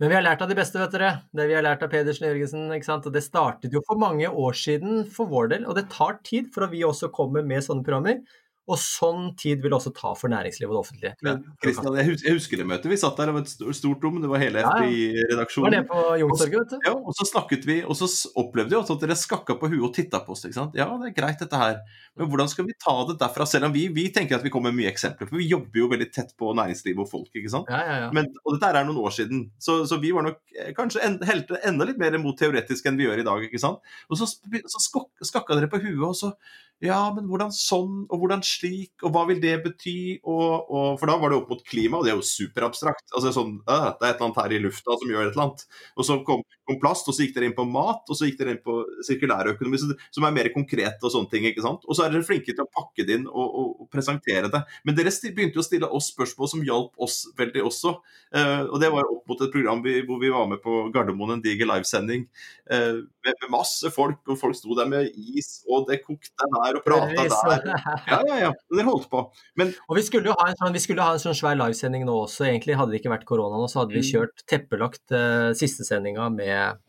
Men 0.00 0.10
vi 0.10 0.16
har 0.16 0.24
lært 0.24 0.42
av 0.42 0.48
de 0.50 0.56
beste, 0.56 0.80
vet 0.80 0.94
dere. 0.96 1.10
Det 1.36 1.44
vi 1.46 1.54
har 1.54 1.64
lært 1.64 1.82
av 1.84 1.90
Pedersen 1.92 2.26
og 2.26 2.32
Jørgensen. 2.32 2.70
ikke 2.74 2.88
sant? 2.88 3.06
Og 3.06 3.14
Det 3.14 3.22
startet 3.22 3.74
jo 3.76 3.82
for 3.86 4.00
mange 4.00 4.28
år 4.28 4.56
siden 4.56 5.04
for 5.12 5.30
vår 5.30 5.52
del, 5.52 5.66
og 5.68 5.76
det 5.78 5.90
tar 5.92 6.18
tid 6.26 6.48
for 6.54 6.66
at 6.66 6.72
vi 6.72 6.80
også 6.88 7.12
kommer 7.14 7.44
med 7.46 7.62
sånne 7.66 7.84
programmer. 7.86 8.22
Og 8.68 8.78
sånn 8.78 9.30
tid 9.40 9.62
vil 9.64 9.72
også 9.74 9.90
ta 9.96 10.12
for 10.18 10.30
næringslivet 10.30 10.70
og 10.70 10.76
det 10.76 10.80
offentlige. 10.84 11.12
Men 11.26 11.40
Kristian, 11.62 11.96
jeg 11.96 12.34
husker 12.36 12.60
det 12.60 12.66
møtet. 12.68 12.90
Vi 12.92 12.98
satt 13.00 13.16
der, 13.18 13.30
det 13.30 13.34
var 13.34 13.46
et 13.46 13.78
stort 13.78 14.04
rom, 14.04 14.20
det 14.22 14.30
var 14.30 14.42
hele 14.42 14.62
FBI-redaksjonen. 14.62 15.66
Var 15.66 15.74
det 15.74 15.80
på 15.88 16.02
Youngstorget, 16.20 16.58
vet 16.60 16.74
du. 16.74 16.86
Ja, 16.86 16.92
og 16.94 17.16
så 17.16 17.26
snakket 17.26 17.66
vi, 17.66 17.80
og 17.82 17.98
så 17.98 18.06
opplevde 18.38 18.74
vi 18.74 18.78
også 18.78 18.98
at 18.98 19.06
dere 19.06 19.16
skakka 19.18 19.56
på 19.58 19.72
huet 19.72 19.88
og 19.88 19.94
titta 19.96 20.22
på 20.26 20.36
oss. 20.36 20.44
ikke 20.46 20.58
sant? 20.58 20.78
Ja, 20.78 20.86
det 21.00 21.10
er 21.10 21.16
greit, 21.16 21.42
dette 21.42 21.62
her. 21.62 21.80
Men 22.20 22.30
hvordan 22.30 22.52
skal 22.52 22.68
vi 22.68 22.76
ta 22.84 22.94
det 23.08 23.18
derfra? 23.24 23.48
Selv 23.48 23.70
om 23.70 23.74
vi, 23.74 23.88
vi 23.96 24.06
tenker 24.14 24.38
at 24.38 24.46
vi 24.46 24.54
kommer 24.54 24.70
med 24.70 24.84
mye 24.84 24.92
eksempler, 24.92 25.30
for 25.30 25.40
vi 25.40 25.50
jobber 25.50 25.82
jo 25.82 25.90
veldig 25.90 26.10
tett 26.14 26.32
på 26.38 26.54
næringslivet 26.60 27.02
og 27.02 27.10
folk. 27.10 27.30
ikke 27.34 27.52
sant? 27.52 27.70
Ja, 27.72 27.82
ja, 27.88 27.98
ja. 28.04 28.14
Men, 28.14 28.30
og 28.44 28.54
dette 28.54 28.70
er 28.70 28.86
noen 28.86 29.02
år 29.02 29.16
siden, 29.18 29.44
så, 29.58 29.80
så 29.88 29.98
vi 30.02 30.14
var 30.14 30.28
nok 30.28 30.40
eh, 30.54 30.72
kanskje 30.76 31.02
en, 31.08 31.18
helte 31.26 31.58
enda 31.66 31.88
litt 31.88 31.98
mer 31.98 32.20
mot 32.22 32.38
teoretisk 32.38 32.86
enn 32.86 33.00
vi 33.00 33.08
gjør 33.08 33.24
i 33.24 33.28
dag. 33.32 33.50
ikke 33.50 33.62
sant? 33.62 33.82
Og 34.06 34.20
så, 34.20 34.30
så 34.30 34.86
skakka 35.26 35.58
dere 35.58 35.72
på 35.72 35.82
huet, 35.82 36.06
og 36.12 36.18
så 36.18 36.34
ja, 36.80 36.98
men 37.12 37.26
hvordan 37.28 37.50
sånn, 37.52 38.06
og 38.08 38.22
hvordan 38.22 38.40
slik, 38.46 38.94
og 39.04 39.12
hva 39.12 39.26
vil 39.28 39.40
det 39.42 39.58
bety? 39.66 40.16
Og, 40.24 40.70
og, 40.72 40.94
for 41.00 41.10
da 41.10 41.16
var 41.20 41.28
det 41.28 41.36
opp 41.36 41.50
mot 41.52 41.60
klima, 41.66 41.98
og 41.98 42.06
det 42.06 42.14
er 42.14 42.16
jo 42.16 42.24
superabstrakt. 42.24 43.04
Altså 43.12 43.34
sånn, 43.36 43.58
øh, 43.60 43.88
Det 43.98 44.06
er 44.06 44.14
et 44.14 44.16
eller 44.16 44.28
annet 44.30 44.40
her 44.40 44.54
i 44.56 44.60
lufta 44.64 44.96
som 44.96 45.12
gjør 45.12 45.26
et 45.26 45.34
eller 45.34 45.44
annet. 45.44 45.64
Og 46.00 46.08
så 46.08 46.16
kom, 46.24 46.40
kom, 46.64 46.78
plast, 46.80 47.10
og 47.10 47.16
så 47.16 47.26
gikk 47.26 47.34
dere 47.36 47.50
inn 47.50 47.56
på 47.58 47.66
mat, 47.68 48.08
og 48.08 48.16
så 48.16 48.30
gikk 48.30 48.38
dere 48.40 48.54
inn 48.56 48.62
på 48.64 48.78
sirkulærøkonomi, 49.10 49.82
som 50.16 50.24
er 50.24 50.36
mer 50.38 50.48
konkret 50.54 51.04
og 51.04 51.12
sånne 51.12 51.32
ting. 51.34 51.50
ikke 51.50 51.66
sant? 51.66 51.84
Og 51.84 51.98
så 51.98 52.06
er 52.06 52.14
dere 52.14 52.24
flinke 52.30 52.54
til 52.54 52.64
å 52.64 52.72
pakke 52.72 53.04
det 53.04 53.20
inn 53.20 53.28
og, 53.28 53.44
og, 53.44 53.68
og 53.84 53.92
presentere 53.92 54.48
det. 54.48 54.64
Men 54.88 54.96
dere 54.96 55.12
begynte 55.36 55.60
jo 55.60 55.66
å 55.66 55.68
stille 55.68 55.92
oss 56.00 56.08
spørsmål 56.14 56.52
som 56.54 56.64
hjalp 56.64 56.96
oss 56.96 57.26
veldig 57.36 57.66
også. 57.68 57.98
Uh, 58.32 58.64
og 58.70 58.80
det 58.80 58.88
var 58.96 59.04
opp 59.04 59.28
mot 59.28 59.44
et 59.44 59.52
program 59.52 59.84
vi, 59.84 60.00
hvor 60.08 60.20
vi 60.22 60.32
var 60.32 60.48
med 60.48 60.64
på 60.64 60.86
Gardermoen, 60.94 61.36
en 61.36 61.44
diger 61.44 61.68
livesending 61.68 62.24
uh, 62.72 63.04
med, 63.26 63.36
med 63.42 63.52
masse 63.52 63.90
folk, 63.94 64.20
og 64.28 64.38
folk 64.40 64.56
sto 64.56 64.74
der 64.78 64.88
med 64.90 65.08
is, 65.14 65.60
og 65.68 65.88
det 65.90 66.00
kokte 66.04 66.48
der 66.54 66.78
og 66.78 66.86
prata 66.86 67.26
der. 67.26 67.66
Ja, 68.08 68.20
ja, 68.28 68.38
ja. 68.46 68.52
Dere 68.72 68.86
holdt 68.88 69.10
på. 69.12 69.24
Men, 69.60 69.72
og 69.88 69.98
vi 69.98 70.04
skulle 70.06 70.32
jo 70.32 70.36
ha 70.40 70.48
en 70.50 70.58
sånn, 70.60 70.78
ha 71.00 71.10
en 71.14 71.22
sånn 71.22 71.36
svær 71.36 71.58
livesending 71.60 72.06
nå 72.08 72.16
også. 72.26 72.46
Egentlig 72.48 72.78
hadde 72.80 72.94
det 72.94 73.02
ikke 73.02 73.14
vært 73.14 73.28
korona 73.28 73.60
nå, 73.60 73.68
så 73.70 73.82
hadde 73.82 73.96
vi 73.96 74.04
mm. 74.04 74.08
kjørt 74.12 74.46
teppelagt 74.50 75.16
uh, 75.16 75.50
siste 75.58 75.86
sendinga 75.88 76.30
med, 76.34 76.80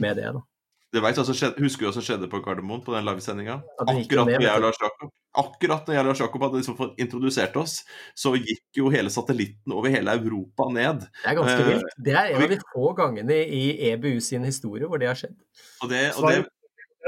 med, 0.00 0.20
det. 0.20 0.32
da. 0.38 0.44
Det 0.92 1.00
vet, 1.00 1.18
altså, 1.18 1.50
Husker 1.56 1.84
du 1.84 1.88
hva 1.88 1.94
som 1.94 2.04
skjedde 2.04 2.28
på 2.28 2.42
Gardermoen 2.44 2.82
på 2.84 2.92
den 2.92 3.06
livesendinga? 3.06 3.60
Akkurat 3.80 4.28
når 4.28 4.44
jeg 4.44 4.56
og 4.58 4.64
Lars 4.66 4.80
Jakob 4.82 5.12
Akkurat 5.42 5.86
når 5.88 5.96
jeg 5.96 6.02
og 6.02 6.08
Lars 6.10 6.20
Jakob 6.20 6.44
hadde 6.44 6.60
liksom 6.60 6.76
fått 6.76 7.00
introdusert 7.00 7.56
oss, 7.56 7.78
så 8.18 8.34
gikk 8.36 8.82
jo 8.82 8.90
hele 8.92 9.08
satellitten 9.12 9.72
over 9.72 9.88
hele 9.94 10.12
Europa 10.18 10.66
ned. 10.74 11.06
Det 11.22 11.32
er 11.32 11.38
ganske 11.38 11.56
uh, 11.56 11.70
vilt. 11.70 11.96
Det 12.04 12.12
er 12.12 12.34
en 12.34 12.44
av 12.44 12.52
de 12.52 12.60
få 12.74 12.92
gangene 12.98 13.40
i 13.40 13.62
EBU 13.88 14.20
sin 14.20 14.44
historie 14.44 14.90
hvor 14.90 15.00
det 15.00 15.08
har 15.08 15.16
skjedd. 15.16 15.38
Og 15.80 15.88
det, 15.88 16.04
og 16.18 16.28
det, 16.28 16.44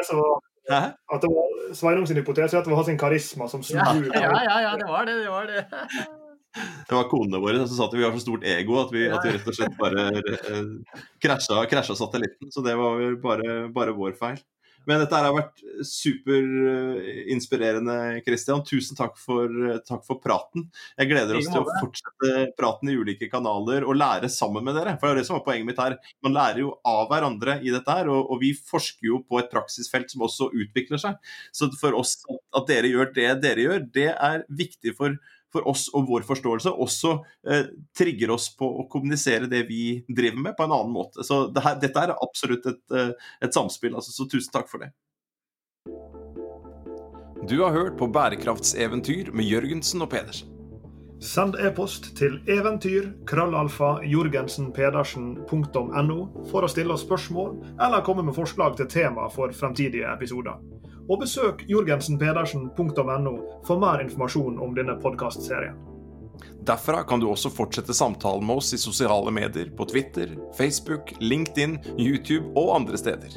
det 0.01 0.09
var 0.17 0.35
Hæ? 0.65 0.85
At 1.13 1.21
det 1.21 1.29
var 1.29 1.75
Sveinung 1.77 2.09
sin 2.09 2.17
hypotese 2.17 2.57
at 2.57 2.65
det 2.65 2.73
var 2.73 2.85
sin 2.89 2.97
karisma 2.99 3.49
som 3.53 3.63
slo 3.63 3.77
ja. 3.77 3.93
Ja, 4.25 4.33
ja, 4.49 4.61
ja, 4.71 4.77
det 4.81 4.89
var 4.89 5.05
det. 5.05 5.21
Det 5.21 5.29
var 5.29 5.51
det. 5.53 5.65
Det 6.89 6.95
var 6.95 7.09
konene 7.11 7.41
våre 7.43 7.65
som 7.65 7.77
sa 7.77 7.89
at 7.89 7.97
vi 7.97 8.05
har 8.05 8.13
så 8.15 8.23
stort 8.23 8.47
ego 8.47 8.79
at 8.83 8.93
vi, 8.95 9.07
at 9.11 9.25
vi 9.25 9.35
rett 9.35 9.49
og 9.51 9.57
slett 9.57 9.79
bare 9.79 10.09
eh, 10.21 10.99
krasja, 11.23 11.65
krasja, 11.71 11.97
satellitten. 11.99 12.53
Så 12.55 12.63
det 12.65 12.77
var 12.79 13.01
bare, 13.23 13.57
bare 13.75 13.97
vår 13.97 14.13
feil. 14.21 14.39
Men 14.89 15.01
dette 15.01 15.17
har 15.17 15.33
vært 15.33 15.63
superinspirerende, 15.89 17.95
Christian. 18.27 18.61
Tusen 18.69 18.97
takk 18.99 19.17
for, 19.21 19.49
takk 19.89 20.03
for, 20.05 20.17
praten. 20.21 20.71
Jeg 21.01 21.09
gleder 21.11 21.37
oss 21.39 21.49
til 21.49 21.61
å 21.63 21.77
fortsette 21.79 22.53
praten 22.59 22.89
i 22.93 22.97
ulike 22.99 23.29
kanaler 23.33 23.85
og 23.89 23.97
lære 23.97 24.29
sammen 24.33 24.65
med 24.67 24.75
dere. 24.77 24.99
For 25.01 25.07
det 25.09 25.13
er 25.15 25.19
det 25.23 25.29
som 25.31 25.39
var 25.39 25.47
poenget 25.49 25.69
mitt 25.71 25.81
her. 25.81 25.95
Man 26.25 26.37
lærer 26.37 26.61
jo 26.67 26.71
av 26.89 27.09
hverandre 27.13 27.53
i 27.65 27.71
dette 27.73 27.93
her, 27.97 28.07
og, 28.13 28.23
og 28.29 28.37
vi 28.45 28.51
forsker 28.59 29.07
jo 29.09 29.17
på 29.25 29.35
et 29.41 29.53
praksisfelt 29.53 30.09
som 30.13 30.27
også 30.29 30.45
utvikler 30.53 30.99
seg. 31.01 31.13
Så 31.55 31.63
for 31.81 31.93
oss 31.97 32.13
at 32.29 32.69
dere 32.69 32.89
gjør 32.93 33.09
det 33.17 33.31
dere 33.45 33.61
gjør, 33.65 33.81
det 33.95 34.11
er 34.13 34.45
viktig 34.53 34.93
for 34.99 35.11
for 35.55 35.67
oss 35.71 35.87
og 35.95 36.09
vår 36.11 36.27
forståelse 36.27 36.75
også 36.85 37.15
eh, 37.49 37.71
trigger 37.97 38.35
oss 38.35 38.51
på 38.59 38.67
å 38.67 38.87
kommunisere 38.91 39.47
det 39.51 39.65
vi 39.71 40.03
driver 40.09 40.41
med, 40.49 40.57
på 40.59 40.67
en 40.67 40.75
annen 40.75 40.95
måte. 40.95 41.25
Så 41.27 41.47
det 41.55 41.63
her, 41.65 41.79
dette 41.83 42.03
er 42.03 42.15
absolutt 42.17 42.67
et, 42.71 42.83
eh, 42.95 43.15
et 43.47 43.55
samspill. 43.55 43.95
Altså, 43.95 44.11
så 44.15 44.27
tusen 44.31 44.53
takk 44.55 44.69
for 44.71 44.79
det. 44.85 44.91
Du 47.45 47.59
har 47.61 47.75
hørt 47.77 47.99
på 48.01 48.09
Bærekraftseventyr 48.09 49.29
med 49.37 49.45
Jørgensen 49.45 50.03
og 50.03 50.11
Pedersen. 50.15 50.55
Send 51.25 51.57
e-post 51.57 52.11
til 52.19 52.35
eventyr 52.51 53.07
krøllalfa 53.29 54.01
jorgensenpedersen.no 54.05 56.17
for 56.51 56.65
å 56.67 56.69
stille 56.69 56.93
oss 56.93 57.05
spørsmål 57.07 57.55
eller 57.79 58.05
komme 58.05 58.23
med 58.27 58.37
forslag 58.37 58.77
til 58.77 58.89
tema 58.93 59.29
for 59.33 59.49
fremtidige 59.57 60.05
episoder. 60.11 60.59
Og 61.09 61.21
besøk 61.21 61.65
jorgensenpedersen.no 61.69 63.35
for 63.67 63.81
mer 63.83 64.05
informasjon 64.05 64.61
om 64.63 64.77
denne 64.77 64.97
podkastserien. 65.03 65.77
Derfra 66.65 67.03
kan 67.05 67.21
du 67.21 67.29
også 67.29 67.53
fortsette 67.53 67.95
samtalen 67.95 68.47
med 68.47 68.63
oss 68.63 68.73
i 68.75 68.81
sosiale 68.81 69.31
medier 69.35 69.69
på 69.77 69.87
Twitter, 69.91 70.33
Facebook, 70.59 71.13
LinkedIn, 71.21 71.79
YouTube 71.99 72.55
og 72.57 72.75
andre 72.79 72.99
steder. 72.99 73.37